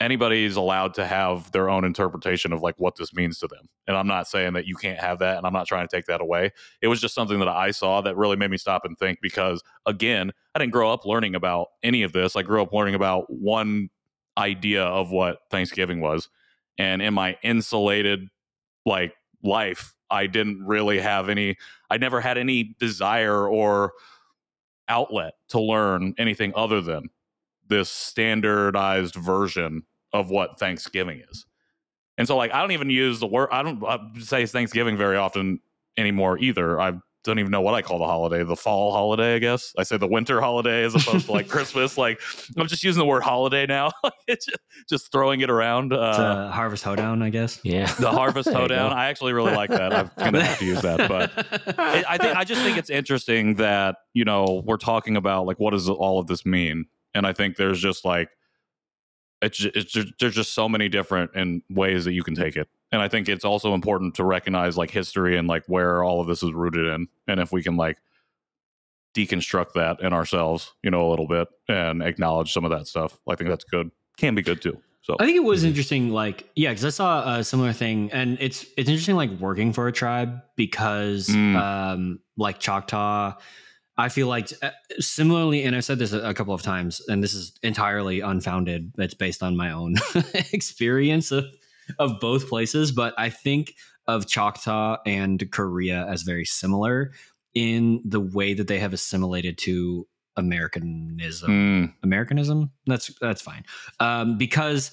anybody's 0.00 0.56
allowed 0.56 0.94
to 0.94 1.06
have 1.06 1.52
their 1.52 1.68
own 1.68 1.84
interpretation 1.84 2.52
of 2.52 2.62
like 2.62 2.74
what 2.78 2.96
this 2.96 3.12
means 3.12 3.38
to 3.38 3.46
them. 3.46 3.68
And 3.86 3.96
I'm 3.96 4.06
not 4.06 4.26
saying 4.26 4.54
that 4.54 4.66
you 4.66 4.74
can't 4.74 4.98
have 4.98 5.18
that 5.18 5.36
and 5.36 5.46
I'm 5.46 5.52
not 5.52 5.66
trying 5.66 5.86
to 5.86 5.94
take 5.94 6.06
that 6.06 6.22
away. 6.22 6.52
It 6.80 6.88
was 6.88 7.00
just 7.00 7.14
something 7.14 7.38
that 7.38 7.48
I 7.48 7.70
saw 7.70 8.00
that 8.00 8.16
really 8.16 8.36
made 8.36 8.50
me 8.50 8.56
stop 8.56 8.84
and 8.84 8.98
think 8.98 9.18
because 9.20 9.62
again, 9.84 10.32
I 10.54 10.58
didn't 10.58 10.72
grow 10.72 10.90
up 10.90 11.04
learning 11.04 11.34
about 11.34 11.68
any 11.82 12.02
of 12.02 12.12
this. 12.12 12.34
I 12.34 12.42
grew 12.42 12.62
up 12.62 12.72
learning 12.72 12.94
about 12.94 13.26
one 13.28 13.90
idea 14.38 14.84
of 14.84 15.10
what 15.10 15.40
Thanksgiving 15.50 16.00
was. 16.00 16.28
And 16.78 17.02
in 17.02 17.12
my 17.12 17.36
insulated 17.42 18.28
like 18.86 19.12
life, 19.42 19.94
I 20.10 20.26
didn't 20.26 20.66
really 20.66 20.98
have 20.98 21.28
any 21.28 21.56
I 21.90 21.98
never 21.98 22.20
had 22.20 22.38
any 22.38 22.74
desire 22.80 23.46
or 23.46 23.92
outlet 24.88 25.34
to 25.50 25.60
learn 25.60 26.14
anything 26.16 26.52
other 26.56 26.80
than 26.80 27.10
this 27.68 27.88
standardized 27.90 29.14
version 29.14 29.84
of 30.12 30.30
what 30.30 30.58
Thanksgiving 30.58 31.22
is. 31.30 31.46
And 32.18 32.26
so, 32.26 32.36
like, 32.36 32.52
I 32.52 32.60
don't 32.60 32.72
even 32.72 32.90
use 32.90 33.20
the 33.20 33.26
word, 33.26 33.48
I 33.50 33.62
don't 33.62 33.82
uh, 33.82 33.98
say 34.20 34.44
Thanksgiving 34.46 34.96
very 34.96 35.16
often 35.16 35.60
anymore 35.96 36.38
either. 36.38 36.80
I 36.80 36.92
don't 37.24 37.38
even 37.38 37.50
know 37.50 37.60
what 37.60 37.74
I 37.74 37.82
call 37.82 37.98
the 37.98 38.06
holiday, 38.06 38.42
the 38.44 38.56
fall 38.56 38.92
holiday, 38.92 39.34
I 39.34 39.38
guess. 39.38 39.74
I 39.76 39.82
say 39.82 39.98
the 39.98 40.06
winter 40.06 40.40
holiday 40.40 40.84
as 40.84 40.94
opposed 40.94 41.26
to 41.26 41.32
like 41.32 41.48
Christmas. 41.50 41.98
Like, 41.98 42.20
I'm 42.56 42.66
just 42.66 42.82
using 42.82 43.00
the 43.00 43.06
word 43.06 43.22
holiday 43.22 43.66
now, 43.66 43.90
it's 44.26 44.46
just, 44.46 44.58
just 44.88 45.12
throwing 45.12 45.40
it 45.40 45.50
around. 45.50 45.92
Uh, 45.92 46.48
a 46.48 46.52
harvest 46.52 46.82
hoedown, 46.82 47.22
I 47.22 47.30
guess. 47.30 47.60
Yeah. 47.62 47.92
the 47.94 48.10
harvest 48.10 48.48
There 48.50 48.58
hoedown. 48.58 48.92
I 48.92 49.06
actually 49.08 49.32
really 49.32 49.52
like 49.52 49.70
that. 49.70 49.92
I'm 49.94 50.10
gonna 50.18 50.44
have 50.44 50.58
to 50.58 50.64
use 50.64 50.82
that, 50.82 51.08
but 51.08 51.30
I 51.78 52.04
I 52.08 52.18
think 52.18 52.36
I 52.36 52.44
just 52.44 52.62
think 52.62 52.78
it's 52.78 52.90
interesting 52.90 53.54
that 53.56 53.96
you 54.14 54.24
know 54.24 54.62
we're 54.64 54.76
talking 54.76 55.16
about 55.16 55.46
like 55.46 55.58
what 55.60 55.70
does 55.70 55.88
all 55.88 56.18
of 56.18 56.26
this 56.26 56.46
mean, 56.46 56.86
and 57.14 57.26
I 57.26 57.32
think 57.32 57.56
there's 57.56 57.80
just 57.80 58.04
like 58.04 58.28
it's 59.42 59.58
ju- 59.58 59.70
it's 59.74 59.92
just, 59.92 60.08
there's 60.20 60.34
just 60.34 60.52
so 60.54 60.68
many 60.68 60.88
different 60.88 61.30
and 61.34 61.62
ways 61.70 62.04
that 62.04 62.12
you 62.12 62.22
can 62.22 62.34
take 62.34 62.56
it, 62.56 62.68
and 62.92 63.00
I 63.02 63.08
think 63.08 63.28
it's 63.28 63.44
also 63.44 63.74
important 63.74 64.14
to 64.16 64.24
recognize 64.24 64.76
like 64.76 64.90
history 64.90 65.36
and 65.38 65.48
like 65.48 65.64
where 65.66 66.02
all 66.04 66.20
of 66.20 66.26
this 66.26 66.42
is 66.42 66.52
rooted 66.52 66.86
in, 66.86 67.08
and 67.28 67.40
if 67.40 67.50
we 67.52 67.62
can 67.62 67.76
like 67.76 67.98
deconstruct 69.14 69.72
that 69.74 70.00
in 70.00 70.12
ourselves, 70.12 70.72
you 70.82 70.90
know, 70.90 71.08
a 71.08 71.10
little 71.10 71.26
bit 71.26 71.48
and 71.68 72.02
acknowledge 72.02 72.52
some 72.52 72.64
of 72.64 72.70
that 72.70 72.86
stuff, 72.86 73.18
I 73.28 73.34
think 73.34 73.50
that's 73.50 73.64
good. 73.64 73.90
Can 74.16 74.34
be 74.34 74.42
good 74.42 74.62
too. 74.62 74.80
So 75.02 75.16
I 75.18 75.24
think 75.24 75.36
it 75.36 75.42
was 75.44 75.64
interesting, 75.64 76.10
like 76.10 76.48
yeah, 76.54 76.68
because 76.70 76.84
I 76.84 76.90
saw 76.90 77.36
a 77.38 77.42
similar 77.42 77.72
thing, 77.72 78.10
and 78.12 78.36
it's 78.40 78.64
it's 78.76 78.88
interesting, 78.88 79.16
like 79.16 79.30
working 79.40 79.72
for 79.72 79.88
a 79.88 79.92
tribe 79.92 80.42
because, 80.56 81.26
Mm. 81.28 81.56
um, 81.56 82.20
like 82.36 82.60
Choctaw, 82.60 83.34
I 84.00 84.08
feel 84.08 84.28
like 84.28 84.50
uh, 84.62 84.70
similarly, 84.98 85.62
and 85.62 85.76
I've 85.76 85.84
said 85.84 85.98
this 85.98 86.12
a, 86.12 86.20
a 86.20 86.34
couple 86.34 86.54
of 86.54 86.62
times, 86.62 87.00
and 87.08 87.22
this 87.22 87.34
is 87.34 87.52
entirely 87.62 88.20
unfounded. 88.20 88.92
It's 88.98 89.14
based 89.14 89.42
on 89.42 89.56
my 89.56 89.70
own 89.72 89.96
experience 90.52 91.30
of 91.30 91.44
of 91.98 92.20
both 92.20 92.48
places, 92.48 92.92
but 92.92 93.14
I 93.18 93.30
think 93.30 93.74
of 94.06 94.26
Choctaw 94.26 94.98
and 95.06 95.50
Korea 95.50 96.06
as 96.06 96.22
very 96.22 96.44
similar 96.44 97.12
in 97.54 98.00
the 98.04 98.20
way 98.20 98.54
that 98.54 98.68
they 98.68 98.78
have 98.78 98.92
assimilated 98.92 99.58
to 99.58 100.06
Americanism. 100.36 101.50
Mm, 101.50 101.94
Americanism. 102.02 102.70
That's 102.86 103.12
that's 103.20 103.42
fine. 103.42 103.64
Um, 103.98 104.38
because 104.38 104.92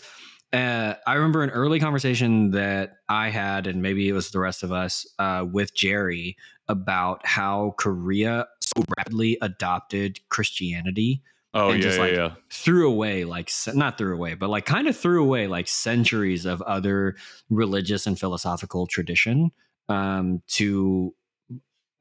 uh, 0.53 0.93
I 1.05 1.15
remember 1.15 1.43
an 1.43 1.49
early 1.49 1.79
conversation 1.79 2.51
that 2.51 2.97
I 3.09 3.29
had, 3.29 3.67
and 3.67 3.81
maybe 3.81 4.07
it 4.07 4.13
was 4.13 4.31
the 4.31 4.39
rest 4.39 4.63
of 4.63 4.71
us, 4.71 5.05
uh, 5.19 5.45
with 5.49 5.75
Jerry 5.75 6.37
about 6.67 7.25
how 7.25 7.75
Korea 7.77 8.47
so 8.75 8.83
rapidly 8.97 9.37
adopted 9.41 10.19
Christianity 10.29 11.21
oh 11.53 11.69
And 11.69 11.79
yeah, 11.79 11.83
just 11.83 11.97
yeah, 11.97 12.03
like- 12.03 12.13
yeah. 12.13 12.31
threw 12.51 12.89
away 12.89 13.23
like 13.23 13.49
not 13.73 13.97
threw 13.97 14.13
away 14.13 14.33
but 14.33 14.49
like 14.49 14.65
kind 14.65 14.87
of 14.87 14.97
threw 14.97 15.23
away 15.23 15.47
like 15.47 15.67
centuries 15.67 16.45
of 16.45 16.61
other 16.63 17.15
religious 17.49 18.05
and 18.05 18.19
philosophical 18.19 18.85
tradition 18.87 19.51
um 19.89 20.41
to 20.47 21.15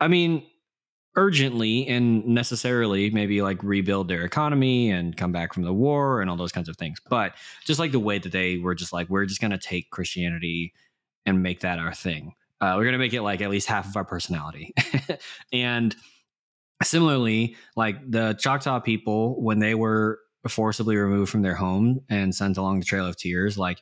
i 0.00 0.08
mean 0.08 0.42
urgently 1.14 1.86
and 1.86 2.26
necessarily 2.26 3.08
maybe 3.10 3.40
like 3.40 3.62
rebuild 3.62 4.08
their 4.08 4.22
economy 4.24 4.90
and 4.90 5.16
come 5.16 5.32
back 5.32 5.54
from 5.54 5.62
the 5.62 5.72
war 5.72 6.20
and 6.20 6.28
all 6.28 6.36
those 6.36 6.52
kinds 6.52 6.68
of 6.68 6.76
things. 6.76 6.98
But 7.08 7.32
just 7.64 7.80
like 7.80 7.90
the 7.90 7.98
way 7.98 8.18
that 8.18 8.32
they 8.32 8.58
were 8.58 8.74
just 8.74 8.92
like 8.92 9.08
we're 9.08 9.24
just 9.24 9.40
going 9.40 9.52
to 9.52 9.56
take 9.58 9.88
christianity 9.90 10.74
and 11.24 11.42
make 11.42 11.60
that 11.60 11.78
our 11.78 11.94
thing. 11.94 12.34
Uh, 12.60 12.74
we're 12.76 12.82
going 12.84 12.92
to 12.92 12.98
make 12.98 13.14
it 13.14 13.22
like 13.22 13.40
at 13.40 13.48
least 13.48 13.66
half 13.66 13.86
of 13.88 13.96
our 13.96 14.04
personality. 14.04 14.74
And 15.54 15.96
similarly 16.82 17.56
like 17.76 17.96
the 18.10 18.34
choctaw 18.34 18.80
people 18.80 19.40
when 19.42 19.58
they 19.58 19.74
were 19.74 20.20
forcibly 20.48 20.96
removed 20.96 21.30
from 21.30 21.42
their 21.42 21.54
home 21.54 22.00
and 22.08 22.34
sent 22.34 22.56
along 22.56 22.78
the 22.78 22.84
trail 22.84 23.06
of 23.06 23.16
tears 23.16 23.58
like 23.58 23.80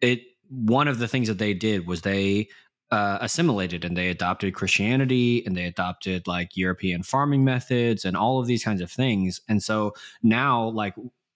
it 0.00 0.20
one 0.48 0.88
of 0.88 0.98
the 0.98 1.08
things 1.08 1.28
that 1.28 1.38
they 1.38 1.54
did 1.54 1.86
was 1.86 2.02
they 2.02 2.48
uh, 2.90 3.18
assimilated 3.20 3.84
and 3.84 3.96
they 3.96 4.08
adopted 4.08 4.54
christianity 4.54 5.44
and 5.46 5.56
they 5.56 5.64
adopted 5.64 6.26
like 6.26 6.56
european 6.56 7.02
farming 7.02 7.44
methods 7.44 8.04
and 8.04 8.16
all 8.16 8.40
of 8.40 8.46
these 8.46 8.64
kinds 8.64 8.80
of 8.80 8.90
things. 8.90 9.40
And 9.48 9.62
so 9.62 9.94
now 10.22 10.68
like 10.70 10.94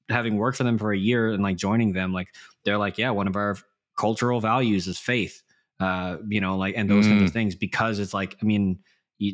having 0.09 0.37
worked 0.37 0.59
for 0.59 0.64
them 0.64 0.78
for 0.78 0.93
a 0.93 0.99
year 0.99 1.32
and 1.32 1.43
like 1.43 1.57
joining 1.57 1.93
them 1.93 2.12
like 2.12 2.35
they're 2.64 2.78
like 2.78 2.99
yeah 2.99 3.11
one 3.11 3.26
of 3.26 3.37
our 3.37 3.57
cultural 3.97 4.41
values 4.41 4.87
is 4.87 4.99
faith 4.99 5.43
uh 5.80 6.16
you 6.28 6.41
know 6.41 6.57
like 6.57 6.74
and 6.76 6.91
those 6.91 7.07
kinds 7.07 7.22
of 7.22 7.30
things 7.30 7.55
because 7.55 7.99
it's 7.99 8.12
like 8.12 8.37
i 8.43 8.45
mean 8.45 8.78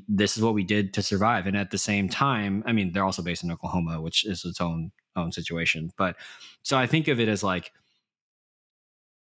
this 0.08 0.36
is 0.36 0.42
what 0.42 0.54
we 0.54 0.64
did 0.64 0.92
to 0.94 1.02
survive. 1.02 1.46
And 1.46 1.56
at 1.56 1.70
the 1.70 1.78
same 1.78 2.08
time 2.08 2.62
i 2.66 2.72
mean 2.72 2.92
they're 2.92 3.04
also 3.04 3.22
based 3.22 3.44
in 3.44 3.50
oklahoma 3.50 4.00
which 4.00 4.24
is 4.24 4.44
its 4.44 4.60
own 4.60 4.92
own 5.16 5.32
situation. 5.32 5.90
But 5.96 6.16
so 6.62 6.78
i 6.78 6.86
think 6.86 7.08
of 7.08 7.20
it 7.20 7.28
as 7.28 7.42
like 7.42 7.72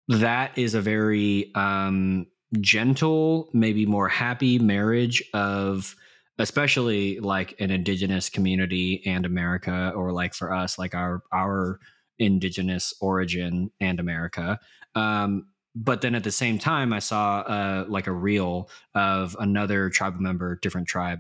that 0.07 0.57
is 0.57 0.73
a 0.73 0.81
very 0.81 1.51
um 1.55 2.25
gentle 2.59 3.49
maybe 3.53 3.85
more 3.85 4.09
happy 4.09 4.57
marriage 4.57 5.23
of 5.33 5.95
especially 6.39 7.19
like 7.19 7.53
an 7.59 7.69
indigenous 7.69 8.27
community 8.27 9.03
and 9.05 9.23
america 9.25 9.93
or 9.95 10.11
like 10.11 10.33
for 10.33 10.51
us 10.51 10.79
like 10.79 10.95
our 10.95 11.21
our 11.31 11.79
indigenous 12.17 12.93
origin 13.01 13.71
and 13.79 13.99
america. 13.99 14.59
Um 14.95 15.47
but 15.81 16.01
then 16.01 16.13
at 16.15 16.23
the 16.23 16.31
same 16.31 16.57
time 16.59 16.91
i 16.93 16.99
saw 16.99 17.39
uh 17.39 17.85
like 17.87 18.07
a 18.07 18.11
reel 18.11 18.69
of 18.95 19.35
another 19.39 19.89
tribal 19.89 20.19
member 20.21 20.57
different 20.61 20.87
tribe 20.87 21.19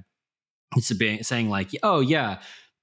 it's 0.75 0.91
bit 0.93 1.25
saying 1.25 1.49
like 1.49 1.69
oh 1.83 1.99
yeah 1.99 2.39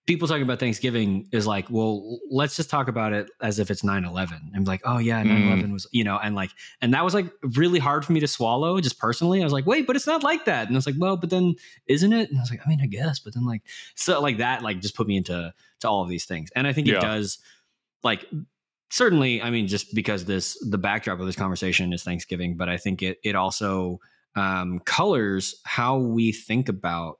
people 0.07 0.29
talking 0.29 0.45
about 0.45 0.61
thanksgiving 0.61 1.29
is 1.33 1.49
like 1.49 1.68
well 1.68 2.18
let's 2.31 2.55
just 2.55 2.70
talk 2.70 2.87
about 2.87 3.12
it 3.12 3.29
as 3.41 3.59
if 3.59 3.72
it's 3.72 3.83
9-11 3.83 4.39
and 4.55 4.64
be 4.64 4.70
like 4.70 4.81
oh 4.85 4.99
yeah 4.99 5.22
9-11 5.24 5.72
was 5.72 5.87
you 5.91 6.05
know 6.05 6.16
and 6.22 6.35
like 6.37 6.51
and 6.81 6.95
that 6.95 7.05
was 7.05 7.12
like 7.12 7.27
really 7.57 7.81
hard 7.81 8.05
for 8.05 8.12
me 8.12 8.20
to 8.20 8.29
swallow 8.29 8.81
just 8.81 9.01
personally. 9.01 9.41
I 9.41 9.45
was 9.45 9.53
like 9.53 9.66
wait 9.66 9.85
but 9.87 9.97
it's 9.97 10.07
not 10.07 10.22
like 10.22 10.45
that. 10.45 10.68
And 10.68 10.77
i 10.77 10.79
was 10.79 10.87
like 10.87 10.95
well 10.99 11.16
but 11.16 11.31
then 11.31 11.57
isn't 11.89 12.12
it? 12.12 12.31
And 12.31 12.39
i 12.39 12.41
was 12.43 12.51
like 12.51 12.61
i 12.64 12.68
mean 12.68 12.81
i 12.81 12.87
guess 12.87 13.18
but 13.18 13.35
then 13.35 13.45
like 13.45 13.62
so 13.97 14.20
like 14.20 14.39
that 14.39 14.62
like 14.62 14.81
just 14.81 14.95
put 14.97 15.09
me 15.09 15.16
into 15.16 15.53
to 15.81 15.89
all 15.89 16.03
of 16.05 16.09
these 16.09 16.24
things. 16.24 16.51
And 16.55 16.68
i 16.68 16.72
think 16.72 16.87
Yeah. 16.87 16.99
it 16.99 17.03
does 17.03 17.39
like 18.05 18.24
certainly 18.91 19.43
i 19.43 19.51
mean 19.51 19.66
just 19.66 19.95
because 19.95 20.24
this 20.24 20.57
the 20.70 20.78
backdrop 20.78 21.18
of 21.20 21.26
this 21.26 21.37
conversation 21.37 21.93
is 21.93 22.03
thanksgiving 22.03 22.57
but 22.57 22.68
i 22.68 22.76
think 22.76 23.03
it 23.03 23.18
it 23.24 23.34
also 23.34 23.99
um 24.37 24.78
colors 24.84 25.61
how 25.64 25.99
we 25.99 26.32
think 26.32 26.68
about 26.68 27.16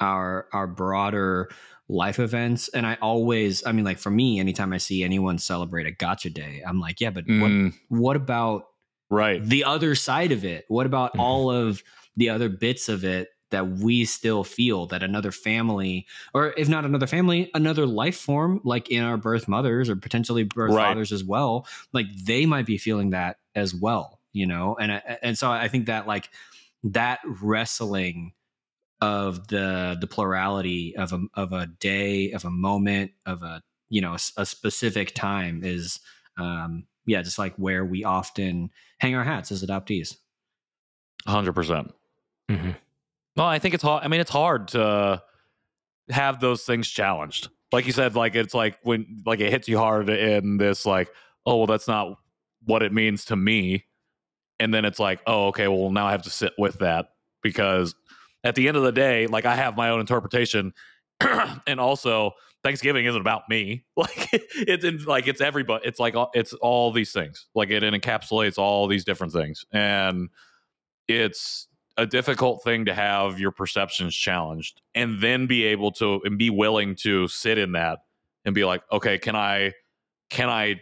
our 0.00 0.46
our 0.52 0.66
broader 0.66 1.48
life 1.88 2.18
events 2.18 2.68
and 2.68 2.86
i 2.86 2.96
always 3.02 3.66
i 3.66 3.72
mean 3.72 3.84
like 3.84 3.98
for 3.98 4.10
me 4.10 4.38
anytime 4.38 4.72
i 4.72 4.78
see 4.78 5.02
anyone 5.02 5.38
celebrate 5.38 5.86
a 5.86 5.90
gotcha 5.92 6.30
day 6.30 6.62
i'm 6.66 6.80
like 6.80 7.00
yeah 7.00 7.10
but 7.10 7.24
what 7.26 7.50
Mm, 7.50 7.74
what 7.88 8.16
about 8.16 8.64
right. 9.10 9.44
the 9.44 9.64
other 9.64 9.94
side 9.94 10.32
of 10.32 10.44
it 10.44 10.64
what 10.68 10.86
about 10.86 11.14
Mhm. 11.14 11.20
all 11.20 11.50
of 11.50 11.82
the 12.16 12.28
other 12.28 12.48
bits 12.48 12.88
of 12.88 13.04
it 13.04 13.28
that 13.50 13.68
we 13.68 14.04
still 14.04 14.44
feel 14.44 14.86
that 14.86 15.02
another 15.02 15.32
family 15.32 16.06
or 16.34 16.54
if 16.56 16.68
not 16.68 16.84
another 16.84 17.06
family 17.06 17.50
another 17.54 17.86
life 17.86 18.16
form 18.16 18.60
like 18.64 18.88
in 18.90 19.02
our 19.02 19.16
birth 19.16 19.48
mothers 19.48 19.88
or 19.88 19.96
potentially 19.96 20.44
birth 20.44 20.74
Right. 20.74 20.88
fathers 20.88 21.12
as 21.12 21.24
well 21.24 21.66
like 21.92 22.06
they 22.24 22.46
might 22.46 22.66
be 22.66 22.78
feeling 22.78 23.10
that 23.10 23.38
as 23.54 23.74
well 23.74 24.20
you 24.32 24.46
know 24.46 24.76
and 24.80 24.92
I, 24.92 25.18
and 25.22 25.36
so 25.38 25.50
i 25.50 25.68
think 25.68 25.86
that 25.86 26.06
like 26.06 26.30
that 26.84 27.20
wrestling 27.42 28.32
of 29.00 29.48
the 29.48 29.96
the 30.00 30.06
plurality 30.06 30.94
of 30.96 31.12
a 31.12 31.20
of 31.34 31.52
a 31.52 31.66
day 31.66 32.32
of 32.32 32.44
a 32.44 32.50
moment 32.50 33.12
of 33.26 33.42
a 33.42 33.62
you 33.88 34.00
know 34.00 34.14
a 34.36 34.46
specific 34.46 35.14
time 35.14 35.62
is 35.64 36.00
um 36.38 36.86
yeah 37.06 37.22
just 37.22 37.38
like 37.38 37.54
where 37.56 37.84
we 37.84 38.04
often 38.04 38.70
hang 38.98 39.14
our 39.14 39.24
hats 39.24 39.50
as 39.50 39.64
adoptees 39.64 40.16
100%. 41.26 41.92
Mhm. 42.50 42.76
Well, 43.36 43.46
I 43.46 43.58
think 43.58 43.74
it's 43.74 43.82
hard. 43.82 44.04
I 44.04 44.08
mean, 44.08 44.20
it's 44.20 44.30
hard 44.30 44.68
to 44.68 45.22
have 46.10 46.40
those 46.40 46.64
things 46.64 46.88
challenged. 46.88 47.48
Like 47.72 47.86
you 47.86 47.92
said, 47.92 48.16
like 48.16 48.34
it's 48.34 48.54
like 48.54 48.78
when 48.82 49.22
like 49.24 49.40
it 49.40 49.50
hits 49.50 49.68
you 49.68 49.78
hard 49.78 50.08
in 50.08 50.56
this 50.56 50.84
like, 50.84 51.08
oh 51.46 51.58
well, 51.58 51.66
that's 51.66 51.86
not 51.86 52.18
what 52.64 52.82
it 52.82 52.92
means 52.92 53.26
to 53.26 53.36
me. 53.36 53.84
And 54.58 54.74
then 54.74 54.84
it's 54.84 54.98
like, 54.98 55.20
oh, 55.26 55.48
okay, 55.48 55.68
well 55.68 55.90
now 55.90 56.06
I 56.06 56.10
have 56.10 56.22
to 56.22 56.30
sit 56.30 56.52
with 56.58 56.80
that 56.80 57.10
because 57.42 57.94
at 58.44 58.54
the 58.54 58.68
end 58.68 58.76
of 58.76 58.82
the 58.82 58.92
day, 58.92 59.26
like 59.26 59.46
I 59.46 59.54
have 59.54 59.76
my 59.76 59.90
own 59.90 60.00
interpretation. 60.00 60.72
and 61.66 61.78
also 61.78 62.32
Thanksgiving 62.62 63.04
isn't 63.06 63.20
about 63.20 63.42
me. 63.48 63.84
Like 63.96 64.28
it's 64.32 64.84
in, 64.84 65.04
like 65.04 65.28
it's 65.28 65.42
everybody. 65.42 65.86
It's 65.86 66.00
like 66.00 66.16
uh, 66.16 66.26
it's 66.32 66.54
all 66.54 66.90
these 66.90 67.12
things. 67.12 67.46
Like 67.54 67.70
it 67.70 67.82
encapsulates 67.82 68.56
all 68.58 68.86
these 68.86 69.04
different 69.04 69.32
things. 69.32 69.64
And 69.72 70.30
it's 71.06 71.68
a 72.00 72.06
difficult 72.06 72.62
thing 72.62 72.86
to 72.86 72.94
have 72.94 73.38
your 73.38 73.50
perceptions 73.50 74.14
challenged 74.16 74.80
and 74.94 75.20
then 75.20 75.46
be 75.46 75.64
able 75.64 75.92
to 75.92 76.18
and 76.24 76.38
be 76.38 76.48
willing 76.48 76.94
to 76.94 77.28
sit 77.28 77.58
in 77.58 77.72
that 77.72 77.98
and 78.46 78.54
be 78.54 78.64
like 78.64 78.82
okay 78.90 79.18
can 79.18 79.36
i 79.36 79.70
can 80.30 80.48
i 80.48 80.80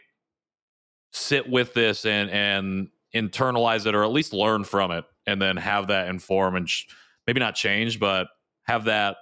sit 1.12 1.50
with 1.50 1.74
this 1.74 2.06
and 2.06 2.30
and 2.30 2.88
internalize 3.12 3.84
it 3.84 3.96
or 3.96 4.04
at 4.04 4.12
least 4.12 4.32
learn 4.32 4.62
from 4.62 4.92
it 4.92 5.04
and 5.26 5.42
then 5.42 5.56
have 5.56 5.88
that 5.88 6.06
inform 6.08 6.54
and 6.54 6.70
sh- 6.70 6.84
maybe 7.26 7.40
not 7.40 7.56
change 7.56 7.98
but 7.98 8.28
have 8.62 8.84
that 8.84 9.16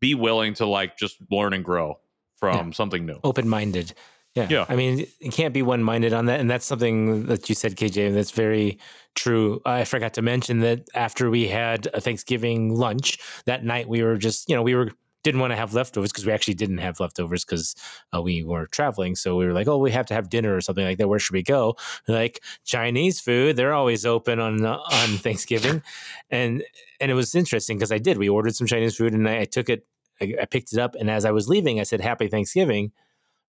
be 0.00 0.16
willing 0.16 0.52
to 0.52 0.66
like 0.66 0.98
just 0.98 1.16
learn 1.30 1.52
and 1.52 1.64
grow 1.64 1.96
from 2.38 2.72
something 2.72 3.06
new 3.06 3.20
open 3.22 3.48
minded. 3.48 3.92
Yeah. 4.34 4.48
Yeah. 4.50 4.66
I 4.68 4.74
mean, 4.74 5.06
you 5.20 5.30
can't 5.30 5.54
be 5.54 5.62
one 5.62 5.82
minded 5.82 6.12
on 6.12 6.26
that. 6.26 6.40
And 6.40 6.50
that's 6.50 6.66
something 6.66 7.26
that 7.26 7.48
you 7.48 7.54
said, 7.54 7.76
KJ, 7.76 8.12
that's 8.14 8.32
very 8.32 8.78
true. 9.14 9.60
I 9.64 9.84
forgot 9.84 10.14
to 10.14 10.22
mention 10.22 10.60
that 10.60 10.88
after 10.94 11.30
we 11.30 11.46
had 11.46 11.88
a 11.94 12.00
Thanksgiving 12.00 12.74
lunch 12.74 13.18
that 13.46 13.64
night, 13.64 13.88
we 13.88 14.02
were 14.02 14.16
just, 14.16 14.48
you 14.48 14.56
know, 14.56 14.62
we 14.62 14.74
were 14.74 14.90
didn't 15.24 15.40
want 15.40 15.52
to 15.52 15.56
have 15.56 15.72
leftovers 15.74 16.12
because 16.12 16.26
we 16.26 16.32
actually 16.32 16.54
didn't 16.54 16.78
have 16.78 17.00
leftovers 17.00 17.44
because 17.44 17.74
uh, 18.14 18.20
we 18.20 18.44
were 18.44 18.66
traveling. 18.66 19.16
So 19.16 19.36
we 19.36 19.46
were 19.46 19.54
like, 19.54 19.66
oh, 19.66 19.78
we 19.78 19.90
have 19.90 20.06
to 20.06 20.14
have 20.14 20.28
dinner 20.28 20.54
or 20.54 20.60
something 20.60 20.84
like 20.84 20.98
that. 20.98 21.08
Where 21.08 21.18
should 21.18 21.32
we 21.32 21.42
go? 21.42 21.76
Like 22.06 22.42
Chinese 22.64 23.20
food, 23.20 23.56
they're 23.56 23.72
always 23.72 24.04
open 24.04 24.38
on 24.38 24.64
uh, 24.64 24.76
on 24.76 25.08
Thanksgiving, 25.16 25.82
and 26.30 26.62
and 27.00 27.10
it 27.10 27.14
was 27.14 27.34
interesting 27.34 27.78
because 27.78 27.90
I 27.90 27.98
did. 27.98 28.18
We 28.18 28.28
ordered 28.28 28.54
some 28.54 28.66
Chinese 28.66 28.96
food 28.96 29.14
and 29.14 29.28
I, 29.28 29.40
I 29.40 29.44
took 29.46 29.68
it, 29.70 29.86
I, 30.20 30.34
I 30.42 30.44
picked 30.44 30.72
it 30.74 30.78
up, 30.78 30.94
and 30.94 31.10
as 31.10 31.24
I 31.24 31.30
was 31.32 31.48
leaving, 31.48 31.80
I 31.80 31.84
said, 31.84 32.02
"Happy 32.02 32.28
Thanksgiving." 32.28 32.92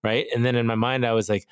Right? 0.06 0.28
And 0.34 0.46
then 0.46 0.56
in 0.56 0.66
my 0.66 0.76
mind, 0.76 1.06
I 1.06 1.14
was 1.14 1.28
like, 1.30 1.48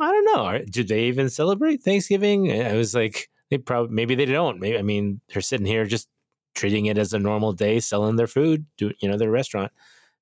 I 0.00 0.10
don't 0.10 0.24
know. 0.24 0.64
Do 0.68 0.82
they 0.82 1.04
even 1.04 1.28
celebrate 1.30 1.82
Thanksgiving? 1.82 2.50
I 2.50 2.74
was 2.74 2.94
like, 2.94 3.30
they 3.50 3.58
probably 3.58 3.94
maybe 3.94 4.14
they 4.14 4.24
don't. 4.24 4.58
Maybe 4.58 4.78
I 4.78 4.82
mean 4.82 5.20
they're 5.28 5.42
sitting 5.42 5.66
here 5.66 5.84
just 5.84 6.08
treating 6.54 6.86
it 6.86 6.98
as 6.98 7.12
a 7.12 7.18
normal 7.18 7.52
day, 7.52 7.80
selling 7.80 8.16
their 8.16 8.26
food, 8.26 8.66
do 8.76 8.92
you 9.00 9.08
know 9.08 9.16
their 9.16 9.30
restaurant 9.30 9.70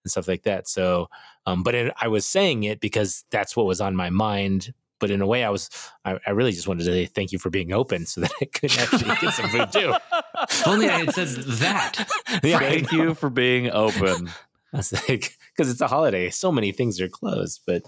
and 0.05 0.11
stuff 0.11 0.29
like 0.29 0.43
that. 0.43 0.69
So, 0.69 1.09
um, 1.47 1.63
but 1.63 1.75
in, 1.75 1.93
I 2.01 2.09
was 2.09 2.27
saying 2.27 2.65
it 2.65 2.81
because 2.81 3.25
that's 3.31 3.57
what 3.57 3.67
was 3.67 3.81
on 3.81 3.97
my 3.97 4.11
mind. 4.11 4.73
But 4.99 5.11
in 5.11 5.23
a 5.23 5.27
way, 5.27 5.45
I 5.45 5.51
was 5.51 5.71
I, 6.05 6.19
I 6.27 6.31
really 6.31 6.53
just 6.53 6.69
wanted 6.69 6.85
to 6.85 6.93
say 6.93 7.07
thank 7.07 7.33
you 7.33 7.39
for 7.39 7.49
being 7.51 7.73
open 7.73 8.05
so 8.05 8.21
that 8.23 8.33
I 8.41 8.45
could 8.47 8.77
actually 8.77 9.15
get 9.21 9.33
some 9.33 9.49
food 9.49 9.73
too. 9.73 9.95
if 10.43 10.67
only 10.67 10.89
i 10.89 10.99
had 11.05 11.15
said 11.15 11.29
that 11.29 12.07
Yeah, 12.43 12.59
thank 12.59 12.93
you 12.93 13.15
for 13.15 13.31
being 13.31 13.71
open 13.71 14.31
I 14.73 14.77
was 14.77 14.93
like, 15.09 15.37
because 15.57 15.71
it's 15.71 15.81
a 15.81 15.89
holiday, 15.89 16.31
so 16.31 16.53
many 16.53 16.73
things 16.73 17.01
are 17.01 17.09
closed. 17.09 17.63
But, 17.67 17.83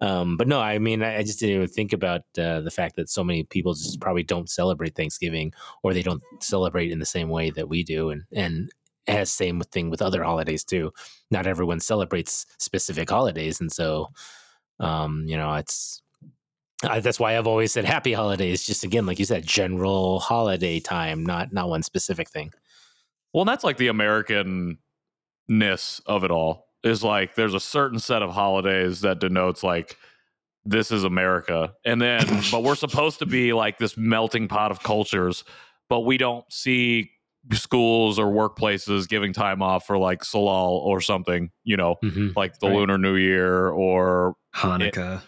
um, 0.00 0.36
but 0.36 0.48
no, 0.48 0.60
I 0.60 0.78
mean, 0.78 1.02
I, 1.02 1.18
I 1.18 1.22
just 1.22 1.40
didn't 1.40 1.56
even 1.56 1.68
think 1.68 1.92
about 1.92 2.22
uh, 2.38 2.60
the 2.60 2.70
fact 2.70 2.96
that 2.96 3.08
so 3.08 3.24
many 3.24 3.44
people 3.44 3.74
just 3.74 4.00
probably 4.00 4.22
don't 4.22 4.50
celebrate 4.50 4.94
Thanksgiving, 4.94 5.52
or 5.82 5.94
they 5.94 6.02
don't 6.02 6.22
celebrate 6.40 6.90
in 6.90 6.98
the 6.98 7.06
same 7.06 7.28
way 7.28 7.50
that 7.50 7.68
we 7.68 7.82
do, 7.82 8.10
and 8.10 8.24
and 8.32 8.70
as 9.06 9.30
same 9.30 9.60
thing 9.60 9.90
with 9.90 10.02
other 10.02 10.22
holidays 10.22 10.64
too. 10.64 10.92
Not 11.30 11.46
everyone 11.46 11.80
celebrates 11.80 12.46
specific 12.58 13.10
holidays, 13.10 13.60
and 13.60 13.72
so 13.72 14.08
um, 14.80 15.24
you 15.26 15.36
know 15.36 15.54
it's 15.54 16.02
uh, 16.82 17.00
that's 17.00 17.20
why 17.20 17.36
I've 17.36 17.46
always 17.46 17.72
said 17.72 17.84
happy 17.84 18.12
holidays. 18.12 18.64
Just 18.64 18.84
again, 18.84 19.06
like 19.06 19.18
you 19.18 19.24
said, 19.24 19.46
general 19.46 20.20
holiday 20.20 20.80
time, 20.80 21.24
not 21.24 21.52
not 21.52 21.68
one 21.68 21.82
specific 21.82 22.28
thing. 22.30 22.52
Well, 23.32 23.44
that's 23.44 23.64
like 23.64 23.78
the 23.78 23.88
American 23.88 24.78
ness 25.48 26.00
of 26.06 26.24
it 26.24 26.30
all 26.30 26.63
is 26.84 27.02
like 27.02 27.34
there's 27.34 27.54
a 27.54 27.60
certain 27.60 27.98
set 27.98 28.22
of 28.22 28.30
holidays 28.30 29.00
that 29.00 29.18
denotes 29.18 29.62
like 29.62 29.96
this 30.64 30.90
is 30.90 31.04
America. 31.04 31.72
And 31.84 32.00
then 32.00 32.26
but 32.50 32.62
we're 32.62 32.74
supposed 32.74 33.18
to 33.20 33.26
be 33.26 33.52
like 33.52 33.78
this 33.78 33.96
melting 33.96 34.48
pot 34.48 34.70
of 34.70 34.82
cultures, 34.82 35.44
but 35.88 36.00
we 36.00 36.16
don't 36.18 36.50
see 36.52 37.10
schools 37.52 38.18
or 38.18 38.26
workplaces 38.26 39.06
giving 39.08 39.32
time 39.34 39.60
off 39.60 39.86
for 39.86 39.98
like 39.98 40.20
Seollal 40.22 40.80
or 40.80 41.00
something, 41.02 41.50
you 41.64 41.76
know, 41.76 41.96
Mm-hmm. 42.02 42.28
like 42.36 42.58
the 42.58 42.68
Right. 42.68 42.76
Lunar 42.76 42.96
New 42.98 43.16
Year 43.16 43.68
or 43.68 44.36
Hanukkah. 44.54 45.20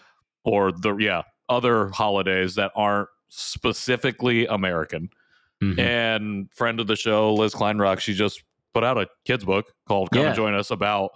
or 0.43 0.71
the 0.71 0.95
yeah, 0.97 1.21
other 1.49 1.89
holidays 1.89 2.55
that 2.55 2.71
aren't 2.75 3.09
specifically 3.29 4.45
American. 4.47 5.09
Mm-hmm. 5.61 5.79
And 5.79 6.51
friend 6.53 6.79
of 6.79 6.87
the 6.87 6.95
show, 6.95 7.33
Liz 7.33 7.53
Kleinrock, 7.53 7.99
she 7.99 8.13
just 8.13 8.43
put 8.73 8.83
out 8.83 8.97
a 8.97 9.07
kid's 9.25 9.43
book 9.43 9.71
called 9.87 10.09
Come 10.11 10.21
Yeah. 10.21 10.27
and 10.29 10.35
Join 10.35 10.53
Us 10.55 10.71
about, 10.71 11.11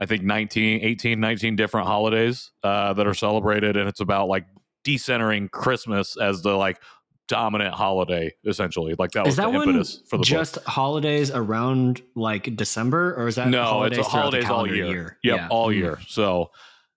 I 0.00 0.06
think, 0.06 0.22
19, 0.22 0.80
18, 0.82 1.18
19 1.20 1.56
different 1.56 1.86
holidays 1.86 2.50
uh, 2.62 2.92
that 2.94 3.06
are 3.06 3.14
celebrated. 3.14 3.76
And 3.76 3.88
it's 3.88 4.00
about 4.00 4.28
like 4.28 4.46
decentering 4.84 5.50
Christmas 5.50 6.16
as 6.16 6.42
the 6.42 6.56
like 6.56 6.80
dominant 7.26 7.74
holiday, 7.74 8.32
essentially. 8.46 8.94
Like 8.98 9.10
that 9.12 9.24
was 9.26 9.36
that 9.36 9.50
the 9.50 9.58
impetus 9.58 10.02
for 10.08 10.16
the 10.16 10.24
just 10.24 10.54
book. 10.54 10.64
holidays 10.64 11.30
around 11.30 12.00
like 12.14 12.56
December, 12.56 13.14
or 13.16 13.26
is 13.28 13.34
that 13.34 13.48
No, 13.48 13.64
holidays 13.64 13.98
it's 13.98 14.08
a 14.08 14.10
throughout 14.10 14.30
the 14.30 14.44
holidays 14.44 14.44
all 14.50 14.56
calendar 14.66 14.74
year. 14.74 15.18
Yep, 15.22 15.36
Yeah. 15.36 15.48
all 15.50 15.72
year. 15.72 15.98
So, 16.06 16.50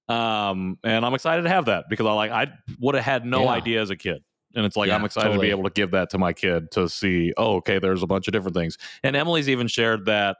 um, 0.07 0.77
and 0.83 1.05
I'm 1.05 1.13
excited 1.13 1.43
to 1.43 1.49
have 1.49 1.65
that 1.65 1.85
because 1.89 2.05
I 2.05 2.13
like 2.13 2.31
I 2.31 2.47
would 2.79 2.95
have 2.95 3.03
had 3.03 3.25
no 3.25 3.43
Yeah. 3.43 3.49
idea 3.51 3.81
as 3.81 3.89
a 3.89 3.95
kid, 3.95 4.23
and 4.55 4.65
it's 4.65 4.75
like 4.77 4.87
Yeah, 4.89 4.95
I'm 4.95 5.05
excited 5.05 5.33
to 5.33 5.39
be 5.39 5.49
able 5.49 5.63
to 5.63 5.69
give 5.69 5.91
that 5.91 6.09
to 6.11 6.17
my 6.17 6.33
kid 6.33 6.71
to 6.71 6.87
see. 6.89 7.33
Oh, 7.37 7.55
okay, 7.57 7.79
there's 7.79 8.03
a 8.03 8.07
bunch 8.07 8.27
of 8.27 8.31
different 8.33 8.55
things. 8.55 8.77
And 9.03 9.15
Emily's 9.15 9.49
even 9.49 9.67
shared 9.67 10.05
that, 10.05 10.37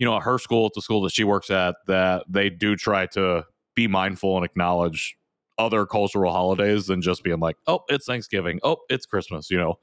you 0.00 0.06
know, 0.06 0.16
at 0.16 0.22
her 0.22 0.38
school, 0.38 0.66
at 0.66 0.72
the 0.74 0.80
school 0.80 1.02
that 1.02 1.12
she 1.12 1.24
works 1.24 1.50
at, 1.50 1.76
that 1.86 2.24
they 2.26 2.48
do 2.48 2.74
try 2.74 3.04
to 3.04 3.44
be 3.76 3.86
mindful 3.86 4.36
and 4.36 4.46
acknowledge 4.46 5.14
other 5.58 5.84
cultural 5.84 6.32
holidays 6.32 6.86
than 6.86 7.02
just 7.02 7.22
being 7.22 7.38
like, 7.38 7.56
oh, 7.66 7.80
it's 7.88 8.06
Thanksgiving, 8.06 8.60
oh, 8.64 8.78
it's 8.88 9.04
Christmas, 9.04 9.50
you 9.50 9.58
know. 9.58 9.74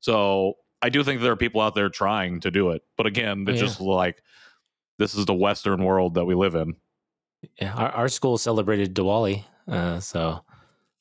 So 0.00 0.54
I 0.80 0.88
do 0.88 1.04
think 1.04 1.20
there 1.20 1.32
are 1.32 1.36
people 1.36 1.60
out 1.60 1.74
there 1.74 1.90
trying 1.90 2.40
to 2.40 2.50
do 2.50 2.70
it, 2.70 2.82
but 2.96 3.06
again, 3.06 3.44
it's 3.46 3.60
yeah. 3.60 3.66
just 3.66 3.80
like 3.80 4.22
this 4.98 5.14
is 5.14 5.26
the 5.26 5.34
Western 5.34 5.84
world 5.84 6.14
that 6.14 6.24
we 6.24 6.34
live 6.34 6.54
in. 6.54 6.74
Yeah, 7.60 7.74
our, 7.74 7.90
our 7.90 8.08
school 8.08 8.38
celebrated 8.38 8.94
Diwali, 8.94 9.44
uh, 9.68 10.00
so 10.00 10.40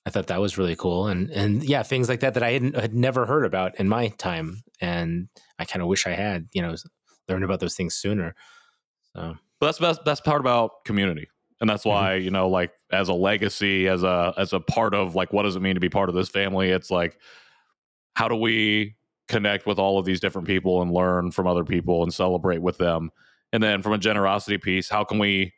I 0.06 0.10
thought 0.10 0.28
that 0.28 0.42
was 0.42 0.58
really 0.58 0.76
cool, 0.76 1.08
and 1.08 1.32
and 1.32 1.64
yeah, 1.64 1.82
things 1.84 2.10
like 2.10 2.20
that 2.20 2.34
that 2.34 2.44
I 2.44 2.52
had 2.52 2.76
had 2.76 2.94
never 2.94 3.26
heard 3.26 3.46
about 3.46 3.80
in 3.80 3.88
my 3.88 4.10
time, 4.10 4.64
and 4.82 5.30
I 5.58 5.64
kind 5.64 5.82
of 5.82 5.88
wish 5.88 6.06
I 6.06 6.12
had, 6.12 6.50
you 6.52 6.62
know, 6.62 6.76
learned 7.30 7.46
about 7.46 7.62
those 7.62 7.76
things 7.76 7.96
sooner. 7.96 8.36
So 9.16 9.38
But 9.60 9.68
that's 9.68 9.80
best 9.80 10.06
best 10.06 10.24
part 10.24 10.42
about 10.42 10.86
community. 10.86 11.30
And 11.62 11.70
that's 11.70 11.86
why, 11.86 12.16
you 12.16 12.32
know, 12.32 12.50
like 12.50 12.74
as 12.92 13.08
a 13.08 13.14
legacy, 13.14 13.88
as 13.88 14.04
a 14.04 14.34
as 14.38 14.54
a 14.54 14.60
part 14.60 14.94
of 14.94 15.16
like 15.16 15.32
what 15.34 15.44
does 15.44 15.56
it 15.56 15.62
mean 15.62 15.76
to 15.76 15.80
be 15.80 15.90
part 15.90 16.10
of 16.10 16.16
this 16.16 16.30
family? 16.30 16.70
It's 16.70 16.92
like 16.92 17.18
how 18.16 18.28
do 18.28 18.36
we 18.36 18.96
connect 19.28 19.66
with 19.66 19.80
all 19.80 19.98
of 19.98 20.06
these 20.06 20.20
different 20.20 20.48
people 20.48 20.82
and 20.82 20.92
learn 20.92 21.32
from 21.32 21.48
other 21.48 21.64
people 21.64 22.04
and 22.04 22.14
celebrate 22.14 22.62
with 22.62 22.78
them? 22.78 23.10
And 23.54 23.64
then 23.64 23.82
from 23.82 23.94
a 23.94 23.98
generosity 23.98 24.58
piece, 24.58 24.90
how 24.90 25.04
can 25.04 25.18
we 25.18 25.54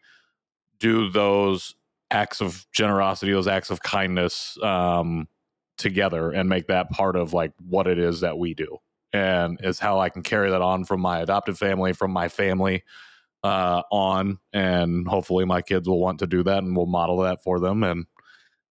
do 0.79 1.09
those 1.09 1.75
acts 2.11 2.41
of 2.41 2.65
generosity, 2.71 3.31
those 3.31 3.47
acts 3.47 3.71
of 3.71 3.81
kindness 3.81 4.57
um, 4.61 5.27
together 5.77 6.31
and 6.31 6.47
make 6.47 6.67
that 6.67 6.89
part 6.91 7.15
of 7.15 7.33
like 7.33 7.51
what 7.67 7.87
it 7.87 7.97
is 7.97 8.21
that 8.21 8.37
we 8.37 8.53
do? 8.53 8.77
And 9.13 9.59
is 9.63 9.79
how 9.79 9.99
I 9.99 10.09
can 10.09 10.21
carry 10.21 10.51
that 10.51 10.61
on 10.61 10.85
from 10.85 11.01
my 11.01 11.21
adoptive 11.21 11.57
family, 11.57 11.93
from 11.93 12.11
my 12.11 12.27
family, 12.27 12.83
uh, 13.43 13.83
on, 13.91 14.39
and 14.53 15.07
hopefully 15.07 15.45
my 15.45 15.61
kids 15.61 15.87
will 15.87 15.99
want 15.99 16.19
to 16.19 16.27
do 16.27 16.43
that, 16.43 16.63
and 16.63 16.75
we'll 16.75 16.85
model 16.85 17.17
that 17.19 17.43
for 17.43 17.59
them, 17.59 17.83
and 17.83 18.05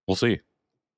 we'll 0.06 0.16
see. 0.16 0.40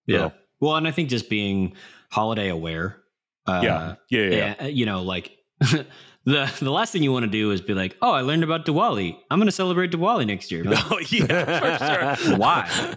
Yeah. 0.07 0.19
So, 0.19 0.33
Well, 0.61 0.77
and 0.77 0.89
I 0.89 0.91
think 0.91 1.09
just 1.11 1.29
being 1.29 1.75
holiday 2.11 2.49
aware. 2.49 3.03
Uh, 3.47 3.61
yeah, 3.63 3.95
yeah, 4.11 4.21
yeah, 4.21 4.31
yeah. 4.31 4.55
yeah, 4.61 4.67
you 4.67 4.87
know, 4.87 5.03
like 5.03 5.39
the 6.29 6.53
the 6.61 6.71
last 6.71 6.93
thing 6.93 7.03
you 7.03 7.13
want 7.13 7.25
to 7.25 7.31
do 7.31 7.51
is 7.51 7.61
be 7.61 7.75
like, 7.75 7.97
"Oh, 8.03 8.13
I 8.13 8.21
learned 8.21 8.45
about 8.45 8.67
Diwali. 8.67 9.17
I'm 9.31 9.39
going 9.39 9.47
to 9.49 9.53
celebrate 9.53 9.91
Diwali 9.93 10.27
next 10.27 10.51
year." 10.53 10.65
Like, 10.65 10.79
Oh, 10.91 10.99
yeah, 11.09 12.17
for 12.17 12.19
sure. 12.27 12.37
Why? 12.43 12.95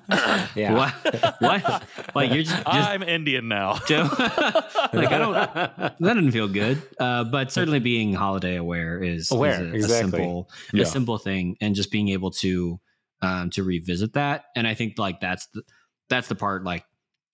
yeah, 0.55 0.73
Why? 0.73 0.93
Why? 1.39 1.81
Like 2.13 2.31
you're 2.33 2.43
just, 2.43 2.55
just 2.55 2.67
I'm 2.89 3.03
Indian 3.03 3.47
now. 3.47 3.73
like 3.89 3.91
I 5.11 5.17
don't. 5.17 5.33
That 5.33 5.95
doesn't 6.01 6.31
feel 6.31 6.47
good. 6.47 6.81
Uh, 6.99 7.23
but 7.23 7.51
certainly 7.51 7.79
being 7.79 8.13
holiday 8.13 8.55
aware 8.57 9.01
is, 9.01 9.31
Aware, 9.31 9.53
is 9.53 9.59
a, 9.59 9.75
exactly. 9.75 9.95
a 9.95 9.99
simple 10.11 10.49
Yeah. 10.73 10.83
a 10.83 10.85
simple 10.85 11.17
thing, 11.17 11.55
and 11.61 11.75
just 11.75 11.91
being 11.91 12.09
able 12.09 12.31
to 12.43 12.79
um, 13.21 13.49
to 13.51 13.63
revisit 13.63 14.13
that. 14.13 14.45
And 14.55 14.67
I 14.67 14.73
think 14.73 14.97
like 14.97 15.21
that's 15.21 15.47
the 15.53 15.63
that's 16.09 16.27
the 16.27 16.35
part 16.35 16.63
like 16.63 16.83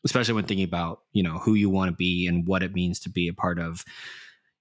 especially 0.05 0.35
when 0.35 0.45
thinking 0.45 0.63
about 0.65 0.99
you 1.11 1.23
know 1.23 1.39
who 1.39 1.55
you 1.55 1.69
want 1.69 1.89
to 1.89 1.95
be 1.95 2.27
and 2.27 2.45
what 2.47 2.61
it 2.61 2.73
means 2.73 2.99
to 3.01 3.09
be 3.09 3.27
a 3.27 3.33
part 3.33 3.57
of 3.59 3.83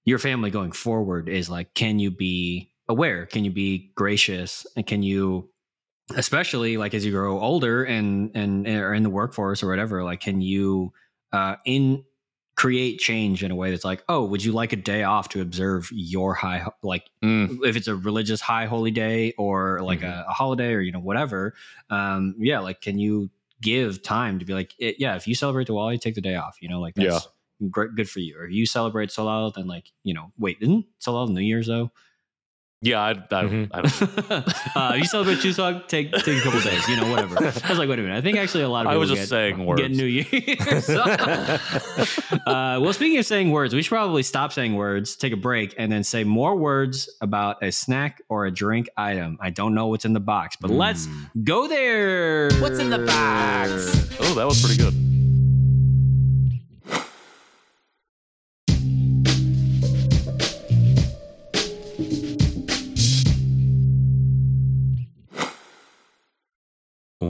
your 0.07 0.19
family 0.19 0.49
going 0.49 0.71
forward 0.71 1.27
is 1.27 1.49
like 1.49 1.73
can 1.73 1.99
you 1.99 2.09
be 2.09 2.71
aware? 2.87 3.25
Can 3.25 3.43
you 3.43 3.51
be 3.51 3.91
gracious? 3.93 4.65
And 4.77 4.87
can 4.87 5.03
you 5.03 5.49
especially 6.15 6.77
like 6.77 6.93
as 6.93 7.05
you 7.05 7.11
grow 7.11 7.37
older 7.41 7.83
and 7.83 8.31
and 8.33 8.65
are 8.65 8.93
in 8.93 9.03
the 9.03 9.09
workforce 9.09 9.61
or 9.61 9.67
whatever 9.67 10.05
like 10.05 10.21
can 10.21 10.39
you 10.39 10.93
uh 11.33 11.57
in 11.65 12.01
create 12.55 12.97
change 12.97 13.43
in 13.43 13.51
a 13.51 13.55
way 13.55 13.71
that's 13.71 13.83
like 13.83 14.01
oh 14.07 14.23
would 14.23 14.41
you 14.41 14.53
like 14.53 14.71
a 14.71 14.77
day 14.77 15.03
off 15.03 15.27
to 15.27 15.41
observe 15.41 15.89
your 15.91 16.33
high 16.33 16.65
like 16.81 17.03
Mm, 17.21 17.59
if 17.65 17.75
it's 17.75 17.89
a 17.89 17.95
religious 17.95 18.39
high 18.39 18.67
holy 18.67 18.89
day 18.89 19.33
or 19.37 19.81
like 19.81 20.01
a, 20.01 20.25
a 20.29 20.31
holiday 20.31 20.71
or 20.71 20.79
you 20.79 20.93
know 20.93 21.01
whatever 21.01 21.53
um 21.89 22.33
yeah 22.39 22.59
like 22.59 22.79
can 22.79 22.97
you 22.97 23.29
give 23.61 24.01
time 24.01 24.39
to 24.39 24.45
be 24.45 24.53
like 24.53 24.73
it, 24.79 24.95
yeah 24.99 25.17
if 25.17 25.27
you 25.27 25.35
celebrate 25.35 25.67
Diwali 25.67 25.99
take 25.99 26.15
the 26.15 26.21
day 26.21 26.35
off 26.35 26.55
you 26.61 26.69
know 26.69 26.79
like 26.79 26.95
that's 26.95 27.27
great 27.71 27.95
good 27.95 28.09
for 28.09 28.19
you 28.19 28.37
or 28.37 28.47
you 28.47 28.65
celebrate 28.65 29.09
Seollal 29.09 29.53
then 29.53 29.67
like 29.67 29.91
you 30.03 30.13
know 30.13 30.31
wait 30.37 30.57
isn't 30.61 30.85
Seollal 30.99 31.29
New 31.29 31.41
Year's 31.41 31.67
though 31.67 31.91
yeah, 32.83 33.01
I, 33.01 33.09
I, 33.09 33.13
Mhm. 33.43 33.69
I 33.73 33.81
don't. 33.81 34.75
uh, 34.77 34.93
you 34.97 35.05
celebrate 35.05 35.39
Chuseok 35.39 35.87
take 35.87 36.11
take 36.11 36.37
a 36.37 36.41
couple 36.41 36.59
days 36.59 36.87
you 36.87 36.95
know 36.95 37.09
whatever 37.09 37.35
I 37.39 37.69
was 37.69 37.79
like 37.79 37.89
wait 37.89 37.97
a 37.97 38.03
minute 38.03 38.15
I 38.17 38.21
think 38.21 38.37
actually 38.37 38.63
a 38.65 38.69
lot 38.69 38.81
of 38.85 38.89
I 38.89 38.91
people 38.91 38.99
was 38.99 39.09
just 39.09 39.21
get, 39.23 39.29
saying 39.29 39.65
words. 39.65 39.81
get 39.81 39.89
New 39.89 40.05
Year's 40.05 40.87
uh, 42.45 42.79
well, 42.81 42.93
speaking 42.93 43.17
of 43.17 43.25
saying 43.25 43.49
words, 43.51 43.73
we 43.73 43.81
should 43.81 43.89
probably 43.89 44.21
stop 44.23 44.53
saying 44.53 44.75
words, 44.75 45.15
take 45.15 45.33
a 45.33 45.37
break, 45.37 45.73
and 45.79 45.91
then 45.91 46.03
say 46.03 46.23
more 46.23 46.55
words 46.55 47.09
about 47.21 47.63
a 47.63 47.71
snack 47.71 48.21
or 48.29 48.45
a 48.45 48.51
drink 48.51 48.89
item. 48.95 49.37
I 49.41 49.49
don't 49.49 49.73
know 49.73 49.87
what's 49.87 50.05
in 50.05 50.13
the 50.13 50.19
box, 50.19 50.55
but 50.59 50.69
let's 50.69 51.07
Mm. 51.07 51.43
go 51.45 51.67
there. 51.67 52.49
What's 52.59 52.79
in 52.79 52.89
the 52.89 52.99
box? 52.99 54.17
Oh, 54.21 54.33
that 54.35 54.45
was 54.45 54.61
pretty 54.63 54.77
good. 54.81 54.93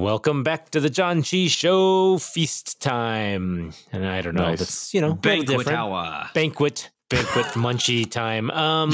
Welcome 0.07 0.41
back 0.41 0.69
to 0.69 0.79
the 0.79 0.89
Janchi 0.89 1.49
Show 1.49 2.17
feast 2.17 2.81
time, 2.81 3.73
and 3.91 4.07
I 4.07 4.21
don't 4.21 4.35
know, 4.35 4.43
Nice. 4.51 4.59
that's 4.59 4.93
you 4.93 5.01
know 5.01 5.13
Banquet 5.13 5.67
hour. 5.67 6.29
banquet 6.33 6.89
banquet 7.09 7.45
munchie 7.55 8.09
time. 8.09 8.49
Um, 8.51 8.93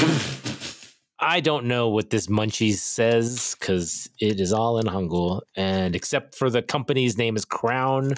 I 1.19 1.39
don't 1.39 1.65
know 1.65 1.89
what 1.89 2.09
this 2.09 2.25
munchies 2.25 2.77
says 2.77 3.55
because 3.59 4.09
it 4.19 4.39
is 4.39 4.51
all 4.51 4.79
in 4.79 4.87
Hangul, 4.87 5.41
and 5.55 5.95
except 5.95 6.33
for 6.33 6.49
the 6.49 6.63
company's 6.63 7.15
name 7.15 7.35
is 7.35 7.45
Crown. 7.45 8.15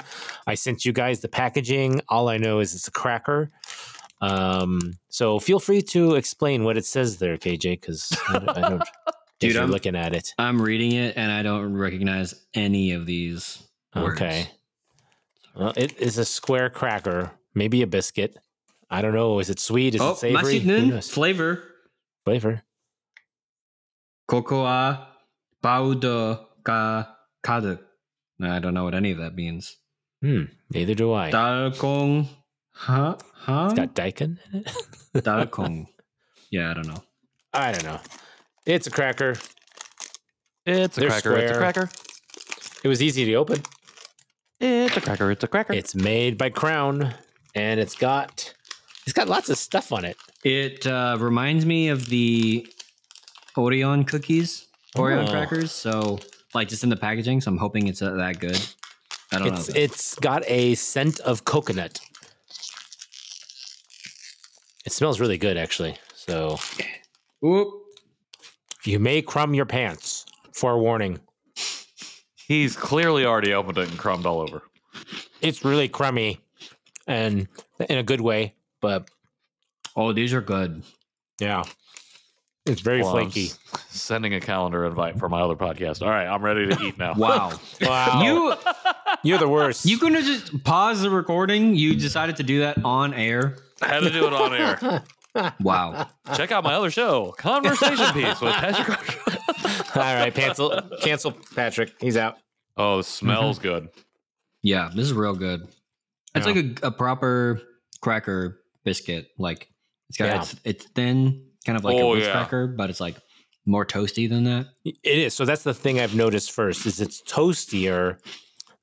I 0.48 0.56
sent 0.56 0.86
you 0.86 0.94
guys 0.94 1.20
the 1.20 1.28
packaging. 1.28 2.00
All 2.08 2.30
I 2.30 2.38
know 2.38 2.60
is 2.60 2.74
it's 2.74 2.88
a 2.88 2.92
cracker. 2.92 3.50
Um, 4.22 4.94
so 5.10 5.40
feel 5.40 5.60
free 5.60 5.82
to 5.82 6.16
explain 6.16 6.64
what 6.64 6.78
it 6.78 6.86
says 6.86 7.18
there, 7.18 7.36
KJ, 7.36 7.82
because 7.82 8.10
I, 8.30 8.36
I 8.56 8.70
don't. 8.70 8.84
Dude, 9.40 9.50
if 9.50 9.54
you're 9.56 9.64
I'm- 9.64 9.72
looking 9.72 9.96
at 9.96 10.14
it. 10.14 10.34
I'm 10.38 10.62
reading 10.62 10.94
it 10.94 11.18
and 11.18 11.32
I 11.32 11.44
don't 11.44 11.76
recognize 11.76 12.34
any 12.54 12.92
of 12.92 13.06
these 13.06 13.62
words. 13.96 14.22
Okay. 14.22 14.50
Well, 15.56 15.74
it 15.76 15.98
is 16.00 16.18
a 16.18 16.26
square 16.26 16.70
cracker, 16.70 17.32
maybe 17.54 17.82
a 17.82 17.88
biscuit. 17.88 18.38
I 18.90 19.02
don't 19.02 19.14
know. 19.14 19.40
Is 19.40 19.50
it 19.50 19.60
sweet? 19.60 19.96
Is 19.96 20.02
Oh, 20.02 20.12
it 20.12 20.18
savory? 20.18 21.02
Flavor. 21.02 21.64
Flavor. 22.24 22.64
Cocoa 24.28 25.08
baudo 25.64 26.46
ka 26.64 27.08
kadu. 27.44 27.80
I 28.42 28.60
don't 28.60 28.74
know 28.74 28.84
what 28.84 28.96
any 28.96 29.12
of 29.12 29.20
that 29.20 29.36
means. 29.36 29.78
Hmm. 30.22 30.44
Neither 30.72 30.94
do 30.96 31.14
I. 31.14 31.32
Dalkong. 31.32 32.28
Huh? 32.72 33.16
Huh? 33.34 33.66
It's 33.70 33.74
got 33.76 33.94
daikon 33.96 34.40
in 34.52 34.60
it. 34.60 34.72
Dalkong. 35.24 35.88
Yeah, 36.52 36.72
I 36.72 36.74
don't 36.76 36.88
know. 36.88 37.04
I 37.54 37.72
don't 37.74 37.84
know. 37.84 38.00
It's 38.66 38.88
a 38.88 38.92
cracker. 38.92 39.36
It's 40.66 40.98
a 40.98 41.00
They're 41.00 41.10
cracker. 41.10 41.36
It's 41.38 41.52
a 41.52 41.58
cracker. 41.58 41.90
It 42.84 42.88
was 42.88 43.02
easy 43.02 43.26
to 43.26 43.36
open. 43.36 43.62
It's 44.60 44.98
a 44.98 45.02
cracker. 45.02 45.32
It's 45.32 45.44
a 45.44 45.48
cracker. 45.48 45.74
It's 45.74 45.96
made 45.96 46.38
by 46.38 46.50
Crown, 46.50 47.14
and 47.54 47.80
it's 47.80 47.96
got 47.96 48.54
it's 49.04 49.14
got 49.14 49.28
lots 49.28 49.50
of 49.50 49.58
stuff 49.58 49.92
on 49.92 50.06
it. 50.06 50.18
It 50.44 50.86
uh, 50.88 51.18
reminds 51.20 51.66
me 51.66 51.90
of 51.90 52.08
the 52.08 52.68
Orion 53.58 54.04
cookies, 54.06 54.68
Orion 54.98 55.28
Oh. 55.28 55.32
crackers. 55.32 55.72
So, 55.72 56.20
like, 56.54 56.68
just 56.68 56.84
in 56.84 56.90
the 56.90 56.96
packaging. 56.96 57.42
So, 57.42 57.52
I'm 57.52 57.58
hoping 57.58 57.88
it's 57.88 58.02
uh, 58.02 58.12
that 58.12 58.40
good. 58.40 58.60
I 59.32 59.40
don't 59.40 59.48
It's 59.54 59.70
know. 59.70 59.76
it's 59.80 60.16
got 60.16 60.44
a 60.48 60.76
scent 60.76 61.20
of 61.22 61.46
coconut. 61.46 62.00
It 64.86 64.92
smells 64.92 65.20
really 65.20 65.38
good, 65.38 65.58
actually. 65.58 65.98
So 66.16 66.58
Oop. 67.44 67.70
You 68.88 69.00
may 69.00 69.22
crumb 69.22 69.54
your 69.54 69.66
pants. 69.66 70.26
Forewarning. 70.54 71.20
He's 72.48 72.76
clearly 72.76 73.26
already 73.26 73.54
opened 73.54 73.78
it 73.78 73.90
and 73.90 73.98
crumbed 73.98 74.26
all 74.26 74.40
over. 74.40 74.62
It's 75.42 75.66
really 75.66 75.90
crummy, 75.90 76.40
and 77.08 77.48
in 77.90 77.98
a 77.98 78.04
good 78.04 78.22
way. 78.22 78.54
But 78.82 79.10
Oh, 79.96 80.14
these 80.14 80.34
are 80.34 80.42
good. 80.42 80.84
yeah, 81.40 81.64
it's 82.66 82.82
very 82.82 83.02
Well, 83.02 83.12
flaky. 83.12 83.48
s- 83.48 83.60
Sending 83.90 84.34
a 84.34 84.40
calendar 84.42 84.86
invite 84.86 85.18
for 85.20 85.28
my 85.30 85.42
other 85.42 85.56
podcast. 85.56 86.02
All 86.02 86.10
right, 86.10 86.28
I'm 86.28 86.44
ready 86.44 86.68
to 86.68 86.82
eat 86.84 86.98
now. 86.98 87.14
Wow. 87.18 87.52
Wow, 87.82 88.22
you 88.24 88.54
you're 89.24 89.40
the 89.40 89.48
worst. 89.50 89.86
you 89.86 89.98
couldn't 89.98 90.16
have 90.16 90.26
just 90.26 90.64
pause 90.64 91.02
the 91.02 91.10
recording. 91.10 91.76
You 91.76 91.96
decided 91.96 92.36
to 92.38 92.44
do 92.44 92.60
that 92.60 92.84
on 92.86 93.14
air. 93.14 93.58
I 93.82 93.88
had 93.88 94.02
to 94.02 94.10
do 94.12 94.28
it 94.28 94.34
on 94.34 94.54
air. 94.54 95.04
Wow. 95.62 96.08
Check 96.36 96.52
out 96.52 96.64
my 96.64 96.74
other 96.74 96.90
show, 96.92 97.32
Conversation 97.38 98.12
Piece 98.14 98.42
with 98.42 98.54
Patrick. 98.54 99.96
All 99.96 100.02
right, 100.02 100.34
cancel, 100.34 100.80
cancel 101.02 101.32
Patrick. 101.56 101.94
He's 102.00 102.18
out. 102.18 102.38
Oh, 102.78 103.00
it 103.00 103.02
mhm. 103.02 103.06
smells 103.06 103.60
good. 103.60 103.90
Yeah, 104.62 104.90
this 104.94 105.06
is 105.06 105.14
real 105.14 105.36
good. 105.36 105.68
It's 106.34 106.46
Yeah. 106.48 106.54
like 106.54 106.84
a, 106.84 106.88
a 106.88 106.92
proper 106.92 107.62
cracker 108.02 108.60
biscuit. 108.84 109.28
Like 109.38 109.70
it's 110.10 110.18
got 110.18 110.26
Yeah. 110.26 110.42
it's, 110.42 110.56
it's 110.64 110.86
thin, 110.88 111.46
kind 111.66 111.78
of 111.78 111.84
like 111.84 111.96
Oh, 111.96 112.12
a 112.12 112.16
Ritz 112.16 112.28
yeah. 112.28 112.34
cracker, 112.34 112.68
but 112.68 112.90
it's 112.90 113.00
like 113.00 113.16
more 113.66 113.86
toasty 113.86 114.30
than 114.30 114.44
that. 114.46 114.68
It 114.84 114.98
is. 115.04 115.34
So 115.34 115.46
that's 115.46 115.64
the 115.64 115.74
thing 115.74 116.00
I've 116.00 116.16
noticed 116.16 116.52
first 116.52 116.86
is 116.86 117.00
it's 117.02 117.22
toastier 117.24 118.20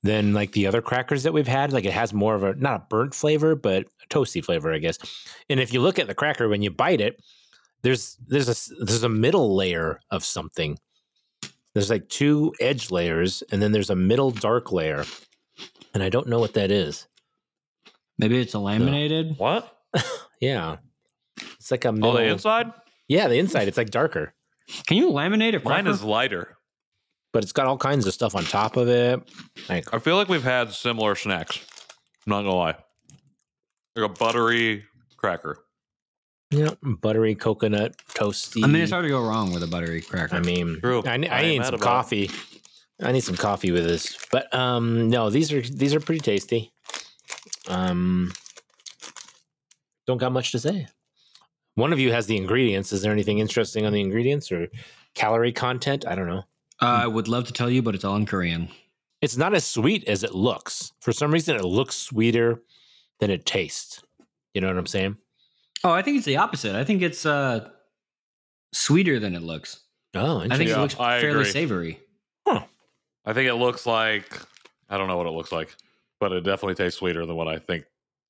than 0.03 0.33
like 0.35 0.53
the 0.53 0.67
other 0.67 0.83
crackers 0.83 1.23
that 1.23 1.33
we've 1.33 1.47
had. 1.49 1.73
Like 1.73 1.85
it 1.85 1.93
has 1.93 2.13
more 2.13 2.35
of 2.35 2.43
a 2.43 2.55
not 2.55 2.75
a 2.83 2.85
burnt 2.89 3.15
flavor, 3.15 3.55
but 3.55 3.87
a 4.03 4.07
toasty 4.09 4.45
flavor, 4.45 4.73
I 4.73 4.79
guess. 4.79 4.99
And 5.49 5.61
if 5.61 5.73
you 5.73 5.81
look 5.81 5.99
at 5.99 6.07
the 6.09 6.15
cracker 6.15 6.49
when 6.49 6.63
you 6.63 6.71
bite 6.71 7.01
it, 7.01 7.23
there's 7.83 8.17
there's 8.29 8.49
a 8.49 8.53
s- 8.53 8.73
there's 8.81 9.03
a 9.05 9.09
middle 9.09 9.55
layer 9.57 10.01
of 10.11 10.25
something. 10.25 10.79
There's 11.75 11.89
like 11.91 12.09
two 12.09 12.53
edge 12.61 12.91
layers, 12.91 13.43
and 13.51 13.63
then 13.63 13.73
there's 13.73 13.91
a 13.91 13.97
middle 13.97 14.31
dark 14.31 14.73
layer, 14.73 15.05
and 15.95 16.03
I 16.03 16.09
don't 16.11 16.29
know 16.29 16.39
what 16.39 16.55
that 16.55 16.71
is. 16.71 17.07
Maybe 18.19 18.39
it's 18.41 18.55
a 18.55 18.59
laminated. 18.59 19.39
What? 19.39 19.77
Yeah, 20.41 20.79
it's 21.41 21.71
like 21.71 21.85
a 21.85 21.89
Oh, 21.91 21.93
middle. 21.93 22.13
the 22.15 22.25
inside? 22.25 22.73
yeah, 23.07 23.29
the 23.29 23.39
inside. 23.39 23.69
It's 23.69 23.77
like 23.77 23.91
darker, 23.91 24.35
Can 24.89 24.97
you 24.97 25.09
laminate 25.11 25.55
a 25.55 25.61
cracker? 25.61 25.85
Mine 25.85 25.87
is 25.87 26.03
lighter. 26.03 26.57
But 27.33 27.43
it's 27.43 27.53
got 27.53 27.67
all 27.67 27.79
kinds 27.79 28.07
of 28.07 28.15
stuff 28.15 28.35
on 28.35 28.45
top 28.45 28.77
of 28.77 28.89
it. 28.89 29.21
Like 29.69 29.93
I 29.95 29.99
feel 29.99 30.17
like 30.17 30.29
we've 30.29 30.43
had 30.43 30.73
similar 30.73 31.15
snacks. 31.15 31.59
I'm 32.27 32.31
not 32.31 32.43
gonna 32.43 32.55
lie. 32.55 32.77
Like 33.97 34.11
a 34.11 34.13
buttery 34.13 34.85
cracker. 35.17 35.59
yeah, 36.51 36.71
buttery 36.83 37.35
coconut 37.35 37.97
toasty. 38.15 38.65
I 38.65 38.67
mean, 38.67 38.83
it's 38.83 38.93
hard 38.93 39.05
to 39.05 39.09
go 39.09 39.23
wrong 39.27 39.53
with 39.53 39.63
a 39.63 39.67
buttery 39.67 40.01
cracker. 40.03 40.37
I 40.37 40.41
mean, 40.41 40.81
True. 40.81 41.03
I, 41.05 41.13
I 41.13 41.15
I 41.15 41.43
need 41.43 41.65
some 41.65 41.75
about 41.75 41.75
it. 41.75 41.81
coffee. 41.81 42.31
I 43.03 43.11
need 43.13 43.23
some 43.25 43.37
coffee 43.37 43.73
with 43.73 43.85
this, 43.85 44.17
but 44.31 44.53
um, 44.55 45.11
no, 45.11 45.29
these 45.31 45.53
are 45.53 45.61
these 45.61 45.95
are 45.95 46.01
pretty 46.01 46.21
tasty. 46.21 46.73
Um, 47.69 48.33
don't 50.07 50.19
got 50.19 50.33
much 50.33 50.53
to 50.53 50.59
say. 50.59 50.89
One 51.75 51.93
of 51.93 51.99
you 51.99 52.13
has 52.13 52.27
the 52.27 52.37
ingredients. 52.37 52.93
Is 52.93 53.03
there 53.03 53.13
anything 53.13 53.39
interesting 53.39 53.87
on 53.87 53.93
the 53.93 54.01
ingredients 54.01 54.53
or 54.53 54.69
calorie 55.15 55.53
content? 55.53 56.07
I 56.07 56.15
don't 56.15 56.27
know. 56.29 56.43
I 56.83 57.07
would 57.07 57.29
love 57.29 57.47
to 57.47 57.53
tell 57.53 57.71
you, 57.71 57.83
but 57.83 57.95
it's 57.95 58.05
all 58.05 58.17
in 58.17 58.27
Korean. 58.27 58.69
It's 59.21 59.37
not 59.37 59.55
as 59.55 59.65
sweet 59.65 60.07
as 60.09 60.25
it 60.25 60.35
looks. 60.35 60.93
For 61.01 61.13
some 61.13 61.31
reason, 61.33 61.57
it 61.57 61.65
looks 61.65 61.95
sweeter 61.97 62.63
than 63.21 63.31
it 63.31 63.47
tastes. 63.47 64.03
You 64.55 64.61
know 64.61 64.67
what 64.69 64.77
I'm 64.79 64.87
saying? 64.87 65.17
Oh, 65.85 65.91
I 65.93 66.03
think 66.03 66.17
it's 66.17 66.27
the 66.27 66.37
opposite. 66.39 66.75
I 66.75 66.85
think 66.85 67.03
it's 67.03 67.25
uh, 67.25 67.69
sweeter 68.73 69.19
than 69.21 69.35
it 69.35 69.43
looks. 69.43 69.81
Oh, 70.15 70.41
I 70.41 70.49
think 70.57 70.69
Yeah, 70.71 70.77
it 70.79 70.81
looks 70.81 70.99
I 71.01 71.21
fairly 71.21 71.41
agree. 71.41 71.51
savory. 71.51 71.99
I 73.25 73.33
think 73.33 73.49
it 73.49 73.55
looks 73.55 73.87
like 73.87 74.37
I 74.91 74.99
don't 74.99 75.07
know 75.07 75.17
what 75.17 75.29
it 75.29 75.31
looks 75.31 75.53
like, 75.53 75.73
but 76.19 76.33
it 76.33 76.41
definitely 76.43 76.75
tastes 76.75 76.99
sweeter 76.99 77.25
than 77.25 77.37
what 77.37 77.47
I 77.47 77.57
think 77.61 77.85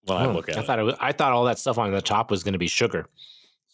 when 0.05 0.18
I 0.18 0.26
Oh, 0.26 0.32
look 0.34 0.50
at 0.50 0.59
I 0.59 0.61
it. 0.61 0.66
thought 0.66 0.78
it 0.78 0.82
was, 0.82 0.94
I 1.00 1.12
thought 1.12 1.32
all 1.32 1.44
that 1.46 1.59
stuff 1.59 1.78
on 1.78 1.90
the 1.92 2.03
top 2.03 2.30
was 2.30 2.42
going 2.44 2.53
to 2.53 2.59
be 2.59 2.66
sugar. 2.66 3.07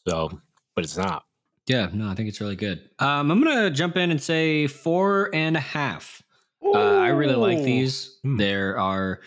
So, 0.07 0.41
but 0.77 0.85
it's 0.85 0.97
not. 0.97 1.25
Yeah, 1.69 1.91
no, 1.93 2.09
I 2.09 2.15
think 2.15 2.29
it's 2.29 2.41
really 2.41 2.57
good. 2.57 2.89
Um, 2.99 3.31
I'm 3.31 3.43
gonna 3.43 3.71
jump 3.71 3.97
in 3.97 4.11
and 4.11 4.21
say 4.21 4.67
four 4.67 5.31
and 5.35 5.57
a 5.57 5.61
half. 5.61 6.23
Uh, 6.65 6.79
I 6.79 7.09
really 7.09 7.35
like 7.35 7.63
these. 7.63 8.19
Hmm. 8.23 8.37
There 8.39 8.79
are 8.79 9.21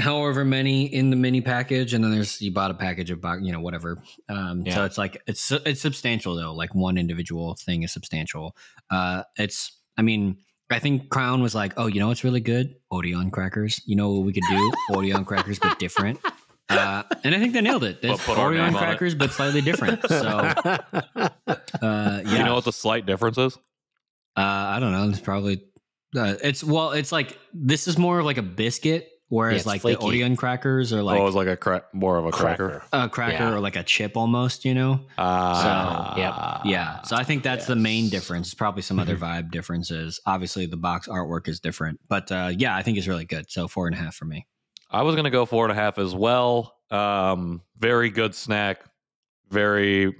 however 0.00 0.44
many 0.44 0.86
in 0.86 1.10
the 1.10 1.16
mini 1.16 1.40
package, 1.40 1.94
and 1.94 2.02
then 2.02 2.10
there's 2.10 2.40
you 2.40 2.52
bought 2.52 2.70
a 2.70 2.74
package 2.74 3.10
of 3.10 3.24
you 3.42 3.52
know 3.52 3.60
whatever. 3.60 4.02
Um, 4.28 4.64
So 4.66 4.84
it's 4.84 4.98
like 4.98 5.20
it's 5.26 5.50
it's 5.52 5.80
substantial 5.80 6.36
though. 6.36 6.54
Like 6.54 6.74
one 6.74 6.96
individual 6.96 7.56
thing 7.56 7.82
is 7.82 7.92
substantial. 7.92 8.56
Uh, 8.90 9.24
it's 9.36 9.78
I 9.96 10.02
mean. 10.02 10.38
I 10.70 10.78
think 10.78 11.10
Crown 11.10 11.42
was 11.42 11.54
like, 11.54 11.74
"Oh, 11.76 11.86
you 11.86 12.00
know 12.00 12.08
what's 12.08 12.24
really 12.24 12.40
good? 12.40 12.74
Odeon 12.90 13.30
crackers. 13.30 13.82
You 13.84 13.96
know 13.96 14.10
what 14.12 14.24
we 14.24 14.32
could 14.32 14.42
do? 14.48 14.72
Odeon 14.96 15.26
crackers, 15.26 15.58
but 15.58 15.78
different." 15.78 16.18
Uh, 16.68 17.02
and 17.22 17.34
I 17.34 17.38
think 17.38 17.52
they 17.52 17.60
nailed 17.60 17.84
it. 17.84 17.98
It's 18.02 18.24
put 18.24 18.38
our 18.38 18.46
Orion 18.46 18.66
name 18.66 18.76
on 18.76 18.82
it. 18.82 18.86
crackers, 18.86 19.14
but 19.14 19.30
slightly 19.32 19.60
different. 19.60 20.00
So, 20.08 20.14
uh, 20.64 21.30
yeah, 21.82 22.20
You 22.24 22.38
know 22.44 22.54
what 22.54 22.64
the 22.64 22.72
slight 22.72 23.06
difference 23.06 23.38
is? 23.38 23.56
uh, 24.36 24.40
I 24.40 24.78
don't 24.80 24.92
know. 24.92 25.08
It's 25.10 25.20
probably 25.20 25.62
uh, 26.16 26.34
it's 26.42 26.64
well, 26.64 26.92
it's 26.92 27.12
like 27.12 27.38
this 27.52 27.86
is 27.88 27.98
more 27.98 28.18
of 28.18 28.24
like 28.24 28.38
a 28.38 28.42
biscuit, 28.42 29.08
whereas 29.28 29.58
it's 29.58 29.66
like 29.66 29.82
flaky. 29.82 29.96
the 30.00 30.02
Odeon 30.06 30.36
crackers 30.36 30.92
are 30.92 31.02
like 31.02 31.20
oh, 31.20 31.26
it's 31.26 31.36
like 31.36 31.48
a 31.48 31.56
crack, 31.56 31.84
more 31.92 32.16
of 32.18 32.24
a 32.26 32.30
cracker. 32.30 32.82
a 32.92 33.08
cracker 33.08 33.32
Yeah. 33.44 33.52
or 33.54 33.60
like 33.60 33.76
a 33.76 33.82
chip 33.82 34.16
almost, 34.16 34.64
you 34.64 34.74
know? 34.74 35.00
Ah, 35.18 36.16
yep. 36.16 36.72
yeah. 36.72 37.02
So 37.02 37.14
I 37.16 37.24
think 37.24 37.42
that's 37.42 37.66
the 37.66 37.76
main 37.76 38.04
yes. 38.04 38.10
difference. 38.12 38.54
Probably 38.54 38.82
some 38.82 38.98
other 38.98 39.16
vibe 39.16 39.50
differences. 39.50 40.20
Obviously, 40.26 40.66
the 40.66 40.76
box 40.76 41.08
artwork 41.08 41.46
is 41.48 41.60
different, 41.60 42.00
but 42.08 42.30
uh, 42.32 42.50
yeah, 42.56 42.74
I 42.76 42.82
think 42.82 42.96
it's 42.98 43.06
really 43.08 43.24
good. 43.26 43.50
So 43.50 43.68
four 43.68 43.86
and 43.86 43.94
a 43.94 43.98
half 43.98 44.14
for 44.14 44.24
me. 44.24 44.46
I 44.94 45.02
was 45.02 45.16
gonna 45.16 45.30
go 45.30 45.44
four 45.46 45.64
and 45.64 45.72
a 45.72 45.74
half 45.74 45.98
as 45.98 46.14
well. 46.14 46.74
Um, 46.90 47.62
very 47.78 48.10
good 48.10 48.34
snack. 48.34 48.80
Very, 49.50 50.14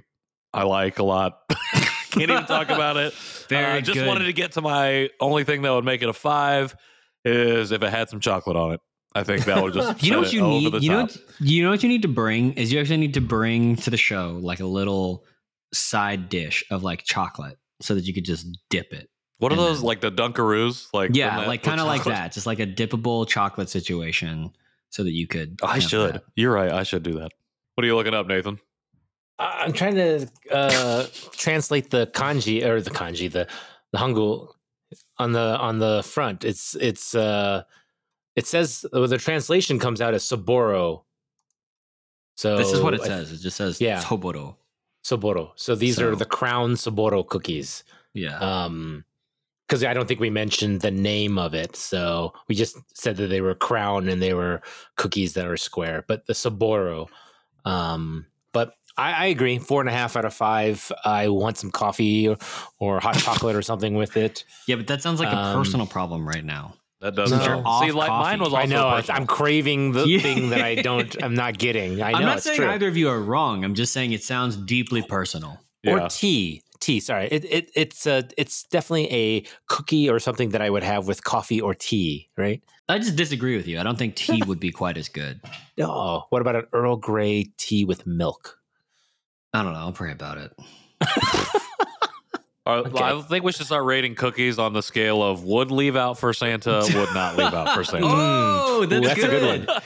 I 0.53 0.63
like 0.63 0.99
a 0.99 1.03
lot. 1.03 1.39
Can't 2.11 2.29
even 2.29 2.45
talk 2.45 2.69
about 2.69 2.97
it. 2.97 3.13
Very 3.49 3.79
Uh, 3.79 3.81
just 3.81 3.93
good. 3.97 4.07
wanted 4.07 4.25
to 4.25 4.33
get 4.33 4.53
to 4.53 4.61
my 4.61 5.09
only 5.19 5.43
thing 5.43 5.61
that 5.63 5.71
would 5.73 5.83
make 5.85 6.01
it 6.01 6.07
a 6.09 6.13
five 6.13 6.75
is 7.25 7.71
if 7.71 7.83
it 7.83 7.89
had 7.89 8.09
some 8.09 8.19
chocolate 8.21 8.55
on 8.55 8.73
it. 8.73 8.79
I 9.13 9.23
think 9.23 9.45
that 9.45 9.61
would 9.61 9.73
just 9.73 10.01
You 10.03 10.11
know 10.11 10.19
what 10.19 10.31
you 10.33 10.41
need? 10.41 10.81
You 10.81 10.89
know 10.91 11.01
what, 11.03 11.17
you 11.39 11.63
know 11.63 11.69
what 11.71 11.83
you 11.83 11.89
need 11.89 12.01
to 12.03 12.07
bring 12.07 12.53
is 12.53 12.71
you 12.71 12.79
actually 12.79 12.97
need 12.97 13.13
to 13.15 13.21
bring 13.21 13.75
to 13.77 13.89
the 13.89 13.97
show 13.97 14.39
like 14.41 14.59
a 14.61 14.65
little 14.65 15.25
side 15.73 16.29
dish 16.29 16.63
of 16.71 16.83
like 16.83 17.03
chocolate 17.03 17.57
so 17.81 17.95
that 17.95 18.05
you 18.05 18.13
could 18.13 18.25
just 18.25 18.47
dip 18.69 18.91
it. 18.93 19.09
What 19.39 19.51
are 19.51 19.55
those 19.57 19.79
then- 19.79 19.87
like 19.87 20.01
the 20.01 20.11
Dunkaroos? 20.11 20.87
Like 20.93 21.11
Yeah, 21.13 21.45
like 21.47 21.63
kind 21.63 21.81
of 21.81 21.87
like 21.87 22.03
that, 22.05 22.31
just 22.31 22.45
like 22.47 22.59
a 22.59 22.67
dippable 22.67 23.27
chocolate 23.27 23.69
situation, 23.69 24.51
so 24.95 25.03
that 25.03 25.11
you 25.11 25.27
could. 25.27 25.59
I 25.61 25.79
should. 25.79 26.13
that. 26.15 26.23
You're 26.35 26.53
right. 26.53 26.71
I 26.71 26.83
should 26.83 27.03
do 27.03 27.13
that. 27.19 27.31
What 27.75 27.83
are 27.83 27.87
you 27.87 27.95
looking 27.95 28.13
up, 28.13 28.27
Nathan? 28.27 28.59
I- 29.37 29.63
I'm 29.65 29.73
trying 29.73 29.95
to 29.95 30.27
uh, 30.51 31.05
translate 31.33 31.89
the 31.89 32.07
kanji 32.07 32.63
or 32.65 32.81
the 32.81 32.89
kanji, 32.91 33.29
the 33.31 33.47
the 33.91 33.97
hangul 33.97 34.53
on 35.17 35.33
the 35.33 35.57
on 35.59 35.79
the 35.79 36.01
front. 36.03 36.45
It's 36.45 36.75
it's 36.75 37.13
uh, 37.13 37.63
it 38.37 38.47
says 38.47 38.85
uh, 38.93 39.05
the 39.07 39.17
translation 39.17 39.79
comes 39.79 39.99
out 40.01 40.13
as 40.13 40.23
Soboro. 40.23 41.03
So 42.37 42.57
This 42.57 42.71
is 42.71 42.81
what 42.81 42.93
it 42.93 43.01
I- 43.01 43.07
says. 43.07 43.31
It 43.33 43.39
just 43.41 43.57
says 43.57 43.79
Yeah. 43.81 44.01
Soboro. 44.01 44.55
Saboro. 45.05 45.51
So 45.55 45.75
these 45.75 45.99
are 46.01 46.15
the 46.15 46.25
crown 46.25 46.73
Soboro 46.75 47.25
cookies. 47.27 47.83
Yeah. 48.13 48.37
Um, 48.39 49.03
because 49.67 49.83
I 49.83 49.93
don't 49.93 50.07
think 50.07 50.19
we 50.19 50.29
mentioned 50.29 50.81
the 50.81 50.91
name 50.91 51.37
of 51.37 51.53
it, 51.53 51.75
so 51.75 52.33
we 52.47 52.55
just 52.55 52.77
said 52.93 53.17
that 53.17 53.27
they 53.27 53.41
were 53.41 53.55
crown 53.55 54.09
and 54.09 54.21
they 54.21 54.33
were 54.33 54.61
cookies 54.95 55.33
that 55.33 55.47
were 55.47 55.57
square. 55.57 56.03
But 56.07 56.25
the 56.27 56.33
Soboro, 56.33 57.07
um, 57.65 58.25
but 58.53 58.73
I, 58.97 59.11
I 59.11 59.25
agree, 59.27 59.57
four 59.57 59.81
and 59.81 59.89
a 59.89 59.93
half 59.93 60.15
out 60.15 60.25
of 60.25 60.33
five. 60.33 60.91
I 61.03 61.29
want 61.29 61.57
some 61.57 61.71
coffee 61.71 62.27
or, 62.29 62.37
or 62.79 62.99
hot 62.99 63.17
chocolate 63.17 63.55
or 63.55 63.61
something 63.61 63.95
with 63.95 64.17
it. 64.17 64.43
yeah, 64.67 64.75
but 64.75 64.87
that 64.87 65.01
sounds 65.01 65.19
like 65.19 65.33
a 65.33 65.37
um, 65.37 65.57
personal 65.57 65.85
problem 65.87 66.27
right 66.27 66.45
now. 66.45 66.75
That 67.01 67.13
does 67.15 67.31
No. 67.31 67.43
You're 67.43 67.61
off 67.67 67.83
see. 67.83 67.91
Like 67.91 68.09
mine 68.09 68.39
was 68.39 68.49
also 68.53 68.61
I 68.61 68.65
know 68.65 68.87
I, 68.87 69.01
personal. 69.01 69.21
I'm 69.21 69.27
craving 69.27 69.91
the 69.91 70.07
Yeah. 70.07 70.19
thing 70.21 70.49
that 70.51 70.61
I 70.61 70.75
don't, 70.75 71.21
I'm 71.21 71.35
not 71.35 71.57
getting. 71.57 72.01
I 72.01 72.11
know 72.11 72.17
I'm 72.19 72.23
not 72.23 72.37
it's 72.37 72.45
saying 72.45 72.57
true. 72.57 72.69
either 72.69 72.87
of 72.87 72.95
you 72.97 73.09
are 73.09 73.19
wrong. 73.19 73.63
I'm 73.65 73.75
just 73.75 73.91
saying 73.93 74.13
it 74.13 74.23
sounds 74.23 74.55
deeply 74.55 75.01
personal. 75.01 75.59
Or 75.85 76.07
tea. 76.09 76.63
Tea. 76.79 76.99
Sorry, 76.99 77.27
it, 77.31 77.45
it 77.45 77.71
it's 77.75 78.05
uh 78.07 78.23
it's 78.37 78.63
definitely 78.63 79.11
a 79.11 79.45
cookie 79.67 80.09
or 80.09 80.19
something 80.19 80.49
that 80.49 80.61
I 80.61 80.69
would 80.69 80.83
have 80.83 81.07
with 81.07 81.23
coffee 81.23 81.61
or 81.61 81.73
tea, 81.73 82.29
right? 82.37 82.61
I 82.87 82.99
just 82.99 83.15
disagree 83.15 83.55
with 83.57 83.67
you. 83.67 83.79
I 83.79 83.83
don't 83.83 83.97
think 83.97 84.15
tea 84.15 84.41
would 84.45 84.59
be 84.59 84.71
quite 84.71 84.97
as 84.97 85.09
good. 85.09 85.41
Oh, 85.81 86.25
what 86.29 86.41
about 86.41 86.55
an 86.55 86.67
Earl 86.71 86.97
Grey 86.97 87.45
tea 87.57 87.83
with 87.85 88.05
milk? 88.05 88.59
I 89.53 89.63
don't 89.63 89.73
know. 89.73 89.79
I'll 89.79 89.91
pray 89.91 90.11
about 90.11 90.37
it. 90.37 90.53
All 92.65 92.77
right, 92.83 92.85
Okay. 92.93 93.03
I 93.03 93.21
think 93.21 93.43
we 93.45 93.51
should 93.51 93.65
start 93.65 93.85
rating 93.85 94.15
cookies 94.15 94.59
on 94.59 94.73
the 94.73 94.81
scale 94.83 95.23
of 95.23 95.43
would 95.43 95.71
leave 95.71 95.95
out 95.95 96.19
for 96.19 96.33
Santa, 96.33 96.81
would 96.93 97.13
not 97.13 97.37
leave 97.37 97.53
out 97.53 97.73
for 97.75 97.83
Santa. 97.91 98.05
Oh, 98.07 98.81
Ooh, 98.83 98.85
that's, 98.85 99.07
that's 99.07 99.23
a 99.23 99.27
good 99.27 99.67
one. 99.67 99.81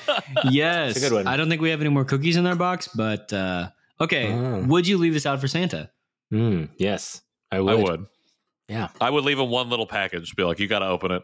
yes, 0.51 0.93
That's 0.95 1.05
a 1.05 1.09
good 1.09 1.15
one. 1.15 1.27
I 1.27 1.37
don't 1.37 1.49
think 1.49 1.61
we 1.61 1.69
have 1.69 1.81
any 1.81 1.89
more 1.89 2.05
cookies 2.05 2.35
in 2.37 2.45
our 2.47 2.55
box, 2.55 2.87
but 2.87 3.31
uh, 3.33 3.69
okay. 4.01 4.27
Mm. 4.27 4.67
Would 4.67 4.87
you 4.87 4.97
leave 4.97 5.13
this 5.13 5.25
out 5.25 5.39
for 5.39 5.47
Santa? 5.47 5.89
Mm, 6.33 6.69
yes, 6.77 7.21
I 7.51 7.59
would. 7.59 7.71
I 7.73 7.75
would. 7.83 8.05
Yeah. 8.67 8.89
I 9.01 9.09
would 9.09 9.23
leave 9.23 9.39
him 9.39 9.49
one 9.49 9.69
little 9.69 9.87
package. 9.87 10.35
Be 10.35 10.43
like, 10.43 10.59
you 10.59 10.67
got 10.67 10.79
to 10.79 10.87
open 10.87 11.11
it. 11.11 11.23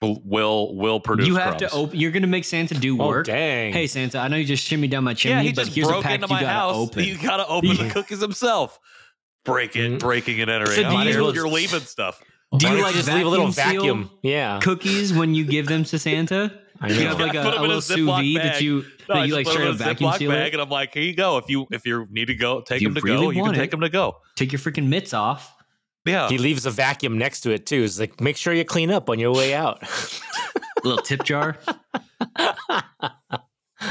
Will 0.00 0.20
will 0.24 0.76
will 0.76 1.00
produce. 1.00 1.26
you 1.26 1.34
have 1.36 1.56
crumbs. 1.56 1.72
to 1.72 1.76
open. 1.76 1.98
You're 1.98 2.12
gonna 2.12 2.28
make 2.28 2.44
Santa 2.44 2.74
do 2.74 3.02
Oh 3.02 3.08
work. 3.08 3.26
dang! 3.26 3.72
hey 3.72 3.88
Santa, 3.88 4.18
I 4.20 4.28
know 4.28 4.36
you 4.36 4.44
just 4.44 4.64
shimmied 4.70 4.90
down 4.90 5.02
my 5.02 5.10
Yeah, 5.10 5.14
chimney, 5.16 5.42
he 5.48 5.52
but 5.52 5.64
just 5.64 5.74
here's 5.74 5.88
a 5.88 5.90
broke 5.90 6.04
package 6.04 6.22
into 6.22 6.34
you 6.34 6.34
my 6.36 6.40
gotta 6.42 6.52
house. 6.52 6.76
open. 6.76 7.02
You 7.04 7.18
got 7.18 7.38
to 7.38 7.46
open 7.48 7.76
the 7.76 7.90
cookies 7.90 8.20
himself. 8.20 8.78
Break 9.44 9.74
it, 9.74 9.90
Mm. 9.92 9.98
breaking 9.98 10.40
and 10.40 10.48
entering. 10.52 10.76
So 10.76 10.88
do 10.88 10.96
you, 10.98 11.32
you're 11.32 11.48
leaving 11.48 11.80
stuff. 11.80 12.22
Do 12.56 12.68
you 12.68 12.80
like 12.80 12.94
just 12.94 13.08
leave 13.08 13.26
a 13.26 13.28
little 13.28 13.48
vacuum 13.48 14.04
vacuum? 14.04 14.10
Yeah, 14.22 14.60
cookies 14.62 15.12
when 15.12 15.34
you 15.34 15.44
give 15.44 15.66
them 15.66 15.82
to 15.84 15.98
Santa? 15.98 16.60
I 16.80 16.88
Do 16.88 16.94
you 16.94 17.00
know. 17.04 17.08
have 17.10 17.20
like 17.20 17.34
a, 17.34 17.40
a 17.40 17.52
in 17.52 17.58
a 17.58 17.60
little 17.62 17.80
sous 17.80 17.96
Ziploc 17.98 18.06
vide 18.06 18.36
that 18.36 18.52
bag. 18.54 18.62
you 18.62 18.84
No, 19.08 19.14
that 19.16 19.26
you 19.28 19.34
like 19.34 19.46
put 19.46 19.52
straight 19.54 19.64
them 19.66 19.74
up 19.74 19.80
in 19.80 19.82
a 19.82 19.88
vacuum 19.90 20.10
Ziploc 20.10 20.18
seal 20.18 20.30
bag, 20.30 20.46
it? 20.48 20.52
and 20.54 20.62
I'm 20.62 20.68
like, 20.70 20.94
here 20.94 21.02
you 21.02 21.14
go. 21.14 21.36
If 21.38 21.48
you 21.48 21.66
if 21.72 21.84
you 21.86 22.06
need 22.10 22.26
to 22.26 22.34
go, 22.34 22.60
take 22.60 22.80
you 22.80 22.88
them 22.88 22.94
to 22.96 23.00
really 23.02 23.16
go. 23.18 23.30
You 23.30 23.34
can 23.36 23.42
want 23.42 23.56
take 23.56 23.68
it. 23.68 23.70
them 23.72 23.80
to 23.80 23.88
go. 23.88 24.18
Take 24.36 24.52
your 24.52 24.60
freaking 24.60 24.86
mitts 24.88 25.12
off. 25.14 25.54
Yeah. 26.04 26.28
he 26.28 26.38
leaves 26.38 26.64
a 26.64 26.70
vacuum 26.70 27.18
next 27.18 27.40
to 27.42 27.50
it 27.50 27.66
too. 27.66 27.82
It's 27.82 27.98
like 28.00 28.20
make 28.20 28.36
sure 28.36 28.52
you 28.54 28.64
clean 28.64 28.90
up 28.90 29.10
on 29.10 29.18
your 29.18 29.32
way 29.34 29.54
out. 29.54 29.82
little 30.84 31.02
tip 31.02 31.24
jar. 31.24 31.56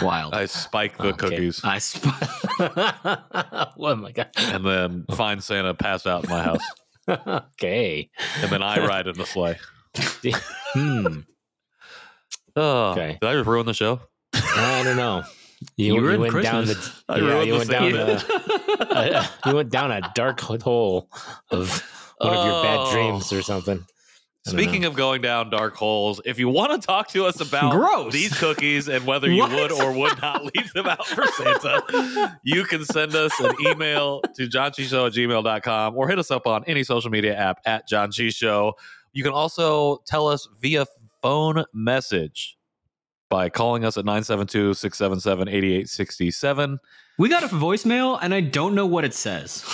Wild. 0.01 0.33
I 0.33 0.45
spike 0.47 0.97
the 0.97 1.07
Okay. 1.09 1.17
cookies 1.17 1.61
I 1.63 1.77
spike. 1.79 2.13
oh 3.79 3.95
my 3.95 4.11
god. 4.11 4.29
and 4.37 4.65
then 4.65 5.05
find 5.15 5.41
Santa 5.43 5.73
passed 5.73 6.05
out 6.07 6.23
in 6.25 6.29
my 6.29 6.43
house, 6.43 6.63
okay. 7.09 8.09
and 8.41 8.51
then 8.51 8.61
I 8.61 8.85
ride 8.85 9.07
in 9.07 9.17
the 9.17 9.25
sleigh. 9.25 9.57
Hmm. 10.73 11.19
Oh, 12.57 12.91
Okay. 12.91 13.17
did 13.21 13.29
I 13.29 13.33
just 13.33 13.47
ruin 13.47 13.65
the 13.65 13.73
show? 13.73 13.99
I 14.33 14.81
don't 14.83 14.97
know. 14.97 15.23
You 15.75 15.95
You, 15.95 16.01
ruined 16.01 16.21
went 16.33 16.43
down 16.43 16.65
the 16.65 16.73
Christmas. 16.75 17.03
I 17.09 17.17
yeah, 17.19 17.41
you 17.41 17.51
the 17.53 17.57
went 17.57 17.69
down 17.69 17.91
segment. 17.91 18.91
a, 18.91 19.17
a- 19.19 19.29
you 19.49 19.55
went 19.55 19.69
down 19.71 19.91
a 19.91 20.11
dark 20.15 20.39
hole 20.41 21.09
of 21.51 21.83
one 22.19 22.33
of 22.35 22.45
your 22.45 22.63
bad 22.63 22.77
Oh. 22.79 22.91
dreams 22.91 23.31
or 23.33 23.41
something. 23.41 23.77
I 23.79 24.51
don't 24.51 24.59
Speaking 24.61 24.85
of 24.85 24.93
going 24.95 25.21
down 25.21 25.49
dark 25.49 25.75
holes, 25.75 26.21
if 26.25 26.39
you 26.39 26.47
want 26.47 26.79
to 26.79 26.85
talk 26.85 27.09
to 27.09 27.25
us 27.25 27.41
about 27.41 27.71
Gross. 27.73 28.13
these 28.13 28.37
cookies 28.39 28.87
and 28.87 29.05
whether 29.05 29.29
you 29.29 29.43
would 29.43 29.71
or 29.73 29.91
would 29.91 30.21
not 30.21 30.43
leave 30.55 30.71
them 30.73 30.85
out 30.87 31.05
for 31.05 31.25
Santa, 31.27 32.39
you 32.43 32.63
can 32.63 32.85
send 32.85 33.13
us 33.13 33.37
an 33.41 33.51
email 33.67 34.21
to 34.35 34.47
janchishow 34.47 35.07
at 35.07 35.13
gmail.com 35.13 35.97
or 35.97 36.07
hit 36.07 36.17
us 36.17 36.31
up 36.31 36.47
on 36.47 36.63
any 36.65 36.83
social 36.83 37.09
media 37.11 37.35
app 37.35 37.59
at 37.65 37.89
Janchi 37.89 38.33
Show. 38.33 38.73
You 39.11 39.23
can 39.23 39.33
also 39.33 39.97
tell 40.07 40.27
us 40.27 40.47
via 40.61 40.85
phone 41.21 41.63
message 41.73 42.57
by 43.29 43.49
calling 43.49 43.83
us 43.83 43.97
at 43.97 44.05
972 44.05 44.73
677 44.73 45.47
8867. 45.49 46.79
we 47.17 47.29
got 47.29 47.43
a 47.43 47.47
voicemail 47.47 48.17
and 48.21 48.33
I 48.33 48.41
don't 48.41 48.75
know 48.75 48.85
what 48.85 49.03
it 49.05 49.13
says. 49.13 49.65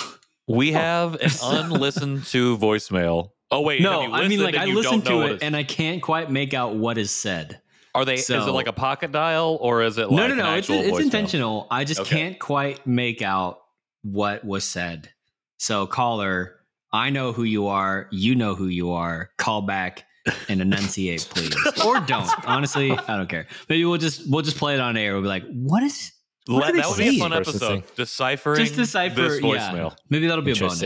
We 0.48 0.72
have 0.72 1.14
an 1.14 1.30
unlistened 1.42 2.24
to 2.26 2.58
voicemail. 2.58 3.30
Oh, 3.50 3.60
wait. 3.60 3.80
no, 3.82 4.12
I 4.12 4.26
mean 4.26 4.42
like 4.42 4.56
I 4.56 4.64
listened 4.64 5.04
to 5.06 5.22
it 5.22 5.42
and 5.42 5.54
I 5.56 5.62
can't 5.62 6.02
quite 6.02 6.30
make 6.30 6.54
out 6.54 6.74
what 6.74 6.98
is 6.98 7.10
said. 7.10 7.60
Are 7.94 8.04
they? 8.04 8.14
is 8.14 8.28
it 8.28 8.36
like 8.50 8.66
a 8.66 8.72
pocket 8.72 9.12
dial 9.12 9.56
or 9.60 9.82
is 9.82 9.98
it 9.98 10.10
like 10.10 10.16
no, 10.16 10.26
no, 10.26 10.34
no. 10.34 10.54
It's, 10.56 10.68
it's 10.68 10.98
intentional. 10.98 11.68
I 11.70 11.84
just 11.84 12.00
Okay. 12.00 12.16
can't 12.16 12.38
quite 12.40 12.84
make 12.86 13.22
out 13.22 13.60
what 14.02 14.44
was 14.44 14.64
said. 14.64 15.10
So, 15.58 15.86
caller, 15.86 16.56
I 16.92 17.10
know 17.10 17.32
who 17.32 17.44
you 17.44 17.68
are. 17.68 18.08
You 18.10 18.34
know 18.34 18.56
who 18.56 18.66
you 18.66 18.90
are. 18.90 19.30
Call 19.38 19.62
back 19.62 20.04
and 20.48 20.60
enunciate, 20.60 21.28
please, 21.30 21.54
or 21.84 22.00
don't. 22.00 22.28
Honestly, 22.46 22.92
I 22.92 23.16
don't 23.16 23.28
care. 23.28 23.46
Maybe 23.68 23.84
we'll 23.84 23.98
just 23.98 24.28
we'll 24.30 24.42
just 24.42 24.56
play 24.58 24.74
it 24.74 24.80
on 24.80 24.96
air. 24.96 25.12
We'll 25.14 25.22
be 25.22 25.28
like, 25.28 25.44
what 25.52 25.82
is? 25.82 26.12
What 26.46 26.64
Let- 26.64 26.74
that 26.76 26.88
would 26.88 26.98
be 26.98 27.16
a 27.16 27.18
fun 27.18 27.32
episode. 27.32 27.58
saying. 27.58 27.84
Deciphering 27.96 28.58
Just 28.64 28.76
decipher. 28.76 29.14
this 29.28 29.40
Yeah, 29.42 29.48
voicemail. 29.72 29.96
maybe 30.10 30.26
that'll 30.26 30.44
be 30.44 30.52
a 30.52 30.56
bonus. 30.56 30.80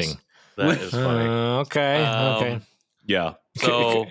That 0.56 0.80
is 0.80 0.90
funny. 0.92 1.28
Uh, 1.28 1.60
okay. 1.62 2.00
okay. 2.36 2.52
Um, 2.54 2.62
Yeah. 3.06 3.34
So 3.60 4.06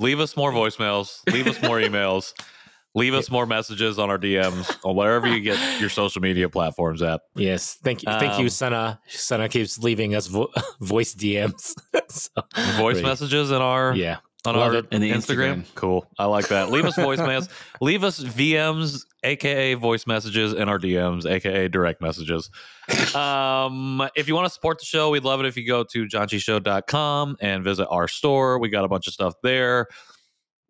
leave 0.00 0.18
us 0.20 0.36
more 0.36 0.50
voicemails. 0.52 1.20
Leave 1.32 1.46
us 1.46 1.62
more 1.62 1.78
emails. 1.78 2.32
Leave 2.94 3.14
us 3.14 3.30
more 3.30 3.46
messages 3.46 3.98
on 4.00 4.10
our 4.10 4.18
DMs 4.18 4.76
on 4.84 4.96
wherever 4.96 5.28
you 5.28 5.40
get 5.40 5.80
your 5.80 5.90
social 5.90 6.20
media 6.22 6.48
platforms 6.48 7.02
at. 7.02 7.20
Yes. 7.36 7.76
Thank 7.84 8.02
you. 8.02 8.06
Thank 8.10 8.32
Um, 8.32 8.42
you, 8.42 8.48
Senna. 8.48 8.98
Senna 9.06 9.48
keeps 9.48 9.78
leaving 9.78 10.16
us 10.16 10.26
vo- 10.26 10.50
voice 10.80 11.14
DMs. 11.14 11.74
So, 12.08 12.30
Voice 12.78 12.94
great. 12.94 13.04
messages 13.04 13.50
in 13.52 13.58
our 13.62 13.94
Yeah. 13.94 14.16
On 14.48 14.56
Love 14.56 14.72
our 14.72 14.78
it. 14.78 14.86
And 14.90 15.02
the 15.02 15.10
Instagram. 15.10 15.62
Instagram. 15.62 15.74
Cool. 15.74 16.06
I 16.18 16.24
like 16.24 16.48
that. 16.48 16.70
Leave 16.70 16.86
us 16.86 16.96
voicemails. 16.96 17.48
Leave 17.80 18.02
us 18.02 18.18
VMs, 18.18 19.04
aka 19.22 19.74
voice 19.74 20.06
messages, 20.06 20.54
and 20.54 20.70
our 20.70 20.78
DMs, 20.78 21.30
aka 21.30 21.68
direct 21.68 22.00
messages. 22.00 22.50
Um, 23.14 24.08
if 24.16 24.26
you 24.26 24.34
want 24.34 24.46
to 24.46 24.52
support 24.52 24.78
the 24.78 24.86
show, 24.86 25.10
we'd 25.10 25.24
love 25.24 25.40
it 25.40 25.46
if 25.46 25.56
you 25.56 25.66
go 25.66 25.84
to 25.84 26.06
janchishow.com 26.06 27.36
and 27.40 27.62
visit 27.62 27.86
our 27.90 28.08
store. 28.08 28.58
We 28.58 28.70
got 28.70 28.84
a 28.84 28.88
bunch 28.88 29.06
of 29.06 29.12
stuff 29.12 29.34
there. 29.42 29.88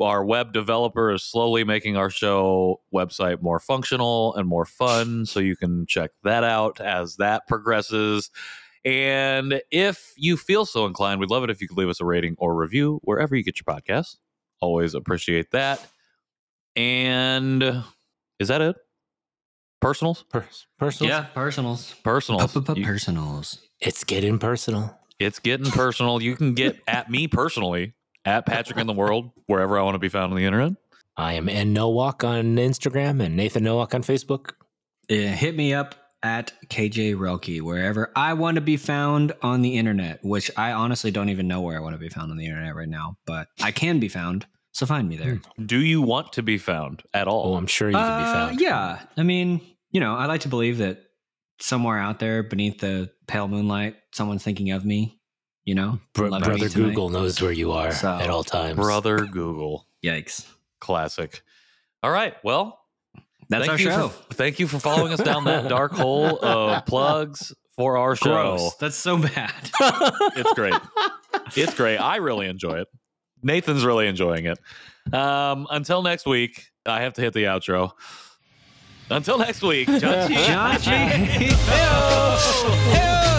Our 0.01 0.25
web 0.25 0.53
developer 0.53 1.13
is 1.13 1.25
slowly 1.25 1.65
making 1.65 1.97
our 1.97 2.11
show 2.11 2.81
website 2.95 3.43
more 3.43 3.59
functional 3.59 4.35
and 4.35 4.47
more 4.47 4.65
fun. 4.65 5.27
So 5.27 5.41
you 5.41 5.57
can 5.57 5.87
check 5.87 6.11
that 6.23 6.45
out 6.45 6.81
as 6.81 7.17
that 7.17 7.49
progresses. 7.49 8.31
And 8.89 9.61
if 9.71 10.15
you 10.17 10.39
feel 10.39 10.65
so 10.65 10.87
inclined, 10.87 11.21
we'd 11.21 11.29
love 11.31 11.45
it 11.45 11.51
if 11.51 11.61
you 11.61 11.69
could 11.69 11.77
leave 11.77 11.91
us 11.91 12.01
a 12.01 12.07
rating 12.07 12.37
or 12.39 12.55
review 12.55 13.01
wherever 13.05 13.37
you 13.37 13.43
get 13.45 13.61
your 13.61 13.65
podcasts. 13.77 14.17
Always 14.61 14.95
appreciate 14.95 15.51
that. 15.51 15.87
And 16.75 17.63
is 18.39 18.49
that 18.49 18.61
it? 18.63 18.77
Personals? 19.81 20.25
Per- 20.31 20.47
personal. 20.79 21.13
Yeah, 21.13 21.25
personals. 21.35 21.95
Personals. 22.03 22.55
You- 22.77 22.85
Personals. 22.85 23.59
It's 23.81 24.05
getting 24.05 24.39
personal. 24.39 24.99
it's 25.19 25.39
getting 25.39 25.71
personal. 25.71 26.23
You 26.23 26.35
can 26.35 26.55
get 26.55 26.81
at 26.89 27.11
me 27.11 27.29
personally, 27.29 27.93
at 28.25 28.47
Patrick 28.47 28.79
in 28.79 28.87
the 28.87 28.93
World, 28.93 29.31
wherever 29.47 29.79
I 29.79 29.83
want 29.83 29.97
to 29.97 29.99
be 30.01 30.09
found 30.09 30.33
on 30.33 30.37
the 30.39 30.45
internet. 30.45 30.73
I 31.17 31.35
am 31.35 31.49
N 31.49 31.75
Nowack 31.75 32.27
on 32.27 32.57
Instagram 32.57 33.23
and 33.23 33.37
Nathan 33.37 33.65
Nowack 33.65 33.95
on 33.95 34.03
Facebook. 34.03 34.53
Yeah, 35.09 35.29
hit 35.35 35.55
me 35.57 35.75
up 35.75 35.95
at 36.23 36.53
KJ 36.69 37.15
Relke, 37.17 37.61
wherever 37.63 38.11
I 38.17 38.35
want 38.35 38.57
to 38.57 38.61
be 38.61 38.77
found 38.77 39.33
on 39.43 39.63
the 39.63 39.77
internet, 39.77 40.19
which 40.25 40.51
I 40.57 40.73
honestly 40.73 41.11
don't 41.11 41.29
even 41.29 41.47
know 41.49 41.61
where 41.61 41.77
I 41.77 41.81
want 41.81 41.95
to 41.95 41.99
be 41.99 42.09
found 42.09 42.31
on 42.31 42.37
the 42.37 42.47
internet 42.47 42.75
right 42.75 42.89
now, 42.89 43.17
but 43.27 43.49
I 43.63 43.71
can 43.71 44.01
be 44.01 44.09
found. 44.09 44.47
So 44.73 44.85
find 44.87 45.09
me 45.09 45.17
there. 45.17 45.41
Do 45.65 45.79
you 45.81 46.03
want 46.03 46.33
to 46.35 46.43
be 46.43 46.59
found 46.59 47.03
at 47.15 47.27
all? 47.29 47.53
Oh, 47.55 47.57
I'm 47.57 47.67
sure 47.67 47.89
you 47.89 47.97
can 47.97 48.21
be 48.21 48.25
Uh, 48.29 48.33
found. 48.33 48.61
yeah. 48.61 49.01
I 49.17 49.23
mean, 49.23 49.61
you 49.91 50.01
know, 50.01 50.15
I 50.15 50.27
like 50.27 50.43
to 50.43 50.49
believe 50.49 50.79
that 50.79 50.99
somewhere 51.61 51.99
out 51.99 52.19
there 52.21 52.43
beneath 52.43 52.79
the 52.79 53.11
pale 53.27 53.49
moonlight, 53.49 53.97
someone's 54.13 54.45
thinking 54.45 54.71
of 54.71 54.85
me, 54.85 55.21
you 55.65 55.75
know? 55.75 55.99
Br- 56.15 56.29
Brother. 56.29 56.69
Google 56.69 57.09
knows 57.09 57.41
where 57.41 57.51
you 57.53 57.73
are 57.73 57.91
So, 57.93 58.11
at 58.13 58.29
all 58.31 58.45
times. 58.45 58.77
Brother 58.77 59.25
Google. 59.27 59.87
Yikes. 60.05 60.47
Classic. 60.81 61.43
All 62.05 62.11
right. 62.13 62.35
Well, 62.45 62.79
That's 63.49 63.67
thank 63.67 63.71
our 63.73 63.79
show. 63.79 64.09
For, 64.09 64.35
thank 64.35 64.59
you 64.59 64.67
for 64.67 64.79
following 64.79 65.13
us 65.13 65.21
down 65.21 65.45
that 65.45 65.69
dark 65.69 65.93
hole 65.93 66.39
of 66.45 66.85
plugs 66.87 67.55
for 67.77 67.97
our 67.97 68.15
show. 68.17 68.25
Gross. 68.31 68.75
That's 68.77 68.97
so 68.97 69.19
bad. 69.19 69.53
It's 70.37 70.53
great. 70.55 70.75
it's 71.57 71.75
great. 71.75 71.97
I 71.97 72.17
really 72.17 72.47
enjoy 72.47 72.81
it. 72.81 72.89
Nathan's 73.43 73.85
really 73.85 74.07
enjoying 74.07 74.47
it. 74.47 74.59
Um, 75.15 75.67
until 75.71 76.03
next 76.03 76.27
week, 76.27 76.67
I 76.87 77.03
have 77.03 77.15
to 77.15 77.23
hit 77.23 77.33
the 77.33 77.45
outro. 77.45 77.93
Until 79.11 79.39
next 79.39 79.63
week, 79.63 79.89
Janchi. 79.89 80.47
John 80.47 80.79
G. 80.79 80.91
Heyo! 80.91 82.37
Heyo! 82.93 83.38